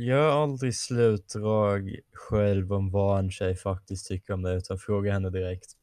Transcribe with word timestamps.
Gör 0.00 0.42
aldrig 0.42 0.74
slutdrag 0.74 1.96
själv 2.12 2.72
om 2.72 2.90
vad 2.90 3.18
en 3.18 3.30
tjej 3.30 3.56
faktiskt 3.56 4.08
tycker 4.08 4.34
om 4.34 4.42
det, 4.42 4.54
utan 4.54 4.78
fråga 4.78 5.12
henne 5.12 5.30
direkt. 5.30 5.76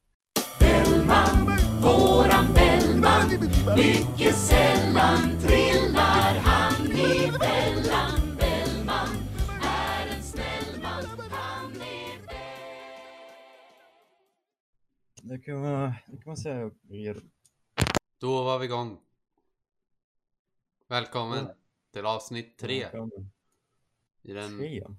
Bellman, 0.60 1.58
våran 1.82 2.54
Bellman 2.54 3.30
Mycket 3.78 4.36
sällan 4.36 5.40
trillar 5.42 6.40
han 6.40 6.92
i 6.92 7.32
fällan 7.32 8.38
Bellman 8.40 9.10
är 9.64 10.16
en 10.16 10.24
snäll 10.24 10.82
man, 10.82 11.30
han 11.30 11.72
är 11.72 12.20
Det 15.22 15.40
kan 15.40 15.62
man, 15.62 15.94
det 16.08 16.18
kan 16.18 16.24
man 16.26 16.38
säga. 16.38 16.72
Då 18.20 18.44
var 18.44 18.60
vi 18.60 18.66
igång. 18.66 18.98
Välkommen 20.90 21.46
Ja. 21.46 21.56
till 21.94 22.06
avsnitt 22.06 22.58
tre 22.58 22.84
Välkommen. 22.84 23.35
I 24.26 24.34
den... 24.34 24.58
Tre? 24.58 24.84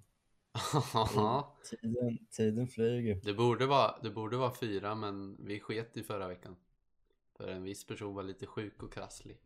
Ja, 0.95 1.57
Tiden, 1.71 2.19
tiden 2.31 2.69
flyger. 2.69 3.21
det 3.25 3.35
borde 3.35 3.67
vara, 3.67 3.99
det 4.03 4.11
borde 4.11 4.37
vara 4.37 4.55
fyra 4.55 4.95
men 4.95 5.37
vi 5.47 5.61
sket 5.61 5.97
i 5.97 6.03
förra 6.03 6.29
veckan. 6.29 6.57
För 7.37 7.49
en 7.49 7.63
viss 7.63 7.87
person 7.87 8.15
var 8.15 8.23
lite 8.23 8.47
sjuk 8.47 8.83
och 8.83 8.93
krasslig. 8.93 9.39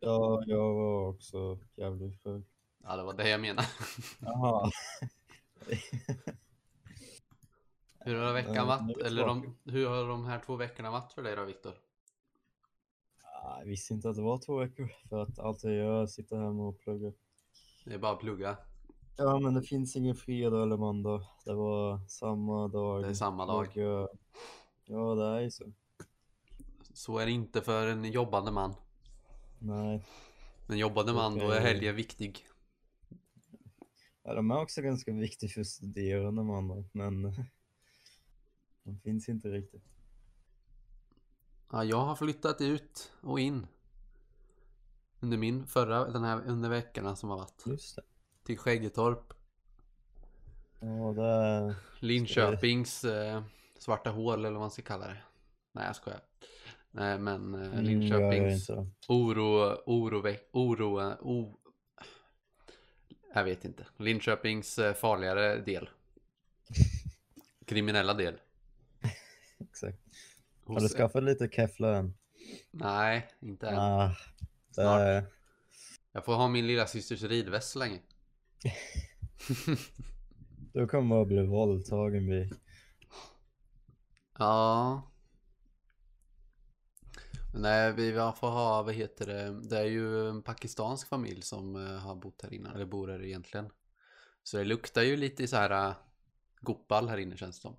Ja, 0.00 0.42
jag 0.46 0.74
var 0.74 1.08
också 1.08 1.58
jävligt 1.76 2.22
sjuk. 2.22 2.46
Ja, 2.82 2.96
det 2.96 3.02
var 3.02 3.14
det 3.14 3.28
jag 3.28 3.40
menade. 3.40 3.68
Jaha. 4.20 4.70
Hur 8.00 8.14
har 8.14 8.32
veckan 8.32 8.66
varit? 8.66 8.96
Eller 8.98 9.26
de, 9.26 9.56
hur 9.64 9.88
har 9.88 10.08
de 10.08 10.24
här 10.24 10.40
två 10.46 10.56
veckorna 10.56 10.90
varit 10.90 11.12
för 11.12 11.22
dig 11.22 11.36
då, 11.36 11.44
Viktor? 11.44 11.72
Ah, 13.22 13.58
Jag 13.58 13.66
visste 13.66 13.94
inte 13.94 14.10
att 14.10 14.16
det 14.16 14.22
var 14.22 14.38
två 14.38 14.56
veckor 14.56 14.92
för 15.08 15.22
att 15.22 15.38
allt 15.38 15.64
jag 15.64 15.74
gör 15.74 15.98
är 16.00 16.02
att 16.02 16.10
sitta 16.10 16.36
hemma 16.36 16.68
och 16.68 16.78
plugga. 16.78 17.12
Det 17.88 17.94
är 17.94 17.98
bara 17.98 18.12
att 18.12 18.20
plugga. 18.20 18.56
Ja, 19.16 19.38
men 19.38 19.54
det 19.54 19.62
finns 19.62 19.96
ingen 19.96 20.14
fredag 20.14 20.62
eller 20.62 20.76
måndag. 20.76 21.22
Det 21.44 21.54
var 21.54 22.00
samma 22.08 22.68
dag. 22.68 23.02
Det 23.02 23.08
är 23.08 23.14
samma 23.14 23.46
dag. 23.46 23.68
Och, 23.68 23.76
eh, 23.76 24.06
ja, 24.84 25.14
det 25.14 25.24
är 25.24 25.40
ju 25.40 25.50
så. 25.50 25.72
Så 26.94 27.18
är 27.18 27.26
det 27.26 27.32
inte 27.32 27.60
för 27.60 27.86
en 27.86 28.04
jobbande 28.04 28.50
man. 28.50 28.74
Nej, 29.58 30.04
En 30.68 30.78
jobbande 30.78 31.12
man, 31.12 31.38
då 31.38 31.44
är 31.44 31.48
Okej. 31.48 31.60
helgen 31.60 31.96
viktig. 31.96 32.46
ja, 34.22 34.34
de 34.34 34.50
är 34.50 34.60
också 34.62 34.82
ganska 34.82 35.12
viktiga 35.12 35.50
för 35.50 35.62
studerande 35.64 36.42
man, 36.42 36.88
men 36.92 37.22
de 38.82 39.00
finns 39.00 39.28
inte 39.28 39.48
riktigt. 39.48 39.84
Ja, 41.70 41.84
jag 41.84 42.00
har 42.04 42.16
flyttat 42.16 42.60
ut 42.60 43.12
och 43.20 43.40
in. 43.40 43.66
Under 45.20 45.36
min 45.36 45.66
förra, 45.66 46.04
den 46.04 46.24
här, 46.24 46.42
under 46.46 46.68
veckorna 46.68 47.16
som 47.16 47.30
har 47.30 47.36
varit. 47.36 47.62
Just 47.66 47.96
det. 47.96 48.02
Till 48.44 48.58
Skäggetorp. 48.58 49.32
Ja, 50.80 51.12
det. 51.12 51.74
Linköpings 52.00 53.04
eh, 53.04 53.42
svarta 53.78 54.10
hål 54.10 54.38
eller 54.38 54.50
vad 54.50 54.60
man 54.60 54.70
ska 54.70 54.82
kalla 54.82 55.06
det. 55.06 55.16
Nej 55.72 55.86
jag 55.86 55.96
skojar. 55.96 56.20
Nej 56.90 57.18
men 57.18 57.54
eh, 57.54 57.60
Mm, 57.72 57.84
Linköpings 57.84 58.66
det. 58.66 58.86
oro, 59.08 59.76
oro, 59.86 60.34
oro, 60.52 61.12
o, 61.20 61.58
jag 63.34 63.44
vet 63.44 63.64
inte. 63.64 63.86
Linköpings 63.96 64.78
eh, 64.78 64.94
farligare 64.94 65.56
del. 65.60 65.88
Kriminella 67.66 68.14
del. 68.14 68.34
Exakt. 69.60 69.98
Har 70.66 70.80
du 70.80 70.88
skaffat 70.88 71.22
lite 71.22 71.48
kevlar 71.48 71.92
än? 71.94 72.14
Nej, 72.70 73.28
inte 73.40 73.68
än. 73.68 73.78
Ah, 73.78 74.16
Snart. 74.82 75.00
är... 75.00 75.24
Jag 76.12 76.24
får 76.24 76.34
ha 76.34 76.48
min 76.48 76.66
lilla 76.66 76.86
systers 76.86 77.22
ridväst 77.22 77.70
så 77.70 77.78
länge. 77.78 78.00
Du 80.72 80.86
kommer 80.86 81.22
att 81.22 81.28
bli 81.28 81.46
våldtagen 81.46 82.30
vid... 82.30 82.54
Ja. 84.38 85.02
Nej, 87.54 87.92
vi 87.92 88.12
får 88.12 88.50
ha, 88.50 88.82
vad 88.82 88.94
heter 88.94 89.26
det, 89.26 89.68
det 89.68 89.78
är 89.78 89.84
ju 89.84 90.28
en 90.28 90.42
pakistansk 90.42 91.08
familj 91.08 91.42
som 91.42 91.76
eh, 91.76 91.98
har 91.98 92.14
bott 92.14 92.42
här 92.42 92.54
innan, 92.54 92.74
eller 92.74 92.86
bor 92.86 93.08
här 93.08 93.24
egentligen. 93.24 93.70
Så 94.42 94.56
det 94.56 94.64
luktar 94.64 95.02
ju 95.02 95.16
lite 95.16 95.48
så 95.48 95.56
här 95.56 95.88
uh, 95.88 95.96
gopal 96.60 97.08
här 97.08 97.18
inne 97.18 97.36
känns 97.36 97.56
det 97.56 97.62
som. 97.62 97.76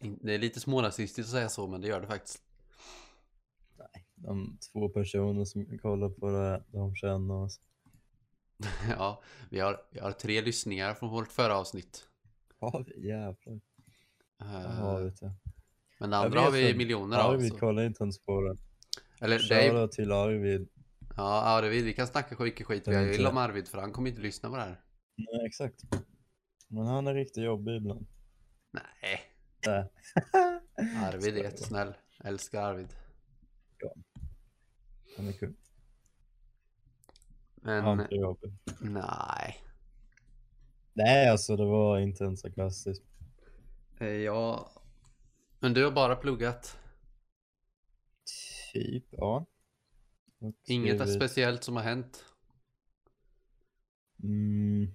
Det 0.20 0.34
är 0.34 0.38
lite 0.38 0.60
smårasistiskt 0.60 1.28
att 1.28 1.32
säga 1.32 1.48
så, 1.48 1.66
men 1.66 1.80
det 1.80 1.88
gör 1.88 2.00
det 2.00 2.06
faktiskt. 2.06 2.42
De 4.26 4.58
två 4.72 4.88
personer 4.88 5.44
som 5.44 5.78
kollar 5.78 6.08
på 6.08 6.30
det, 6.30 6.64
de 6.72 6.94
känner 6.94 7.34
oss. 7.34 7.60
ja, 8.98 9.22
vi 9.50 9.60
har, 9.60 9.80
vi 9.90 10.00
har 10.00 10.12
tre 10.12 10.40
lyssningar 10.42 10.94
från 10.94 11.10
vårt 11.10 11.32
förra 11.32 11.56
avsnitt. 11.58 12.08
Ja, 12.60 12.84
jävlar. 12.96 13.54
Eh, 14.42 14.78
Ja, 14.80 14.96
vet 14.98 15.22
jag. 15.22 15.32
men 16.00 16.10
det 16.10 16.16
andra 16.16 16.40
har 16.40 16.50
vi 16.50 16.70
att 16.70 16.76
miljoner 16.76 17.18
av. 17.18 17.30
Arvid 17.30 17.58
kollar 17.60 17.82
inte 17.82 18.02
ens 18.02 18.18
på 18.18 18.40
det. 18.40 18.56
Eller 19.20 19.38
Shoutout 19.38 19.92
till 19.92 20.12
Arvid. 20.12 20.68
ja, 21.16 21.42
Arvid, 21.42 21.84
vi 21.84 21.92
kan 21.92 22.06
snacka 22.06 22.36
skit 22.36 22.62
skit 22.66 22.88
vi 22.88 22.96
vill 22.96 23.10
inte. 23.14 23.26
om 23.28 23.36
Arvid 23.36 23.68
för 23.68 23.78
han 23.78 23.92
kommer 23.92 24.10
inte 24.10 24.22
lyssna 24.22 24.50
på 24.50 24.56
det 24.56 24.62
här. 24.62 24.80
Nej, 25.16 25.46
exakt. 25.46 25.80
Men 26.68 26.86
han 26.86 27.06
är 27.06 27.14
riktigt 27.14 27.44
jobbig 27.44 27.76
ibland. 27.76 28.06
Nej. 28.72 29.20
Nej. 29.66 29.90
Arvid 31.04 31.38
är 31.38 31.42
jättesnäll. 31.42 31.94
Älskar 32.24 32.62
Arvid. 32.62 32.88
Han 35.16 35.28
är 35.28 35.32
kul. 35.32 35.54
Men 37.54 37.84
Han 37.84 38.00
är 38.00 38.12
jobbig. 38.14 38.52
nej. 38.80 39.60
Nej, 40.92 41.28
alltså 41.28 41.56
det 41.56 41.64
var 41.64 41.98
inte 41.98 42.24
ens 42.24 42.40
sarkastiskt. 42.40 43.04
Eh, 43.98 44.06
Ja. 44.08 44.70
Men 45.58 45.74
du 45.74 45.84
har 45.84 45.90
bara 45.92 46.16
pluggat. 46.16 46.78
Typ, 48.72 49.04
ja. 49.10 49.46
Inget 50.66 50.96
skrivit- 51.00 51.14
speciellt 51.16 51.64
som 51.64 51.76
har 51.76 51.82
hänt. 51.82 52.24
Mm, 54.22 54.94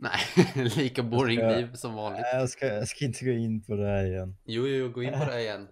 Nej, 0.00 0.20
lika 0.76 1.02
boring 1.02 1.38
ska- 1.38 1.48
liv 1.48 1.74
som 1.74 1.94
vanligt. 1.94 2.20
Nej, 2.32 2.40
jag 2.40 2.48
ska, 2.50 2.66
jag 2.66 2.88
ska 2.88 3.04
inte 3.04 3.24
gå 3.24 3.30
in 3.30 3.62
på 3.62 3.74
det 3.76 3.86
här 3.86 4.04
igen. 4.04 4.36
Jo, 4.44 4.66
jo, 4.66 4.88
gå 4.88 5.02
in 5.02 5.12
på 5.12 5.24
det 5.24 5.40
igen. 5.42 5.68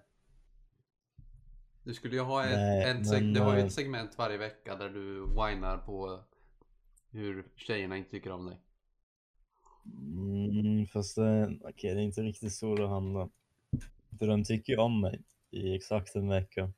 Du 1.84 1.94
skulle 1.94 2.14
ju 2.16 2.22
ha 2.22 2.44
ett, 2.44 2.56
Nej, 2.56 2.94
seg- 2.94 3.12
men, 3.20 3.32
du 3.32 3.40
har 3.40 3.54
ju 3.54 3.60
eh, 3.60 3.66
ett 3.66 3.72
segment 3.72 4.18
varje 4.18 4.38
vecka 4.38 4.76
där 4.76 4.88
du 4.88 5.20
whinar 5.20 5.78
på 5.78 6.20
hur 7.10 7.46
tjejerna 7.56 7.96
inte 7.96 8.10
tycker 8.10 8.30
om 8.32 8.46
dig. 8.46 8.58
Mm, 9.86 10.86
fast 10.86 11.16
det, 11.16 11.58
okej, 11.60 11.94
det 11.94 12.00
är 12.00 12.04
inte 12.04 12.22
riktigt 12.22 12.52
så 12.54 12.74
det 12.76 12.88
handlar. 12.88 13.28
För 14.18 14.26
de 14.26 14.44
tycker 14.44 14.72
ju 14.72 14.78
om 14.78 15.00
mig 15.00 15.22
i 15.50 15.74
exakt 15.76 16.14
en 16.14 16.28
vecka. 16.28 16.72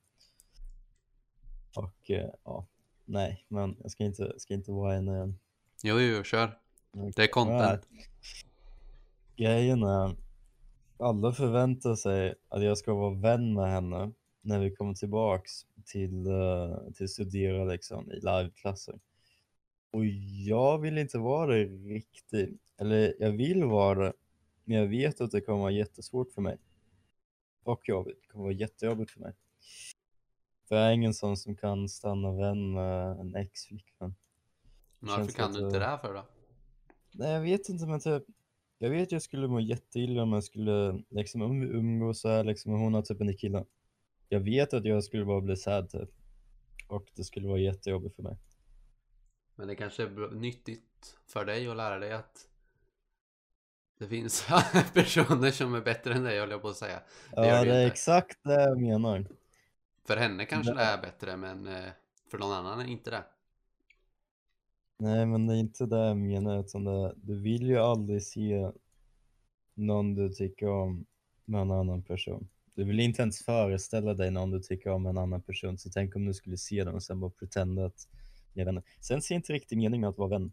Och 1.76 2.10
eh, 2.10 2.30
ja, 2.44 2.66
nej, 3.04 3.44
men 3.48 3.76
jag 3.82 3.90
ska 3.90 4.04
inte, 4.04 4.34
ska 4.38 4.54
inte 4.54 4.72
whina 4.72 5.16
igen. 5.16 5.38
Jo, 5.82 6.00
jo, 6.00 6.22
kör. 6.24 6.58
Det 7.16 7.22
är 7.22 7.26
content. 7.26 7.88
Grejen 9.36 9.82
är, 9.82 10.16
alla 10.98 11.32
förväntar 11.32 11.94
sig 11.94 12.34
att 12.48 12.62
jag 12.62 12.78
ska 12.78 12.94
vara 12.94 13.14
vän 13.14 13.54
med 13.54 13.70
henne 13.70 14.12
när 14.40 14.58
vi 14.58 14.70
kommer 14.70 14.94
tillbaks 14.94 15.52
till, 15.84 16.26
uh, 16.26 16.92
till 16.94 17.08
studera 17.08 17.64
liksom 17.64 18.12
i 18.12 18.14
liveklasser. 18.14 19.00
Och 19.90 20.06
jag 20.46 20.78
vill 20.78 20.98
inte 20.98 21.18
vara 21.18 21.54
det 21.54 21.64
riktigt, 21.64 22.60
eller 22.80 23.14
jag 23.18 23.30
vill 23.30 23.64
vara 23.64 24.04
det, 24.04 24.12
men 24.64 24.76
jag 24.76 24.86
vet 24.86 25.20
att 25.20 25.30
det 25.30 25.40
kommer 25.40 25.60
vara 25.60 25.70
jättesvårt 25.70 26.32
för 26.32 26.42
mig. 26.42 26.58
Och 27.62 27.88
jobbigt, 27.88 28.18
det 28.22 28.28
kommer 28.28 28.44
vara 28.44 28.54
jättejobbigt 28.54 29.10
för 29.10 29.20
mig. 29.20 29.34
För 30.68 30.76
jag 30.76 30.86
är 30.86 30.92
ingen 30.92 31.14
sån 31.14 31.36
som 31.36 31.56
kan 31.56 31.88
stanna 31.88 32.32
vän 32.32 32.72
med 32.72 33.18
en 33.20 33.34
ex-flickvän. 33.34 34.14
Varför 34.98 35.32
kan 35.32 35.52
du 35.52 35.64
inte 35.64 35.78
det 35.78 35.84
här 35.84 35.98
för 35.98 36.14
då? 36.14 36.24
Nej, 37.12 37.32
jag 37.32 37.40
vet 37.40 37.68
inte, 37.68 37.86
men 37.86 38.00
typ. 38.00 38.22
Jag 38.78 38.90
vet 38.90 39.12
jag 39.12 39.22
skulle 39.22 39.48
må 39.48 39.60
jätteilla 39.60 40.22
om 40.22 40.32
jag 40.32 40.44
skulle 40.44 41.02
liksom 41.08 41.42
um, 41.42 41.62
umgås 41.62 42.20
så 42.20 42.28
här 42.28 42.44
liksom 42.44 42.72
med 42.72 42.80
hon 42.80 42.94
har 42.94 43.02
typ 43.02 43.20
en 43.20 43.36
kille. 43.36 43.64
Jag 44.28 44.40
vet 44.40 44.74
att 44.74 44.84
jag 44.84 45.04
skulle 45.04 45.24
bara 45.24 45.40
bli 45.40 45.56
sad 45.56 45.90
typ. 45.90 46.10
Och 46.88 47.06
det 47.14 47.24
skulle 47.24 47.48
vara 47.48 47.58
jättejobbigt 47.58 48.16
för 48.16 48.22
mig. 48.22 48.36
Men 49.54 49.68
det 49.68 49.74
kanske 49.74 50.02
är 50.02 50.34
nyttigt 50.34 51.16
för 51.26 51.44
dig 51.44 51.68
att 51.68 51.76
lära 51.76 51.98
dig 51.98 52.12
att 52.12 52.48
det 53.98 54.08
finns 54.08 54.46
personer 54.94 55.50
som 55.50 55.74
är 55.74 55.80
bättre 55.80 56.14
än 56.14 56.22
dig 56.22 56.38
höll 56.38 56.50
jag 56.50 56.62
på 56.62 56.68
att 56.68 56.76
säga. 56.76 57.00
Ja, 57.32 57.42
det, 57.42 57.48
det 57.48 57.64
ju 57.64 57.70
är 57.70 57.84
inte. 57.84 57.92
exakt 57.92 58.38
det 58.42 58.62
jag 58.62 58.80
menar. 58.80 59.26
För 60.06 60.16
henne 60.16 60.44
kanske 60.44 60.74
Nej. 60.74 60.84
det 60.84 60.90
är 60.92 61.02
bättre 61.02 61.36
men 61.36 61.66
eh, 61.66 61.90
för 62.30 62.38
någon 62.38 62.52
annan 62.52 62.80
är 62.80 62.84
inte 62.84 63.10
det. 63.10 63.24
Nej, 64.98 65.26
men 65.26 65.46
det 65.46 65.54
är 65.54 65.58
inte 65.58 65.86
det 65.86 66.06
jag 66.06 66.16
menar, 66.16 66.60
utan 66.60 66.84
det, 66.84 67.14
du 67.16 67.40
vill 67.40 67.66
ju 67.66 67.78
aldrig 67.78 68.22
se 68.22 68.70
någon 69.74 70.14
du 70.14 70.28
tycker 70.28 70.68
om 70.68 71.06
med 71.44 71.60
en 71.60 71.70
annan 71.70 72.02
person. 72.02 72.48
Du 72.74 72.84
vill 72.84 73.00
inte 73.00 73.22
ens 73.22 73.44
föreställa 73.44 74.14
dig 74.14 74.30
någon 74.30 74.50
du 74.50 74.60
tycker 74.60 74.90
om 74.90 75.06
en 75.06 75.18
annan 75.18 75.42
person, 75.42 75.78
så 75.78 75.90
tänk 75.90 76.16
om 76.16 76.24
du 76.24 76.34
skulle 76.34 76.56
se 76.56 76.84
dem 76.84 76.94
och 76.94 77.02
sen 77.02 77.20
bara 77.20 77.30
pretenda 77.30 77.84
att 77.84 78.08
ni 78.52 78.62
är 78.62 78.66
vänner. 78.66 78.82
Sen 79.00 79.22
ser 79.22 79.34
jag 79.34 79.38
inte 79.38 79.52
riktigt 79.52 79.78
meningen 79.78 80.00
med 80.00 80.10
att 80.10 80.18
vara 80.18 80.28
vän. 80.28 80.52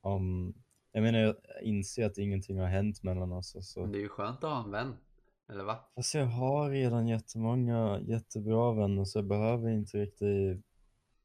Om, 0.00 0.54
jag 0.92 1.02
menar, 1.02 1.18
jag 1.18 1.36
inser 1.62 2.06
att 2.06 2.18
ingenting 2.18 2.58
har 2.58 2.66
hänt 2.66 3.02
mellan 3.02 3.32
oss. 3.32 3.54
Och 3.54 3.64
så. 3.64 3.80
Men 3.80 3.92
det 3.92 3.98
är 3.98 4.02
ju 4.02 4.08
skönt 4.08 4.44
att 4.44 4.50
ha 4.50 4.64
en 4.64 4.70
vän. 4.70 4.96
Eller 5.48 5.64
va? 5.64 5.78
Fast 5.94 6.14
jag 6.14 6.26
har 6.26 6.70
redan 6.70 7.08
jättemånga 7.08 8.00
jättebra 8.00 8.72
vänner 8.72 9.04
så 9.04 9.18
jag 9.18 9.26
behöver 9.26 9.70
inte 9.70 9.98
riktigt 9.98 10.64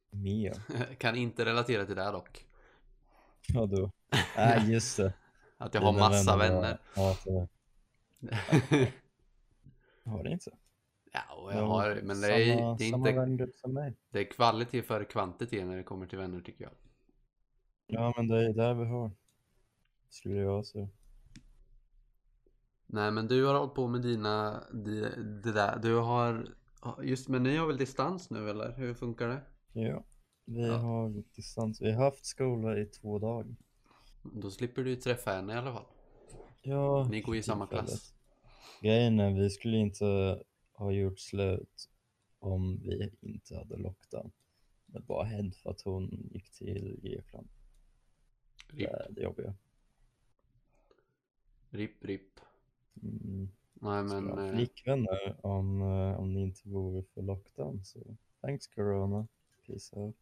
mer. 0.09 0.53
kan 0.97 1.15
inte 1.15 1.45
relatera 1.45 1.85
till 1.85 1.95
det 1.95 2.03
här 2.03 2.11
dock. 2.11 2.46
Vadå? 3.53 3.91
Nej, 4.35 4.71
just 4.71 4.97
det. 4.97 5.13
Att 5.57 5.73
jag 5.73 5.81
har 5.81 5.93
Dina 5.93 5.99
massa 6.09 6.37
var 6.37 6.37
vänner. 6.37 6.77
hatade. 6.95 7.47
Har 10.05 10.23
det 10.23 10.31
inte? 10.31 10.51
ja, 11.13 11.49
Du 11.49 11.57
jag 11.57 11.67
har 11.67 12.01
men 12.03 12.21
det 12.21 12.27
är, 12.27 12.55
samma, 12.55 12.75
det 12.75 12.83
är 12.83 12.89
samma 12.89 13.09
inte, 13.09 13.11
vängrupp 13.11 13.55
som 13.55 13.73
mig. 13.73 13.95
det 14.11 14.19
är 14.19 14.31
kvalitet 14.31 14.81
före 14.83 15.05
kvantitet 15.05 15.67
när 15.67 15.77
det 15.77 15.83
kommer 15.83 16.07
till 16.07 16.17
vänner 16.17 16.41
tycker 16.41 16.63
jag. 16.63 16.73
Ja, 17.87 18.13
men 18.17 18.27
det 18.27 18.45
är 18.45 18.53
där 18.53 18.73
vi 18.73 18.85
har. 18.85 19.11
Skulle 20.09 20.35
jag 20.35 20.65
säga. 20.65 20.87
Nej 22.87 23.11
men 23.11 23.27
du 23.27 23.45
har 23.45 23.55
hållit 23.55 23.73
på 23.73 23.87
med 23.87 24.01
dina, 24.01 24.63
det, 24.73 25.15
det 25.43 25.51
där, 25.51 25.79
du 25.79 25.95
har, 25.95 26.47
just 27.03 27.27
men 27.27 27.43
ni 27.43 27.57
har 27.57 27.67
väl 27.67 27.77
distans 27.77 28.29
nu 28.29 28.49
eller? 28.49 28.71
Hur 28.77 28.93
funkar 28.93 29.27
det? 29.27 29.41
Ja, 29.73 30.03
vi 30.49 30.67
Ja. 30.67 30.77
har 30.77 31.23
distans. 31.35 31.81
Vi 31.81 31.91
har 31.91 32.03
haft 32.03 32.25
skola 32.25 32.77
i 32.79 32.85
två 32.85 33.19
dagar. 33.19 33.55
Då 34.23 34.51
slipper 34.51 34.83
du 34.83 34.95
träffa 34.95 35.31
henne 35.31 35.53
i 35.53 35.55
alla 35.55 35.73
fall. 35.73 35.85
Ja, 36.61 37.07
Ni 37.11 37.21
går 37.21 37.35
i 37.35 37.43
samma 37.43 37.67
tillfället. 37.67 37.89
klass. 37.89 38.13
Grejen 38.81 39.19
är, 39.19 39.33
vi 39.33 39.49
skulle 39.49 39.77
inte 39.77 40.39
ha 40.73 40.91
gjort 40.91 41.19
slut 41.19 41.89
om 42.39 42.79
vi 42.83 43.11
inte 43.21 43.55
hade 43.57 43.77
lockdown. 43.77 44.31
Det 44.85 44.99
bara 44.99 45.23
hänt 45.23 45.55
för 45.55 45.69
att 45.69 45.81
hon 45.81 46.29
gick 46.31 46.49
till 46.51 46.99
Grekland. 47.01 47.47
Det 48.71 48.77
Ripp, 48.77 48.89
är 48.89 49.07
det 49.09 49.21
jobbiga. 49.21 49.55
ripp, 51.69 52.05
ripp. 52.05 52.39
Mm. 53.03 53.49
Nej 53.73 54.03
Men, 54.03 54.25
men, 54.25 54.49
eh, 54.49 54.55
flickvänner 54.55 55.45
om, 55.45 55.81
eh, 55.81 56.19
om 56.19 56.33
det 56.33 56.41
inte 56.41 56.69
vore 56.69 57.03
för 57.03 57.21
lockdown 57.21 57.83
så 57.85 57.99
thanks 58.41 58.67
corona. 58.67 59.27
Peace 59.67 59.95
out. 59.99 60.15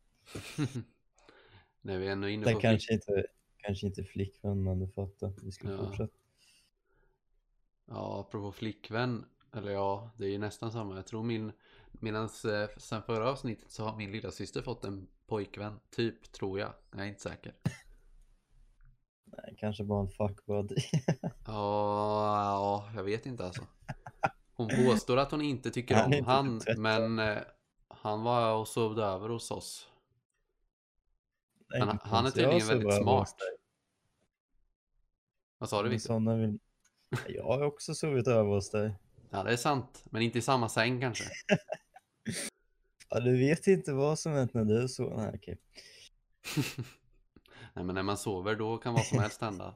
När 1.81 1.97
vi 1.97 2.07
är 2.07 2.11
ändå 2.11 2.27
inne 2.29 2.53
på 2.53 2.59
kanske 2.59 2.93
inte, 2.93 3.25
kanske 3.57 3.87
inte 3.87 4.03
flickvän 4.03 4.63
men 4.63 4.79
du 4.79 4.87
fattar. 4.87 5.33
Vi 5.41 5.51
ska 5.51 5.71
Ja. 5.71 5.77
fortsätta. 5.77 6.13
Ja, 7.85 8.19
apropå 8.19 8.51
flickvän. 8.51 9.25
Eller 9.53 9.71
ja, 9.71 10.11
det 10.17 10.25
är 10.25 10.29
ju 10.29 10.37
nästan 10.37 10.71
samma. 10.71 10.95
Jag 10.95 11.07
tror 11.07 11.23
min, 11.23 11.51
medans 11.91 12.45
eh, 12.45 12.69
sen 12.77 13.01
förra 13.03 13.29
avsnittet 13.31 13.71
så 13.71 13.83
har 13.83 13.97
min 13.97 14.11
lilla 14.11 14.31
syster 14.31 14.61
fått 14.61 14.85
en 14.85 15.07
pojkvän. 15.27 15.79
Typ, 15.89 16.31
tror 16.31 16.59
jag. 16.59 16.73
Jag 16.91 17.01
är 17.01 17.05
inte 17.05 17.21
säker. 17.21 17.53
Nej, 19.25 19.55
kanske 19.57 19.83
bara 19.83 20.01
en 20.01 20.09
fuckbuddy. 20.09 20.75
Ja, 21.47 22.43
ja, 22.43 22.89
jag 22.95 23.03
vet 23.03 23.25
inte 23.25 23.45
alltså. 23.45 23.67
Hon 24.53 24.67
påstår 24.69 25.17
att 25.17 25.31
hon 25.31 25.41
inte 25.41 25.71
tycker 25.71 26.05
om 26.05 26.25
han, 26.25 26.61
men 26.77 27.19
eh, 27.19 27.37
han 27.87 28.23
var 28.23 28.55
och 28.55 28.67
sov 28.67 28.99
över 28.99 29.29
hos 29.29 29.51
oss. 29.51 29.89
Han 32.01 32.25
är 32.25 32.31
tydligen 32.31 32.67
väldigt 32.67 32.93
sover 32.93 33.01
smart. 33.01 33.35
Vad 35.57 35.69
sa 35.69 35.83
du 35.83 35.89
Victor? 35.89 36.37
vill... 36.37 36.59
Jag 37.27 37.43
har 37.43 37.61
också 37.61 37.95
sovit 37.95 38.27
över 38.27 38.49
hos 38.49 38.69
dig. 38.69 38.95
Ja, 39.29 39.43
det 39.43 39.51
är 39.51 39.57
sant. 39.57 40.05
Men 40.09 40.21
inte 40.21 40.37
i 40.37 40.41
samma 40.41 40.69
säng 40.69 41.01
kanske. 41.01 41.23
Ja, 43.09 43.19
du 43.19 43.37
vet 43.37 43.67
inte 43.67 43.93
vad 43.93 44.19
som 44.19 44.33
hänt 44.33 44.53
när 44.53 44.65
du 44.65 44.87
sov. 44.87 45.17
Nej, 45.17 45.31
okej. 45.35 45.57
Nej, 47.73 47.85
men 47.85 47.95
när 47.95 48.03
man 48.03 48.17
sover 48.17 48.55
då 48.55 48.77
kan 48.77 48.93
vad 48.93 49.05
som 49.05 49.19
helst 49.19 49.41
hända. 49.41 49.75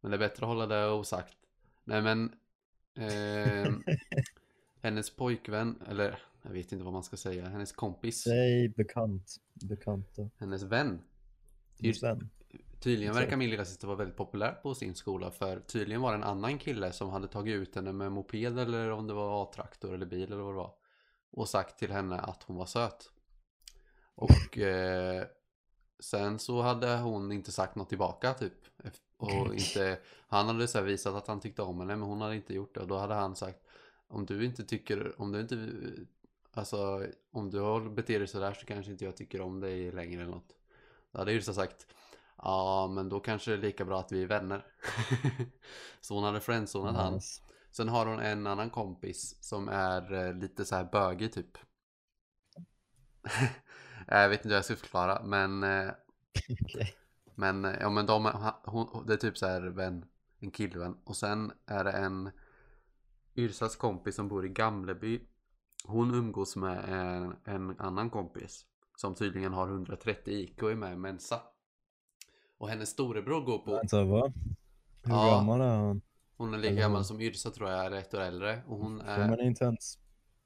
Men 0.00 0.10
det 0.10 0.16
är 0.16 0.18
bättre 0.18 0.44
att 0.44 0.48
hålla 0.48 0.66
det 0.66 0.90
osagt. 0.90 1.36
Nej, 1.84 2.02
men 2.02 2.34
ehm, 2.94 3.82
hennes 4.82 5.16
pojkvän, 5.16 5.82
eller 5.88 6.22
jag 6.44 6.52
vet 6.52 6.72
inte 6.72 6.84
vad 6.84 6.92
man 6.92 7.02
ska 7.02 7.16
säga, 7.16 7.48
hennes 7.48 7.72
kompis, 7.72 8.22
Säg 8.22 8.68
bekant. 8.68 9.36
Bekanta. 9.68 10.30
hennes 10.36 10.62
vän. 10.62 11.02
Just 11.78 12.00
den. 12.00 12.30
Tydligen 12.80 13.14
verkar 13.14 13.36
min 13.36 13.50
lillasyster 13.50 13.86
vara 13.86 13.96
väldigt 13.96 14.16
populär 14.16 14.52
på 14.52 14.74
sin 14.74 14.94
skola 14.94 15.30
för 15.30 15.60
tydligen 15.60 16.02
var 16.02 16.10
det 16.10 16.16
en 16.16 16.24
annan 16.24 16.58
kille 16.58 16.92
som 16.92 17.10
hade 17.10 17.28
tagit 17.28 17.54
ut 17.54 17.74
henne 17.74 17.92
med 17.92 18.12
moped 18.12 18.58
eller 18.58 18.90
om 18.90 19.06
det 19.06 19.14
var 19.14 19.42
A-traktor 19.42 19.94
eller 19.94 20.06
bil 20.06 20.32
eller 20.32 20.42
vad 20.42 20.52
det 20.52 20.56
var. 20.56 20.74
Och 21.30 21.48
sagt 21.48 21.78
till 21.78 21.92
henne 21.92 22.18
att 22.18 22.42
hon 22.42 22.56
var 22.56 22.66
söt. 22.66 23.10
Och 24.14 24.58
eh, 24.58 25.24
sen 26.00 26.38
så 26.38 26.62
hade 26.62 26.96
hon 26.96 27.32
inte 27.32 27.52
sagt 27.52 27.76
något 27.76 27.88
tillbaka 27.88 28.34
typ. 28.34 28.58
Och 29.16 29.54
inte, 29.54 29.98
han 30.28 30.46
hade 30.46 30.68
så 30.68 30.80
visat 30.80 31.14
att 31.14 31.26
han 31.26 31.40
tyckte 31.40 31.62
om 31.62 31.80
henne 31.80 31.96
men 31.96 32.08
hon 32.08 32.20
hade 32.20 32.36
inte 32.36 32.54
gjort 32.54 32.74
det. 32.74 32.80
Och 32.80 32.88
då 32.88 32.98
hade 32.98 33.14
han 33.14 33.36
sagt 33.36 33.60
om 34.08 34.26
du 34.26 34.44
inte 34.44 34.64
tycker, 34.64 35.20
om 35.20 35.32
du 35.32 35.40
inte, 35.40 35.68
alltså 36.54 37.06
om 37.32 37.50
du 37.50 37.60
har 37.60 37.80
beter 37.80 38.18
dig 38.18 38.28
sådär 38.28 38.52
så 38.52 38.66
kanske 38.66 38.92
inte 38.92 39.04
jag 39.04 39.16
tycker 39.16 39.40
om 39.40 39.60
dig 39.60 39.92
längre 39.92 40.22
eller 40.22 40.32
något. 40.32 40.56
Då 41.12 41.18
hade 41.18 41.32
Yrsa 41.32 41.52
sagt 41.52 41.86
Ja, 42.36 42.86
men 42.94 43.08
då 43.08 43.20
kanske 43.20 43.50
det 43.50 43.56
är 43.56 43.60
lika 43.60 43.84
bra 43.84 44.00
att 44.00 44.12
vi 44.12 44.22
är 44.22 44.26
vänner. 44.26 44.66
så 46.00 46.14
hon 46.14 46.24
hade 46.24 46.40
friendzonat 46.40 46.96
han. 46.96 47.14
Nice. 47.14 47.42
Sen 47.70 47.88
har 47.88 48.06
hon 48.06 48.20
en 48.20 48.46
annan 48.46 48.70
kompis 48.70 49.36
som 49.40 49.68
är 49.68 50.12
eh, 50.12 50.34
lite 50.34 50.64
så 50.64 50.74
här 50.74 50.84
bögig 50.84 51.32
typ. 51.32 51.58
jag 54.06 54.28
vet 54.28 54.38
inte 54.38 54.48
hur 54.48 54.54
jag 54.54 54.64
ska 54.64 54.76
förklara, 54.76 55.22
men 55.24 55.62
eh, 55.62 55.90
Okej. 56.60 56.94
men 57.34 57.64
eh, 57.64 57.76
ja 57.80 57.90
men 57.90 58.06
de, 58.06 58.52
hon, 58.64 59.06
det 59.06 59.12
är 59.12 59.16
typ 59.16 59.38
så 59.38 59.46
här 59.46 59.62
vän, 59.62 60.04
en 60.38 60.50
killvän. 60.50 60.96
Och 61.04 61.16
sen 61.16 61.52
är 61.66 61.84
det 61.84 61.92
en 61.92 62.30
Yrsas 63.34 63.76
kompis 63.76 64.14
som 64.14 64.28
bor 64.28 64.46
i 64.46 64.48
Gamleby. 64.48 65.20
Hon 65.86 66.14
umgås 66.14 66.56
med 66.56 66.84
en, 66.88 67.34
en 67.44 67.74
annan 67.80 68.10
kompis. 68.10 68.66
Som 68.96 69.14
tydligen 69.14 69.52
har 69.52 69.68
130 69.68 70.34
IQ 70.34 70.62
och 70.62 70.70
är 70.70 70.74
med 70.74 70.92
i 70.92 70.96
Mensa. 70.96 71.40
Och 72.58 72.68
hennes 72.68 72.88
storebror 72.88 73.40
går 73.44 73.58
på, 73.58 73.70
Vänta, 73.74 74.04
va? 74.04 74.32
Hur 75.02 75.12
Ja. 75.12 75.30
gammal 75.30 75.60
är 75.60 75.64
han? 75.76 76.02
hon 76.36 76.54
är 76.54 76.58
lika 76.58 76.68
Eller 76.70 76.80
gammal 76.80 76.96
hon? 76.98 77.04
som 77.04 77.20
Yrsa 77.20 77.50
tror 77.50 77.70
jag, 77.70 77.86
är 77.86 77.90
ett 77.90 78.14
år 78.14 78.20
äldre. 78.20 78.62
Och 78.66 78.78
hon 78.78 78.98
Får 79.00 79.06
är, 79.08 79.28
man 79.28 79.40
inte 79.40 79.64
ens... 79.64 79.98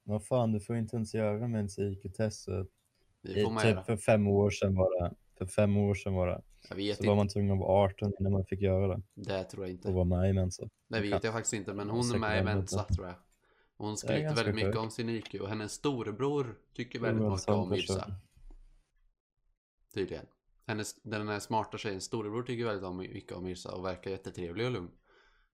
Vad 0.04 0.24
fan, 0.26 0.52
du 0.52 0.60
får 0.60 0.76
inte 0.76 0.96
ens 0.96 1.14
göra 1.14 1.48
med 1.48 1.58
ens 1.58 1.78
IQ-test. 1.78 2.46
det 3.22 3.42
får 3.44 3.50
man 3.50 3.62
Typ 3.62 3.70
göra. 3.70 3.82
för 3.82 3.96
fem 3.96 4.26
år 4.26 4.50
sedan 4.50 4.74
var 4.74 5.02
det. 5.02 5.14
För 5.38 5.46
fem 5.46 5.76
år 5.76 5.94
sedan 5.94 6.14
var 6.14 6.26
det. 6.26 6.42
Jag 6.68 6.76
vet 6.76 6.96
Så 6.96 7.02
inte, 7.02 7.08
var 7.08 7.16
man 7.16 7.28
tvungen 7.28 7.52
att 7.52 7.58
vara 7.58 7.84
18 7.84 8.12
innan 8.20 8.32
man 8.32 8.44
fick 8.44 8.60
göra 8.60 8.88
det. 8.96 9.02
det 9.14 9.44
tror 9.44 9.64
jag 9.66 9.70
Och 9.70 9.76
inte. 9.76 9.92
vara 9.92 10.04
med 10.04 10.30
i 10.30 10.32
Mensa. 10.32 10.68
Det 10.88 11.00
vet 11.00 11.24
jag 11.24 11.32
faktiskt 11.32 11.54
inte, 11.54 11.74
men 11.74 11.90
hon 11.90 12.14
är 12.14 12.18
med 12.18 12.40
i 12.40 12.44
Mensa 12.44 12.82
tror 12.84 13.06
jag. 13.06 13.16
Hon 13.78 13.96
skryter 13.96 14.34
väldigt 14.34 14.54
mycket 14.54 14.76
om 14.76 14.90
sin 14.90 15.08
IQ 15.08 15.34
och 15.34 15.48
hennes 15.48 15.72
storebror 15.72 16.58
tycker 16.74 17.00
väldigt 17.00 17.24
mycket 17.24 17.40
sann 17.40 17.58
om 17.58 17.74
Yrsa. 17.74 17.94
person. 17.94 18.14
Tydligen. 19.94 20.26
Hennes, 20.66 21.02
den 21.02 21.28
här 21.28 21.40
smarta 21.40 21.78
tjejen, 21.78 22.00
storebror, 22.00 22.42
tycker 22.42 22.64
väldigt 22.64 22.84
om, 22.84 22.96
mycket 22.96 23.32
om 23.32 23.46
Yrsa 23.46 23.74
och 23.74 23.84
verkar 23.84 24.10
jättetrevlig 24.10 24.66
och 24.66 24.72
lugn. 24.72 24.90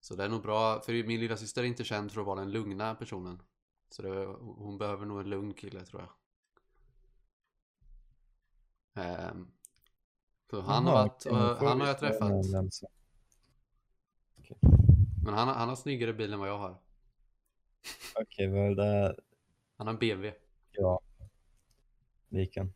Så 0.00 0.14
det 0.14 0.24
är 0.24 0.28
nog 0.28 0.42
bra, 0.42 0.80
för 0.80 1.06
min 1.06 1.20
lilla 1.20 1.36
syster 1.36 1.62
är 1.62 1.66
inte 1.66 1.84
känd 1.84 2.12
för 2.12 2.20
att 2.20 2.26
vara 2.26 2.40
den 2.40 2.52
lugna 2.52 2.94
personen. 2.94 3.42
Så 3.90 4.02
det, 4.02 4.26
hon 4.40 4.78
behöver 4.78 5.06
nog 5.06 5.20
en 5.20 5.30
lugn 5.30 5.54
kille 5.54 5.84
tror 5.84 6.02
jag. 6.02 6.10
Ehm, 9.04 9.48
så 10.50 10.60
han 10.60 10.86
har 10.86 10.92
varit, 10.92 11.22
får 11.22 11.66
han 11.66 11.80
har 11.80 11.88
jag 11.88 11.98
träffat. 11.98 12.32
Men 15.24 15.34
han, 15.34 15.48
han 15.48 15.68
har 15.68 15.76
snyggare 15.76 16.12
bil 16.12 16.32
än 16.32 16.38
vad 16.38 16.48
jag 16.48 16.58
har. 16.58 16.83
Okej, 18.20 18.48
vad 18.48 18.70
är 18.70 18.74
det? 18.74 19.16
Han 19.76 19.86
har 19.86 19.94
en 19.94 19.98
BMW. 19.98 20.38
Ja. 20.72 21.00
Vilken? 22.28 22.72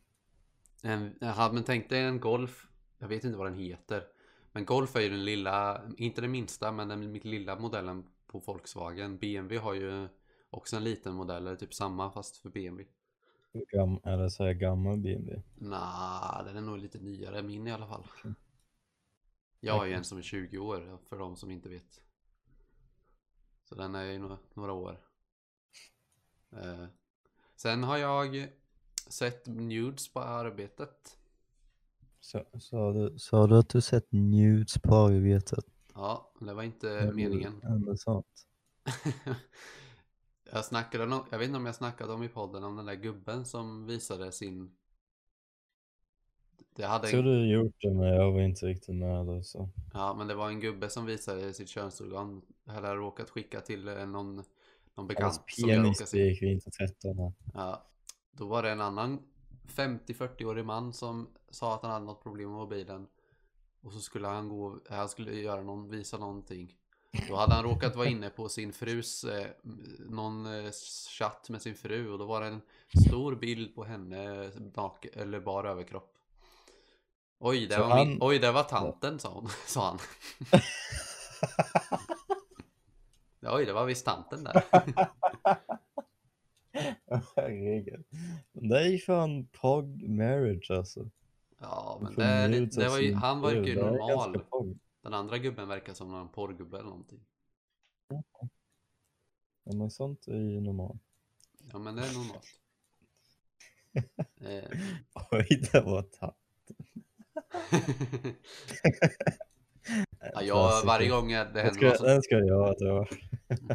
En, 0.83 1.17
jaha, 1.21 1.51
men 1.51 1.63
tänk 1.63 1.89
dig 1.89 2.01
en 2.01 2.19
Golf. 2.19 2.67
Jag 2.97 3.07
vet 3.07 3.23
inte 3.23 3.37
vad 3.37 3.47
den 3.47 3.59
heter. 3.59 4.03
Men 4.51 4.65
Golf 4.65 4.95
är 4.95 5.01
ju 5.01 5.09
den 5.09 5.25
lilla, 5.25 5.81
inte 5.97 6.21
den 6.21 6.31
minsta, 6.31 6.71
men 6.71 6.87
den 6.87 7.13
lilla 7.13 7.59
modellen 7.59 8.07
på 8.27 8.39
Volkswagen. 8.39 9.17
BMW 9.17 9.57
har 9.57 9.73
ju 9.73 10.07
också 10.49 10.75
en 10.75 10.83
liten 10.83 11.13
modell, 11.13 11.47
eller 11.47 11.55
typ 11.55 11.73
samma 11.73 12.11
fast 12.11 12.37
för 12.37 12.49
BMW. 12.49 12.91
Gam... 13.71 13.99
Eller 14.03 14.29
så 14.29 14.43
är 14.43 14.53
gammal 14.53 14.97
BMW. 14.97 15.41
Nah, 15.55 16.43
den 16.45 16.57
är 16.57 16.61
nog 16.61 16.77
lite 16.77 16.99
nyare, 16.99 17.43
min 17.43 17.67
i 17.67 17.71
alla 17.71 17.87
fall. 17.87 18.07
Jag 19.59 19.73
har 19.73 19.85
ju 19.85 19.93
en 19.93 20.03
som 20.03 20.17
är 20.17 20.21
20 20.21 20.57
år, 20.57 20.97
för 21.09 21.19
de 21.19 21.35
som 21.35 21.51
inte 21.51 21.69
vet. 21.69 22.01
Så 23.69 23.75
den 23.75 23.95
är 23.95 24.03
ju 24.03 24.19
några, 24.19 24.37
några 24.53 24.73
år. 24.73 24.99
Eh, 26.51 26.85
sen 27.55 27.83
har 27.83 27.97
jag 27.97 28.49
sett 29.07 29.47
nudes 29.47 30.13
på 30.13 30.19
arbetet. 30.19 31.17
Så, 32.19 32.45
sa, 32.59 32.91
du, 32.91 33.19
sa 33.19 33.47
du 33.47 33.57
att 33.57 33.69
du 33.69 33.81
sett 33.81 34.11
nudes 34.11 34.77
på 34.77 34.95
arbetet? 34.95 35.65
Ja, 35.93 36.33
det 36.39 36.53
var 36.53 36.63
inte 36.63 36.89
Eller 36.89 37.13
meningen. 37.13 37.61
Sånt? 37.97 38.47
jag 40.51 40.65
snackade 40.65 41.03
om, 41.03 41.25
jag 41.29 41.39
vet 41.39 41.47
inte 41.47 41.57
om 41.57 41.65
jag 41.65 41.75
snackade 41.75 42.13
om 42.13 42.23
i 42.23 42.29
podden 42.29 42.63
om 42.63 42.75
den 42.75 42.85
där 42.85 42.95
gubben 42.95 43.45
som 43.45 43.85
visade 43.85 44.31
sin... 44.31 44.75
Det 46.75 46.85
hade 46.85 47.11
Jag 47.11 47.23
du 47.23 47.51
gjort 47.53 47.75
det 47.81 47.93
men 47.93 48.07
jag 48.07 48.31
var 48.31 48.41
inte 48.41 48.65
riktigt 48.65 48.95
med 48.95 49.25
där 49.25 49.41
så. 49.41 49.69
Ja, 49.93 50.15
men 50.17 50.27
det 50.27 50.35
var 50.35 50.49
en 50.49 50.59
gubbe 50.59 50.89
som 50.89 51.05
visade 51.05 51.53
sitt 51.53 51.69
könsorgan. 51.69 52.41
Eller 52.77 52.95
råkat 52.95 53.29
skicka 53.29 53.61
till 53.61 53.87
eh, 53.87 53.95
någon, 53.95 54.35
någon 54.35 54.43
Hans 54.95 55.07
bekant 55.07 55.41
jag 55.57 55.83
penis 55.83 56.13
gick 56.13 56.41
inte 56.41 56.71
13 56.71 57.17
här. 57.17 57.33
Ja, 57.53 57.85
då 58.31 58.45
var 58.45 58.63
det 58.63 58.71
en 58.71 58.81
annan 58.81 59.19
50-40-årig 59.67 60.65
man 60.65 60.93
som 60.93 61.29
sa 61.49 61.75
att 61.75 61.81
han 61.81 61.91
hade 61.91 62.05
något 62.05 62.23
problem 62.23 62.49
med 62.49 62.59
mobilen. 62.59 63.07
Och 63.81 63.93
så 63.93 63.99
skulle 63.99 64.27
han 64.27 64.49
gå, 64.49 64.79
han 64.89 65.09
skulle 65.09 65.33
göra 65.33 65.61
någon, 65.61 65.89
visa 65.89 66.17
någonting. 66.17 66.75
Då 67.27 67.35
hade 67.35 67.53
han 67.53 67.63
råkat 67.63 67.95
vara 67.95 68.07
inne 68.07 68.29
på 68.29 68.49
sin 68.49 68.73
frus, 68.73 69.23
eh, 69.23 69.47
någon 69.99 70.45
eh, 70.45 70.71
chatt 71.09 71.49
med 71.49 71.61
sin 71.61 71.75
fru 71.75 72.11
och 72.11 72.19
då 72.19 72.25
var 72.25 72.41
det 72.41 72.47
en 72.47 72.61
stor 73.07 73.35
bild 73.35 73.75
på 73.75 73.83
henne 73.83 74.51
nak 74.75 75.05
eller 75.13 75.39
bar 75.39 75.63
överkropp. 75.63 76.18
Oj, 77.39 77.67
det 77.67 77.75
Så 77.75 77.81
var, 77.81 77.95
min, 78.05 78.07
han- 78.07 78.17
oj, 78.21 78.39
det 78.39 78.51
var 78.51 78.63
tanten 78.63 79.19
sa 79.19 79.33
hon, 79.33 79.49
sa 79.67 79.89
han. 79.89 79.99
Oj, 83.55 83.65
det 83.65 83.73
var 83.73 83.85
visst 83.85 84.05
tanten 84.05 84.43
där. 84.43 84.63
Herregud. 87.35 88.03
Det 88.51 88.79
är 88.79 88.87
ju 88.87 88.97
fan 88.99 89.47
pog 89.47 90.09
marriage 90.09 90.71
alltså. 90.71 91.09
Ja, 91.59 91.99
men 92.01 92.15
det, 92.15 92.47
det, 92.47 92.65
det 92.65 92.89
var 92.89 92.99
ju, 92.99 93.13
han 93.13 93.41
verkar 93.41 93.61
ju 93.63 93.75
normal. 93.75 94.41
Den 95.01 95.13
andra 95.13 95.37
gubben 95.37 95.67
verkar 95.67 95.93
som 95.93 96.13
en 96.15 96.29
porrgubbe 96.29 96.77
eller 96.77 96.89
någonting. 96.89 97.25
Ja, 99.63 99.73
men 99.75 99.91
sånt 99.91 100.27
är 100.27 100.33
ju 100.37 100.61
normalt. 100.61 101.01
Ja, 101.71 101.79
men 101.79 101.95
det 101.95 102.01
är 102.01 102.13
normalt. 102.13 102.45
eh, 104.41 104.79
Oj, 105.31 105.69
det 105.71 105.81
var 105.81 106.01
tatt. 106.01 106.35
Ja, 110.33 110.41
jag, 110.41 110.85
varje 110.85 111.09
gång 111.09 111.27
det 111.27 111.35
händer 111.35 111.71
ska, 111.71 111.85
något 111.87 111.97
så, 111.97 112.03
den 112.05 112.21
ska 112.21 112.35
jag 112.35 112.77
dra. 112.77 113.05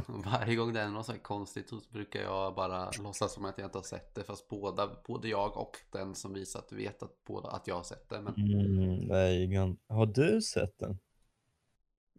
varje 0.31 0.57
gång 0.57 0.73
det 0.73 0.81
händer 0.81 0.95
något 0.97 1.07
så 1.07 1.19
konstigt 1.23 1.69
så 1.69 1.81
brukar 1.93 2.21
jag 2.23 2.55
bara 2.55 2.91
låtsas 3.03 3.33
som 3.35 3.45
att 3.45 3.59
jag 3.59 3.67
inte 3.67 3.79
har 3.79 3.83
sett 3.83 4.15
det. 4.15 4.25
Fast 4.25 4.49
båda, 4.49 4.91
både 5.07 5.29
jag 5.29 5.57
och 5.57 5.77
den 5.93 6.15
som 6.15 6.33
visat 6.35 6.73
vet 6.73 7.03
att, 7.03 7.25
båda, 7.27 7.49
att 7.49 7.67
jag 7.67 7.75
har 7.75 7.83
sett 7.83 8.09
det. 8.09 8.21
Men 8.21 8.35
Mm, 8.35 8.97
nej, 8.97 9.57
har 9.89 10.07
du 10.07 10.43
sett 10.43 10.79
den? 10.79 10.99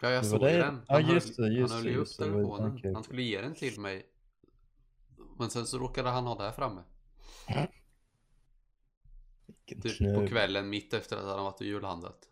ja, 0.01 0.09
jag 0.09 0.25
såg 0.25 0.39
det- 0.39 0.57
den. 0.57 0.81
ja, 0.87 0.93
Han 0.93 1.13
just 1.13 1.37
höll, 1.39 1.49
det, 1.49 1.55
just 1.59 1.73
han 1.73 1.83
höll 1.83 1.91
ju 1.91 1.97
upp 1.97 1.99
just 2.07 2.19
telefonen. 2.19 2.75
okej. 2.77 2.93
Han 2.93 3.03
skulle 3.03 3.21
ge 3.21 3.41
den 3.41 3.55
till 3.55 3.79
mig. 3.79 4.05
Men 5.39 5.49
sen 5.49 5.65
så 5.65 5.77
råkade 5.77 6.09
han 6.09 6.25
ha 6.27 6.35
det 6.35 6.43
här 6.43 6.51
framme. 6.51 6.81
Vilken 9.45 9.81
Typ 9.81 9.97
på 9.97 10.03
knull. 10.03 10.27
kvällen 10.27 10.69
mitt 10.69 10.93
efter 10.93 11.17
att 11.17 11.23
han 11.25 11.43
varit 11.43 11.59
och 11.61 11.67
julhandlat. 11.67 12.29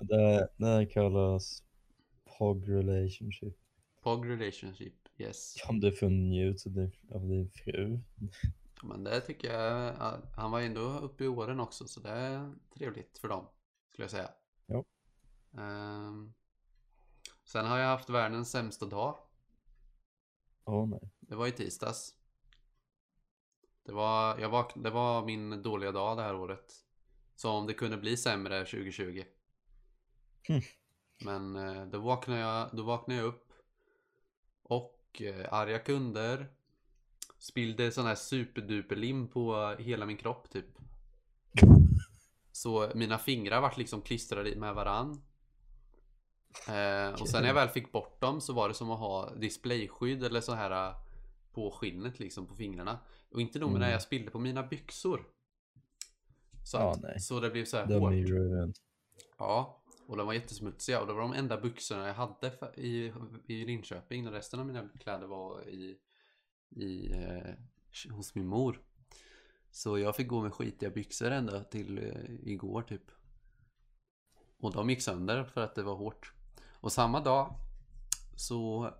Det, 0.00 0.48
det 0.56 0.86
kallas 0.86 1.62
pog 2.38 2.68
relationship. 2.68 3.58
Pog 4.02 4.28
relationship, 4.28 4.94
yes. 5.16 5.54
Om 5.68 5.80
du 5.80 5.92
får 5.92 6.08
njuta 6.10 6.70
av 7.10 7.28
din, 7.28 7.50
fru. 7.50 7.98
Men 8.82 9.04
det 9.04 9.20
tycker 9.20 9.52
jag, 9.52 9.94
ja, 9.98 10.18
han 10.36 10.50
var 10.50 10.60
ändå 10.60 10.80
uppe 10.80 11.24
i 11.24 11.28
åren 11.28 11.60
också 11.60 11.86
så 11.86 12.00
det 12.00 12.10
är 12.10 12.54
trevligt 12.74 13.18
för 13.18 13.28
dem. 13.28 13.46
Skulle 13.92 14.04
jag 14.04 14.10
säga. 14.10 14.30
Ja. 14.66 14.84
Ehm, 15.58 16.34
sen 17.44 17.66
har 17.66 17.78
jag 17.78 17.86
haft 17.86 18.10
världens 18.10 18.50
sämsta 18.50 18.86
dag. 18.86 19.16
Åh 20.64 20.88
nej. 20.88 21.10
Det 21.20 21.34
var 21.34 21.46
i 21.46 21.52
tisdags. 21.52 22.14
Det 23.84 23.92
var, 23.92 24.38
jag 24.38 24.48
vakn, 24.48 24.82
det 24.82 24.90
var 24.90 25.24
min 25.24 25.62
dåliga 25.62 25.92
dag 25.92 26.16
det 26.16 26.22
här 26.22 26.36
året. 26.36 26.72
Så 27.36 27.50
om 27.50 27.66
det 27.66 27.74
kunde 27.74 27.96
bli 27.96 28.16
sämre 28.16 28.64
2020. 28.64 29.24
Hmm. 30.48 30.60
Men 31.24 31.56
eh, 31.56 31.86
då 31.86 31.98
vaknade, 31.98 32.40
jag, 32.40 32.68
då 32.72 32.82
vaknade 32.82 33.20
jag 33.20 33.26
upp. 33.26 33.52
Och 34.62 35.22
eh, 35.22 35.52
arga 35.52 35.78
kunder. 35.78 36.46
Spillde 37.38 37.92
sån 37.92 38.06
här 38.06 38.14
superduperlim 38.14 39.28
på 39.28 39.74
hela 39.78 40.06
min 40.06 40.16
kropp 40.16 40.50
typ. 40.50 40.66
Så 42.52 42.90
mina 42.94 43.18
fingrar 43.18 43.60
vart 43.60 43.76
liksom 43.76 44.02
klistrade 44.02 44.56
med 44.56 44.74
varann. 44.74 45.22
Eh, 46.68 47.20
och 47.20 47.28
sen 47.28 47.40
när 47.40 47.48
jag 47.48 47.54
väl 47.54 47.68
fick 47.68 47.92
bort 47.92 48.20
dem 48.20 48.40
så 48.40 48.52
var 48.52 48.68
det 48.68 48.74
som 48.74 48.90
att 48.90 48.98
ha 48.98 49.34
displayskydd 49.34 50.24
eller 50.24 50.40
så 50.40 50.54
här 50.54 50.88
eh, 50.88 50.96
på 51.52 51.70
skinnet 51.70 52.18
liksom 52.18 52.46
på 52.46 52.54
fingrarna. 52.54 52.98
Och 53.34 53.40
inte 53.40 53.58
nog 53.58 53.70
med 53.72 53.80
det, 53.80 53.84
Mm. 53.84 53.92
jag 53.92 54.02
spillde 54.02 54.30
på 54.30 54.38
mina 54.38 54.62
byxor. 54.62 55.26
Så, 56.64 56.76
Ja, 56.76 56.90
att, 56.92 57.02
nej. 57.02 57.20
så 57.20 57.40
det 57.40 57.50
blev 57.50 57.64
så 57.64 57.76
här 57.76 57.86
De 57.86 57.94
hårt. 58.00 58.12
är. 58.12 58.72
Ja, 59.38 59.82
och 60.06 60.16
de 60.16 60.26
var 60.26 60.34
jättesmutsiga 60.34 61.00
och 61.00 61.06
det 61.06 61.12
var 61.12 61.20
de 61.20 61.32
enda 61.32 61.60
byxorna 61.60 62.06
jag 62.06 62.14
hade 62.14 62.52
i, 62.76 63.12
i 63.46 63.64
Linköping. 63.64 64.26
Och 64.26 64.32
resten 64.32 64.60
av 64.60 64.66
mina 64.66 64.88
kläder 65.00 65.26
var 65.26 65.68
i, 65.68 65.98
i, 66.76 67.12
eh, 67.12 67.54
hos 68.12 68.34
min 68.34 68.46
mor. 68.46 68.82
Så 69.70 69.98
jag 69.98 70.16
fick 70.16 70.28
gå 70.28 70.42
med 70.42 70.54
skitiga 70.54 70.90
byxor 70.90 71.30
ända 71.30 71.64
till 71.64 71.98
eh, 71.98 72.50
igår 72.52 72.82
typ. 72.82 73.10
Och 74.58 74.72
de 74.72 74.90
gick 74.90 75.02
sönder 75.02 75.44
för 75.44 75.60
att 75.60 75.74
det 75.74 75.82
var 75.82 75.94
hårt. 75.94 76.32
Och 76.80 76.92
samma 76.92 77.20
dag 77.20 77.54
så 78.36 78.90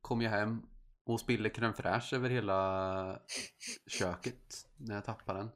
kom 0.00 0.20
jag 0.22 0.30
hem 0.30 0.62
och 1.12 1.20
spillde 1.20 1.48
crème 1.48 1.72
fraîche 1.72 2.16
över 2.16 2.30
hela 2.30 3.18
köket 3.86 4.66
när 4.76 4.94
jag 4.94 5.04
tappade 5.04 5.38
den. 5.38 5.50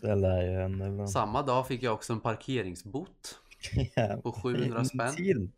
Det 0.00 0.14
lär 0.14 0.42
ju 0.42 0.64
ibland. 0.64 1.10
Samma 1.10 1.42
dag 1.42 1.66
fick 1.66 1.82
jag 1.82 1.94
också 1.94 2.12
en 2.12 2.20
parkeringsbot. 2.20 3.40
På 4.22 4.32
700 4.32 4.78
en 4.78 4.86
spänn. 4.86 5.14
Till. 5.14 5.50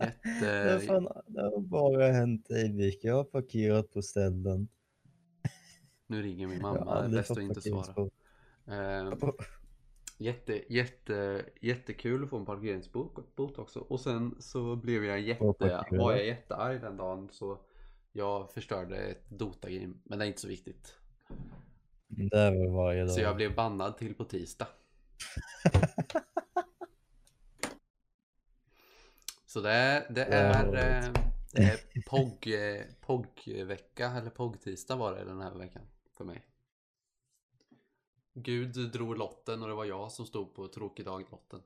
Det, 0.00 0.72
Jätte... 0.72 0.80
fan, 0.86 1.08
det 1.26 1.42
har 1.42 1.60
bara 1.60 2.12
hänt 2.12 2.50
Eivik. 2.50 3.04
Jag 3.04 3.14
har 3.14 3.24
parkerat 3.24 3.92
på 3.92 4.02
ställen. 4.02 4.68
Nu 6.06 6.22
ringer 6.22 6.46
min 6.46 6.62
mamma. 6.62 7.00
Det 7.00 7.06
är 7.06 7.08
bäst 7.08 7.30
att 7.30 7.38
inte 7.38 7.60
svara. 7.60 8.10
Eh, 8.66 9.12
jätte, 10.16 10.74
jätte, 10.74 11.44
jättekul 11.60 12.24
att 12.24 12.30
få 12.30 12.36
en 12.36 12.46
parkeringsbot 12.46 13.58
också. 13.58 13.80
Och 13.80 14.00
sen 14.00 14.36
så 14.40 14.76
blev 14.76 15.04
jag 15.04 15.20
jätte, 15.20 15.84
var 15.90 16.12
jag 16.12 16.26
jättearg 16.26 16.80
den 16.80 16.96
dagen 16.96 17.28
så 17.32 17.58
jag 18.12 18.52
förstörde 18.52 18.96
ett 18.96 19.30
Dota-game. 19.30 19.94
Men 20.04 20.18
det 20.18 20.24
är 20.24 20.26
inte 20.26 20.40
så 20.40 20.48
viktigt. 20.48 20.94
Det 22.08 22.36
är 22.36 22.52
väl 22.52 22.70
varje 22.70 23.00
dag. 23.00 23.10
Så 23.10 23.20
jag 23.20 23.36
blev 23.36 23.54
bannad 23.54 23.98
till 23.98 24.14
på 24.14 24.24
tisdag. 24.24 24.68
Så 29.46 29.60
det 29.60 29.70
är, 29.70 30.12
det 30.12 30.24
är, 30.24 30.64
eh, 30.64 31.12
det 31.52 31.62
är 31.62 32.02
POG, 32.06 32.46
eh, 32.46 32.84
POG-vecka 33.00 34.10
eller 34.10 34.30
POG-tisdag 34.30 34.96
var 34.96 35.14
det 35.14 35.24
den 35.24 35.40
här 35.40 35.54
veckan 35.54 35.82
för 36.16 36.24
mig. 36.24 36.44
Gud 38.38 38.90
drog 38.92 39.16
lotten 39.18 39.62
och 39.62 39.68
det 39.68 39.74
var 39.74 39.84
jag 39.84 40.12
som 40.12 40.26
stod 40.26 40.54
på 40.54 40.68
tråkig 40.68 41.04
dag-lotten. 41.04 41.62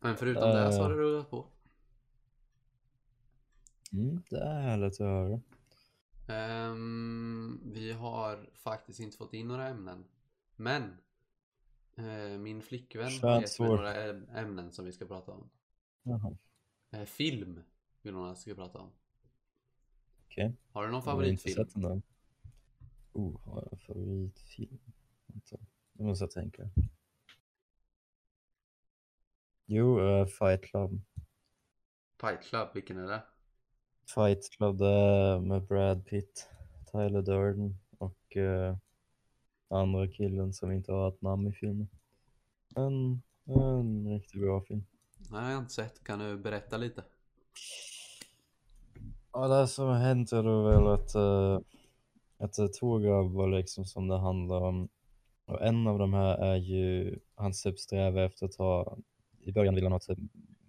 Men 0.00 0.16
förutom 0.16 0.42
det 0.42 0.72
så 0.72 0.82
har 0.82 0.90
det 0.90 0.96
rullat 0.96 1.30
på. 1.30 1.46
Mm, 3.92 4.22
det 4.30 4.38
är 4.40 4.60
härligt 4.60 4.92
att 4.92 4.98
höra. 4.98 5.40
Ehm, 6.28 7.60
vi 7.64 7.92
har 7.92 8.50
faktiskt 8.54 9.00
inte 9.00 9.16
fått 9.16 9.34
in 9.34 9.48
några 9.48 9.68
ämnen. 9.68 10.04
Men 10.56 10.96
eh, 11.96 12.38
min 12.38 12.62
flickvän 12.62 13.04
har 13.04 13.10
Skönt 13.10 13.22
gett 13.22 13.40
mig 13.40 13.48
svår. 13.48 13.66
några 13.76 13.94
ämnen 14.40 14.72
som 14.72 14.84
vi 14.84 14.92
ska 14.92 15.06
prata 15.06 15.32
om. 15.32 15.50
Jaha, 16.02 16.36
Eh, 16.92 17.04
film 17.04 17.60
vill 18.02 18.14
hon 18.14 18.28
att 18.28 18.36
vi 18.36 18.40
ska 18.40 18.54
prata 18.54 18.78
om. 18.78 18.90
okej. 20.26 20.52
Har 20.72 20.84
du 20.86 20.92
någon 20.92 21.02
favoritfilm? 21.02 21.54
Oh, 23.12 23.40
har 23.44 23.62
jag 23.62 23.72
en 23.72 23.78
favoritfilm? 23.78 24.78
Vänta, 25.26 25.56
nu 25.92 26.04
måste 26.04 26.24
jag 26.24 26.30
tänka. 26.30 26.70
Jo, 29.66 30.00
eh, 30.00 30.26
Fight 30.26 30.64
Club. 30.64 31.00
Fight 32.20 32.42
Club, 32.42 32.68
vilken 32.74 32.98
är 32.98 33.06
det? 33.06 33.22
Fight 34.14 34.50
Club 34.50 34.78
det 34.78 34.86
är 34.86 35.40
med 35.40 35.62
Brad 35.62 36.06
Pitt, 36.06 36.48
Tyler 36.92 37.22
Durden 37.22 37.78
och 37.98 38.36
eh, 38.36 38.76
andra 39.68 40.08
killen 40.08 40.52
som 40.52 40.72
inte 40.72 40.92
har 40.92 41.08
ett 41.08 41.22
namn 41.22 41.46
i 41.46 41.52
filmen. 41.52 41.88
En, 42.76 43.22
en 43.44 44.08
riktigt 44.12 44.40
bra 44.40 44.60
film. 44.60 44.84
Nej, 45.30 45.44
jag 45.44 45.52
har 45.52 45.58
inte 45.58 45.74
sett. 45.74 46.04
Kan 46.04 46.18
du 46.18 46.38
berätta 46.38 46.76
lite? 46.76 47.04
Ja, 49.32 49.48
det 49.48 49.68
som 49.68 49.88
hänt 49.88 50.32
är 50.32 50.42
då 50.42 50.62
väl 50.62 50.86
att, 50.86 51.14
uh, 51.16 51.60
att 52.40 52.52
det 52.52 52.68
två 52.68 52.98
grabbar 52.98 53.48
liksom 53.48 53.84
som 53.84 54.08
det 54.08 54.18
handlar 54.18 54.60
om. 54.60 54.88
Och 55.44 55.62
en 55.62 55.86
av 55.86 55.98
de 55.98 56.14
här 56.14 56.38
är 56.38 56.56
ju, 56.56 57.18
han 57.34 57.52
typ 57.52 57.78
strävar 57.78 58.22
efter 58.22 58.46
att 58.46 58.54
ha. 58.54 58.98
i 59.40 59.52
början 59.52 59.74
vill 59.74 59.84
han 59.84 59.92
ha 59.92 59.98
typ 59.98 60.18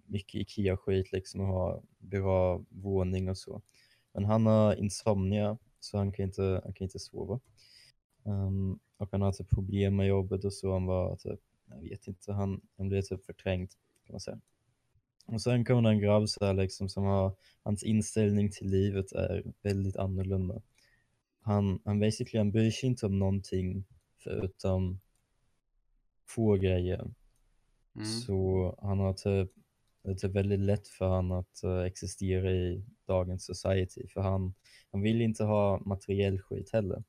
mycket 0.06 0.34
Ikea-skit 0.34 1.12
liksom 1.12 1.40
och 1.40 1.46
ha 1.46 1.82
bra 1.98 2.64
våning 2.68 3.30
och 3.30 3.38
så. 3.38 3.62
Men 4.12 4.24
han 4.24 4.46
har 4.46 4.74
insomnia 4.74 5.58
så 5.80 5.98
han 5.98 6.12
kan 6.12 6.24
inte, 6.24 6.60
han 6.64 6.72
kan 6.72 6.84
inte 6.84 6.98
sova. 6.98 7.40
Um, 8.22 8.78
och 8.96 9.08
han 9.12 9.22
har 9.22 9.32
typ 9.32 9.50
problem 9.50 9.96
med 9.96 10.06
jobbet 10.06 10.44
och 10.44 10.52
så. 10.52 10.72
Han 10.72 10.86
var 10.86 11.16
typ, 11.16 11.40
jag 11.66 11.80
vet 11.80 12.06
inte, 12.06 12.32
han, 12.32 12.60
han 12.76 12.88
blev 12.88 13.02
typ 13.02 13.24
förträngd 13.24 13.70
kan 14.06 14.12
man 14.12 14.20
säga. 14.20 14.40
Och 15.26 15.42
sen 15.42 15.64
kommer 15.64 15.82
det 15.82 15.88
en 15.88 16.00
grabb 16.00 16.28
så 16.28 16.44
här 16.44 16.54
liksom 16.54 16.88
som 16.88 17.04
har, 17.04 17.32
hans 17.62 17.82
inställning 17.82 18.50
till 18.50 18.66
livet 18.66 19.12
är 19.12 19.52
väldigt 19.62 19.96
annorlunda. 19.96 20.62
Han, 21.42 21.80
han 21.84 22.00
basically, 22.00 22.38
han 22.38 22.50
bryr 22.50 22.70
sig 22.70 22.88
inte 22.88 23.06
om 23.06 23.18
någonting 23.18 23.84
förutom 24.24 25.00
få 26.28 26.56
grejer. 26.56 27.00
Mm. 27.94 28.06
Så 28.06 28.78
han 28.82 28.98
har 28.98 29.12
typ, 29.12 29.50
det 30.02 30.10
är 30.10 30.14
typ 30.14 30.30
väldigt 30.30 30.60
lätt 30.60 30.88
för 30.88 31.08
han 31.08 31.32
att 31.32 31.62
eh, 31.62 31.80
existera 31.80 32.52
i 32.52 32.84
dagens 33.06 33.44
society. 33.44 34.08
För 34.08 34.20
han, 34.20 34.54
han 34.92 35.02
vill 35.02 35.20
inte 35.20 35.44
ha 35.44 35.78
materiell 35.78 36.40
skit 36.40 36.70
heller. 36.72 37.04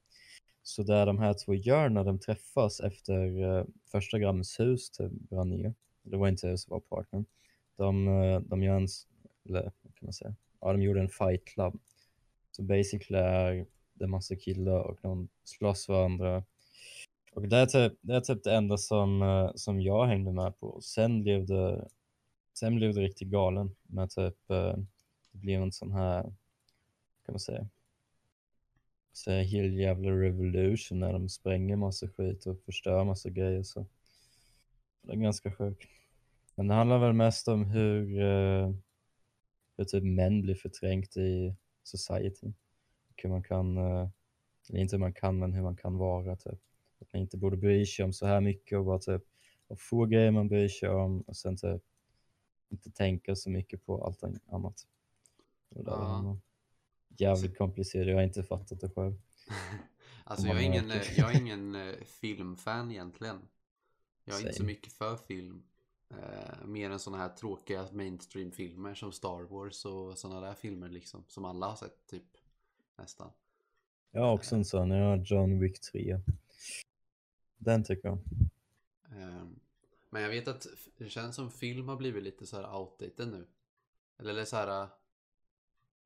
Så 0.64 0.84
där 0.84 1.06
de 1.06 1.20
här 1.20 1.34
två 1.46 1.54
gör 1.54 1.90
när 1.90 2.04
de 2.04 2.20
träffas 2.20 2.80
efter 2.80 3.42
uh, 3.42 3.66
första 3.92 4.20
grabbens 4.20 4.60
hus 4.60 4.92
typ 4.92 5.12
brann 5.12 5.50
ner. 5.50 5.74
Det 6.04 6.18
var 6.18 6.28
inte 6.28 6.48
hus, 6.48 6.66
det 6.66 6.72
var 6.72 6.80
partnern. 6.80 7.26
De, 7.76 8.08
uh, 8.08 8.40
de 8.40 8.64
gör 8.64 8.76
en, 8.76 8.88
eller 9.46 9.64
vad 9.82 9.96
kan 9.96 10.06
man 10.06 10.14
säga? 10.14 10.36
Ja, 10.62 10.72
de 10.72 10.82
gjorde 10.82 11.02
en 11.02 11.10
fight 11.10 11.46
club. 11.46 11.80
Så 12.52 12.64
basically 12.64 13.20
är 13.20 13.66
det 13.94 14.04
är 14.04 14.08
massa 14.08 14.36
killar 14.36 14.80
och 14.80 15.00
de 15.02 15.30
slåss 15.44 15.90
varandra. 15.90 16.44
Och 17.32 17.48
det 17.48 17.58
är 17.58 17.66
typ 17.66 17.94
det, 18.02 18.16
är 18.16 18.22
typ 18.22 18.44
det 18.44 18.56
enda 18.56 18.78
som, 18.78 19.22
eh, 19.22 19.52
som 19.56 19.82
jag 19.82 20.06
hängde 20.06 20.32
med 20.32 20.60
på. 20.60 20.82
Sen 20.82 21.24
blev 21.24 21.46
det, 21.46 21.88
sen 22.54 22.76
blev 22.76 22.94
det 22.94 23.02
riktigt 23.02 23.28
galen 23.28 23.76
med 23.84 24.10
typ, 24.10 24.50
eh, 24.50 24.78
det 25.32 25.38
blev 25.38 25.62
en 25.62 25.72
sån 25.72 25.92
här, 25.92 26.24
kan 27.26 27.34
man 27.34 27.40
säga, 27.40 27.68
så 29.14 29.32
här 29.32 29.42
hel 29.42 29.74
jävla 29.74 30.12
revolution 30.12 31.00
när 31.00 31.14
de 31.14 31.30
spränger 31.30 31.76
massa 31.76 32.08
skit 32.08 32.46
och 32.46 32.62
förstör 32.66 33.04
massa 33.04 33.30
grejer 33.30 33.64
så. 33.64 33.86
Det 35.02 35.12
är 35.12 35.18
ganska 35.18 35.52
sjukt. 35.52 35.84
Men 36.56 36.68
det 36.68 36.74
handlar 36.74 37.00
väl 37.00 37.14
mest 37.14 37.48
om 37.48 37.66
hur, 37.66 38.22
eh, 38.22 38.74
hur 39.78 39.84
typ 39.84 40.04
män 40.04 40.42
blir 40.42 40.56
förträngt 40.56 41.18
i 41.18 41.56
society. 41.84 42.54
Hur 43.24 43.30
man 43.30 43.44
kan, 43.44 43.78
eh, 43.78 44.10
eller 44.70 44.80
inte 44.80 44.96
hur 44.96 45.00
man 45.00 45.14
kan, 45.14 45.40
men 45.40 45.54
hur 45.54 45.62
man 45.62 45.76
kan 45.76 45.98
vara 45.98 46.36
typ. 46.36 46.60
Att 47.00 47.14
man 47.14 47.22
inte 47.22 47.38
borde 47.38 47.58
bry 47.58 47.86
sig 47.86 48.06
om 48.06 48.14
så 48.14 48.26
här 48.26 48.42
mycket 48.42 48.78
och 48.78 48.86
bara 48.86 49.00
typ 49.00 49.24
ha 49.68 49.76
få 49.76 50.06
grejer 50.06 50.32
man 50.32 50.48
bryr 50.48 50.68
sig 50.68 50.90
om 50.90 51.22
och 51.22 51.38
sen 51.38 51.58
typ 51.58 51.82
inte 52.70 52.92
tänka 52.92 53.36
så 53.36 53.50
mycket 53.50 53.86
på 53.86 54.06
allt 54.06 54.24
annat. 54.48 54.88
Det 55.70 55.84
där 55.84 55.92
Ja. 55.92 56.38
Jävligt 57.18 57.58
komplicerat, 57.58 58.08
jag 58.08 58.16
har 58.16 58.24
inte 58.24 58.44
fattat 58.44 58.80
det 58.80 58.90
själv. 58.90 59.14
Alltså 60.26 60.48
jag 60.48 60.58
är 60.58 60.62
ingen, 60.62 60.90
jag 61.18 61.36
är 61.36 61.38
ingen 61.42 61.76
eh, 61.76 61.96
filmfan 62.06 62.92
egentligen. 62.92 63.42
Jag 64.26 64.36
är 64.36 64.40
inte 64.40 64.54
så 64.54 64.58
Same. 64.58 64.68
mycket 64.68 64.94
för 64.94 65.16
film. 65.18 65.64
Eh, 66.10 66.66
mer 66.66 66.90
än 66.90 67.00
sådana 67.00 67.24
här 67.24 67.30
tråkiga 67.30 67.88
mainstream-filmer 67.92 68.94
som 68.94 69.12
Star 69.12 69.42
Wars 69.42 69.86
och 69.86 70.18
sådana 70.18 70.42
där 70.42 70.54
filmer 70.54 70.90
liksom. 70.90 71.24
Som 71.28 71.46
alla 71.46 71.68
har 71.68 71.76
sett 71.76 72.08
typ. 72.08 72.38
Nästan. 72.96 73.32
Jag 74.12 74.22
har 74.22 74.34
också 74.34 74.56
en 74.56 74.66
sån, 74.66 74.92
jag 74.92 75.06
har 75.06 75.18
John 75.18 75.60
Wick 75.60 75.80
3. 75.82 76.20
Den 77.58 77.84
tycker 77.84 78.08
jag. 78.08 78.18
Ehm, 79.12 79.60
Men 80.10 80.22
jag 80.22 80.30
vet 80.30 80.48
att 80.48 80.68
det 80.98 81.10
känns 81.10 81.36
som 81.36 81.52
film 81.52 81.88
har 81.88 81.96
blivit 81.96 82.24
lite 82.24 82.46
så 82.46 82.56
här 82.56 82.76
outdated 82.80 83.28
nu. 83.28 83.48
Eller 84.20 84.46
så 84.46 84.56
här. 84.56 84.82
äh, 84.84 84.88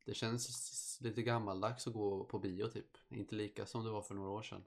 Det 0.05 0.13
känns 0.13 0.97
lite 1.01 1.23
gammaldags 1.23 1.87
att 1.87 1.93
gå 1.93 2.23
på 2.23 2.39
bio 2.39 2.67
typ. 2.67 2.97
Inte 3.09 3.35
lika 3.35 3.65
som 3.65 3.83
det 3.85 3.91
var 3.91 4.01
för 4.01 4.15
några 4.15 4.29
år 4.29 4.41
sedan. 4.41 4.63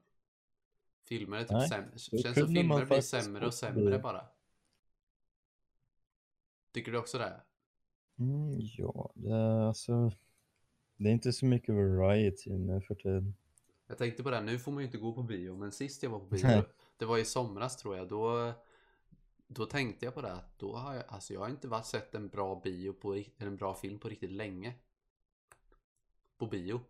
Filmer 1.04 1.36
är 1.36 1.42
typ 1.42 1.50
Nej, 1.52 1.68
sämre. 1.68 1.98
Känns 1.98 2.38
som 2.38 2.48
filmer 2.48 2.84
blir 2.86 3.00
sämre 3.00 3.46
och 3.46 3.54
sämre 3.54 3.98
bara. 3.98 4.26
Tycker 6.72 6.92
du 6.92 6.98
också 6.98 7.18
det? 7.18 7.40
Mm, 8.18 8.60
ja, 8.60 9.10
det 9.14 9.30
är 9.32 9.60
alltså... 9.60 10.12
Det 11.00 11.08
är 11.08 11.12
inte 11.12 11.32
så 11.32 11.46
mycket 11.46 11.74
variety 11.74 12.50
nu 12.50 12.80
för 12.80 12.94
tiden. 12.94 13.34
Jag 13.86 13.98
tänkte 13.98 14.22
på 14.22 14.30
det, 14.30 14.36
här, 14.36 14.42
nu 14.42 14.58
får 14.58 14.72
man 14.72 14.80
ju 14.80 14.86
inte 14.86 14.98
gå 14.98 15.12
på 15.12 15.22
bio, 15.22 15.56
men 15.56 15.72
sist 15.72 16.02
jag 16.02 16.10
var 16.10 16.18
på 16.18 16.26
bio, 16.30 16.62
det 16.96 17.04
var 17.04 17.18
i 17.18 17.24
somras 17.24 17.76
tror 17.76 17.96
jag, 17.96 18.08
då, 18.08 18.52
då 19.46 19.66
tänkte 19.66 20.04
jag 20.04 20.14
på 20.14 20.22
det, 20.22 20.32
att 20.32 20.58
då 20.58 20.76
har 20.76 20.94
jag, 20.94 21.04
alltså 21.08 21.34
jag 21.34 21.40
har 21.40 21.48
inte 21.48 21.68
varit 21.68 21.86
sett 21.86 22.14
en 22.14 22.28
bra 22.28 22.60
bio 22.64 22.92
på, 22.92 23.14
eller 23.14 23.26
en 23.38 23.56
bra 23.56 23.74
film 23.74 23.98
på 23.98 24.08
riktigt 24.08 24.30
länge. 24.30 24.74
På 26.38 26.46
bio. 26.46 26.80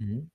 Mm. 0.00 0.30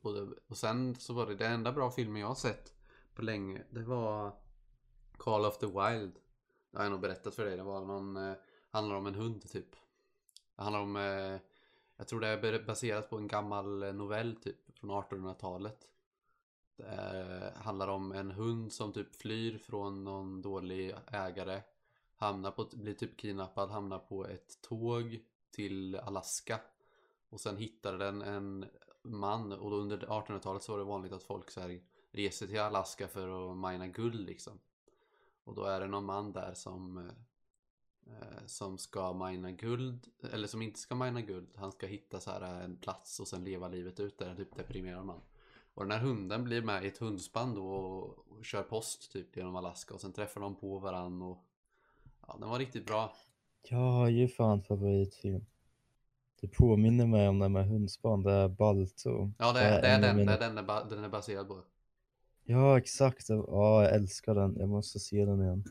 Och, 0.00 0.12
det, 0.14 0.34
och 0.46 0.56
sen 0.56 0.94
så 0.94 1.14
var 1.14 1.26
det, 1.26 1.34
det 1.34 1.46
enda 1.46 1.72
bra 1.72 1.90
filmen 1.90 2.20
jag 2.20 2.28
har 2.28 2.34
sett 2.34 2.74
på 3.14 3.22
länge, 3.22 3.62
det 3.70 3.82
var 3.82 4.32
Call 5.16 5.44
of 5.44 5.58
the 5.58 5.66
Wild. 5.66 6.18
Det 6.70 6.76
har 6.76 6.84
jag 6.84 6.90
nog 6.90 7.00
berättat 7.00 7.34
för 7.34 7.44
dig, 7.44 7.56
det 7.56 7.62
var 7.62 7.84
någon, 7.84 8.16
eh, 8.16 8.34
handlar 8.70 8.96
om 8.96 9.06
en 9.06 9.14
hund 9.14 9.48
typ. 9.50 9.70
Det 10.56 10.62
handlar 10.62 10.80
om, 10.80 10.96
eh, 10.96 11.40
jag 12.00 12.08
tror 12.08 12.20
det 12.20 12.28
är 12.28 12.66
baserat 12.66 13.10
på 13.10 13.16
en 13.16 13.28
gammal 13.28 13.82
eh, 13.82 13.92
novell 13.92 14.36
typ 14.36 14.78
från 14.78 14.90
1800-talet. 14.90 15.88
Det 16.76 16.84
är, 16.84 17.54
handlar 17.54 17.88
om 17.88 18.12
en 18.12 18.30
hund 18.30 18.72
som 18.72 18.92
typ 18.92 19.14
flyr 19.14 19.58
från 19.58 20.04
någon 20.04 20.42
dålig 20.42 20.94
ägare. 21.06 21.62
Hamnar 22.16 22.50
på, 22.50 22.68
blir 22.72 22.94
typ 22.94 23.16
kidnappad, 23.16 23.70
hamnar 23.70 23.98
på 23.98 24.26
ett 24.26 24.62
tåg 24.62 25.20
till 25.50 25.96
Alaska. 25.96 26.60
Och 27.28 27.40
sen 27.40 27.56
hittar 27.56 27.98
den 27.98 28.22
en 28.22 28.66
man 29.02 29.52
och 29.52 29.70
då 29.70 29.76
under 29.76 29.98
1800-talet 29.98 30.62
så 30.62 30.72
var 30.72 30.78
det 30.78 30.84
vanligt 30.84 31.12
att 31.12 31.22
folk 31.22 31.50
så 31.50 31.60
här 31.60 31.80
reser 32.10 32.46
till 32.46 32.60
Alaska 32.60 33.08
för 33.08 33.50
att 33.50 33.56
mina 33.56 33.86
guld 33.86 34.20
liksom. 34.20 34.58
Och 35.44 35.54
då 35.54 35.64
är 35.64 35.80
det 35.80 35.86
någon 35.86 36.04
man 36.04 36.32
där 36.32 36.54
som 36.54 36.98
eh, 36.98 37.12
som 38.46 38.78
ska 38.78 39.12
mina 39.12 39.52
guld, 39.52 40.06
eller 40.32 40.48
som 40.48 40.62
inte 40.62 40.78
ska 40.78 40.94
mina 40.94 41.20
guld. 41.22 41.48
Han 41.56 41.72
ska 41.72 41.86
hitta 41.86 42.20
så 42.20 42.30
här 42.30 42.64
en 42.64 42.76
plats 42.76 43.20
och 43.20 43.28
sen 43.28 43.44
leva 43.44 43.68
livet 43.68 44.00
ut 44.00 44.18
där, 44.18 44.34
typ 44.34 44.56
deprimerad 44.56 45.06
man. 45.06 45.20
Och 45.74 45.82
den 45.82 45.92
här 45.92 45.98
hunden 45.98 46.44
blir 46.44 46.62
med 46.62 46.84
i 46.84 46.88
ett 46.88 46.98
hundspann 46.98 47.54
då 47.54 47.66
och, 47.66 48.44
kör 48.44 48.62
post 48.62 49.12
typ 49.12 49.36
genom 49.36 49.56
Alaska 49.56 49.94
och 49.94 50.00
sen 50.00 50.12
träffar 50.12 50.40
de 50.40 50.54
på 50.56 50.78
varann 50.78 51.22
och 51.22 51.44
ja, 52.26 52.36
den 52.40 52.48
var 52.48 52.58
riktigt 52.58 52.86
bra. 52.86 53.12
Jag 53.62 53.78
har 53.78 54.08
ju 54.08 54.28
fan 54.28 54.62
favoritfilm. 54.62 55.46
Det 56.40 56.48
påminner 56.48 57.06
mig 57.06 57.28
om 57.28 57.38
den 57.38 57.52
med 57.52 57.68
hundspan, 57.68 58.22
det 58.22 58.32
är 58.32 58.48
Balto. 58.48 59.32
Ja, 59.38 59.52
det, 59.52 59.60
är, 59.60 59.82
det 59.82 59.88
är 59.88 60.00
den, 60.00 60.26
det 60.26 60.32
är 60.32 60.54
den, 60.54 60.66
ba- 60.66 60.84
den 60.84 61.04
är 61.04 61.08
baserad 61.08 61.48
på. 61.48 61.62
Ja, 62.44 62.78
exakt. 62.78 63.28
Ja, 63.28 63.82
jag 63.82 63.94
älskar 63.94 64.34
den. 64.34 64.56
Jag 64.58 64.68
måste 64.68 64.98
se 64.98 65.24
den 65.24 65.42
igen. 65.42 65.64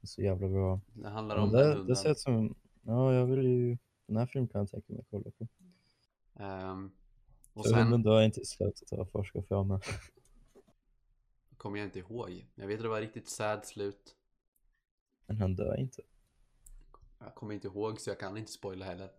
Den 0.00 0.06
så 0.06 0.22
jävla 0.22 0.48
bra. 0.48 0.80
Det 0.92 1.08
handlar 1.08 1.36
om 1.36 1.52
den 1.52 1.60
det, 1.60 1.74
hunden. 1.74 1.96
det 2.04 2.14
som... 2.14 2.54
Ja, 2.82 3.14
jag 3.14 3.26
vill 3.26 3.42
ju... 3.42 3.78
Den 4.06 4.16
här 4.16 4.26
filmen 4.26 4.48
kan 4.48 4.58
jag 4.58 4.70
tänka 4.70 4.92
mig 4.92 5.04
kolla 5.10 5.30
på. 5.38 5.46
Ehm, 6.42 6.90
och 7.52 7.66
För 7.66 7.74
hunden 7.74 7.92
sen 7.92 8.02
dör 8.02 8.22
inte 8.22 8.40
i 8.40 8.44
slutet 8.44 8.90
har 8.90 8.98
jag 8.98 9.10
forskat 9.10 9.48
fram 9.48 9.80
kommer 11.58 11.78
jag 11.78 11.86
inte 11.86 11.98
ihåg. 11.98 12.46
Jag 12.54 12.66
vet 12.66 12.76
att 12.76 12.82
det 12.82 12.88
var 12.88 13.00
riktigt 13.00 13.28
sad 13.28 13.64
slut. 13.64 14.16
Men 15.26 15.36
han 15.36 15.56
dör 15.56 15.80
inte. 15.80 16.02
Jag 17.18 17.34
kommer 17.34 17.54
inte 17.54 17.66
ihåg 17.66 18.00
så 18.00 18.10
jag 18.10 18.20
kan 18.20 18.36
inte 18.36 18.52
spoila 18.52 18.84
heller. 18.84 19.10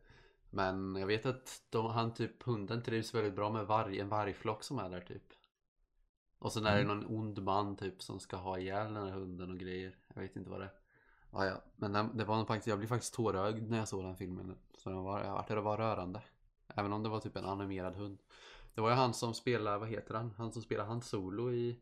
Men 0.50 0.96
jag 0.96 1.08
vet 1.08 1.26
att 1.26 1.62
de, 1.70 1.86
han 1.86 2.14
typ, 2.14 2.44
hunden 2.44 2.84
trivs 2.84 3.16
väldigt 3.16 3.36
bra 3.36 3.50
med 3.50 3.66
varg, 3.66 4.00
en 4.00 4.10
vargflock 4.10 4.64
som 4.64 4.80
är 4.80 4.90
där 4.90 5.02
typ. 5.02 5.34
Och 6.40 6.54
sen 6.54 6.66
är 6.66 6.78
det 6.78 6.84
någon 6.84 7.06
ond 7.06 7.44
man 7.44 7.76
typ 7.76 8.02
som 8.02 8.20
ska 8.20 8.38
ha 8.38 8.58
ihjäl 8.60 8.94
den 8.94 9.04
här 9.04 9.12
hunden 9.12 9.52
och 9.52 9.58
grejer. 9.58 9.98
Jag 10.14 10.22
vet 10.22 10.36
inte 10.36 10.50
vad 10.50 10.60
det 10.60 10.66
är. 10.66 10.74
Ja, 11.32 11.46
ja. 11.46 11.62
Men 11.76 11.94
den, 11.94 12.18
det 12.18 12.26
var 12.26 12.46
faktiskt, 12.46 12.68
jag 12.68 12.78
blev 12.78 12.88
faktiskt 12.88 13.14
tårögd 13.14 13.70
när 13.70 13.78
jag 13.78 13.88
såg 13.88 14.04
den 14.04 14.16
filmen. 14.16 14.56
Så 14.78 14.90
det 14.90 14.96
var, 14.96 15.24
jag 15.24 15.32
vart- 15.34 15.48
det 15.48 15.62
var 15.62 15.78
rörande. 15.78 16.22
Även 16.68 16.94
om 16.94 17.04
det 17.04 17.10
var 17.10 17.20
typ 17.20 17.36
en 17.36 17.46
animerad 17.46 17.96
hund. 17.96 18.20
Det 18.76 18.82
var 18.82 18.90
ju 18.90 18.96
han 18.96 19.14
som 19.14 19.34
spelar, 19.34 19.78
vad 19.80 19.90
heter 19.90 20.14
han? 20.14 20.34
Han 20.38 20.52
som 20.52 20.62
spelar 20.62 20.86
Han 20.86 21.02
Solo 21.02 21.52
i, 21.52 21.82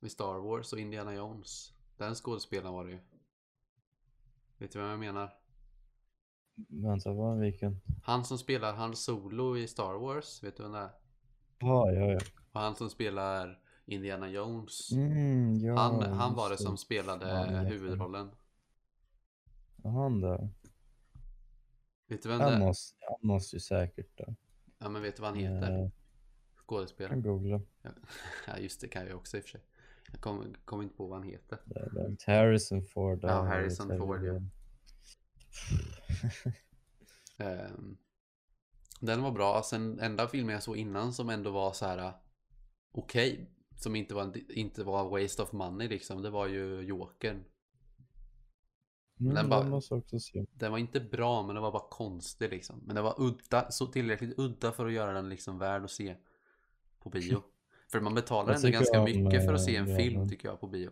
i 0.00 0.08
Star 0.08 0.38
Wars 0.38 0.72
och 0.72 0.78
Indiana 0.78 1.14
Jones. 1.14 1.72
Den 1.96 2.14
skådespelaren 2.14 2.74
var 2.74 2.84
det 2.84 2.90
ju. 2.90 2.98
Vet 4.58 4.72
du 4.72 4.78
vem 4.78 4.88
jag 4.88 4.98
menar? 4.98 5.34
Vänta, 6.68 7.12
vad? 7.12 7.38
Vilken? 7.38 7.80
Han 8.02 8.24
som 8.24 8.38
spelar 8.38 8.72
Han 8.74 8.96
Solo 8.96 9.56
i 9.56 9.68
Star 9.68 9.94
Wars, 9.94 10.42
vet 10.42 10.56
du 10.56 10.62
vem 10.62 10.72
det 10.72 10.78
är? 10.78 10.90
Ja, 11.58 11.92
ja, 11.92 12.12
ja. 12.12 12.20
Och 12.52 12.60
han 12.60 12.76
som 12.76 12.90
spelar 12.90 13.58
Indiana 13.88 14.28
Jones. 14.28 14.92
Mm, 14.92 15.54
ja 15.60 15.76
han, 15.78 16.02
han 16.12 16.34
var 16.34 16.50
det 16.50 16.58
som 16.58 16.76
spelade 16.76 17.28
Ja, 17.28 17.52
jag. 17.52 17.64
huvudrollen. 17.64 18.30
Ja, 19.82 19.90
Han 19.90 20.20
där. 20.20 20.48
Vet 22.06 22.22
du 22.22 22.28
vem 22.28 22.40
Han 22.40 22.50
det 22.50 22.56
är? 22.56 22.60
måste, 22.60 22.96
han 23.08 23.18
måste 23.28 23.56
ju 23.56 23.60
säkert 23.60 24.18
dö. 24.18 24.24
Ja 24.78 24.88
men 24.88 25.02
vet 25.02 25.16
du 25.16 25.22
vad 25.22 25.30
han 25.30 25.38
heter? 25.40 25.82
Eh, 25.84 25.90
Skådespelaren. 26.66 27.22
kan 27.22 27.32
googla. 27.32 27.60
Ja, 28.46 28.58
just 28.58 28.80
det 28.80 28.88
kan 28.88 29.06
jag 29.06 29.16
också 29.16 29.36
i 29.36 29.40
och 29.40 29.44
för 29.44 29.50
sig. 29.50 29.60
jag 30.12 30.20
kommer 30.20 30.46
kom 30.64 30.82
inte 30.82 30.96
på 30.96 31.06
vad 31.06 31.18
han 31.18 31.28
heter. 31.28 31.58
Harrison 32.26 32.82
Ford. 32.84 33.18
Ja, 33.22 33.42
Harrison 33.44 33.98
Ford, 33.98 34.24
ja. 34.24 34.40
Ehm, 37.44 37.96
den 39.00 39.22
var 39.22 39.30
bra. 39.32 39.62
Sen 39.62 39.98
enda 40.00 40.28
filmen 40.28 40.52
jag 40.52 40.62
såg 40.62 40.76
innan 40.76 41.12
som 41.12 41.28
ändå 41.28 41.50
var 41.50 41.72
så 41.72 41.86
här 41.86 42.12
okej. 42.92 43.50
Som 43.78 43.96
inte 43.96 44.14
var, 44.14 44.22
en- 44.22 44.50
inte 44.50 44.84
var 44.84 45.08
waste 45.22 45.42
of 45.42 45.52
money 45.52 45.88
liksom. 45.88 46.22
Det 46.22 46.30
var 46.30 46.46
ju 46.46 46.80
Jokern. 46.80 47.44
Mm, 49.20 49.34
Den 49.34 49.48
bara- 49.48 49.80
den 50.54 50.70
var 50.72 50.78
inte 50.78 51.00
bra 51.00 51.42
men 51.46 51.54
den 51.54 51.62
var 51.62 51.72
bara 51.72 51.88
konstig 51.90 52.50
liksom. 52.50 52.82
Men 52.86 52.94
den 52.94 53.04
var 53.04 53.14
udda, 53.18 53.70
så 53.70 53.86
tillräckligt 53.86 54.38
udda 54.38 54.72
för 54.72 54.86
att 54.86 54.92
göra 54.92 55.12
den 55.12 55.28
liksom 55.28 55.58
värd 55.58 55.84
att 55.84 55.90
se 55.90 56.16
på 56.98 57.10
bio. 57.10 57.42
För 57.90 58.00
man 58.00 58.14
betalar 58.14 58.54
ändå 58.54 58.68
ganska 58.68 58.98
om, 59.00 59.04
mycket 59.04 59.44
för 59.44 59.52
att 59.54 59.60
eh, 59.60 59.64
se 59.64 59.76
en 59.76 59.88
ja, 59.90 59.96
film 59.96 60.18
men- 60.20 60.28
tycker 60.28 60.48
jag 60.48 60.60
på 60.60 60.66
bio. 60.66 60.90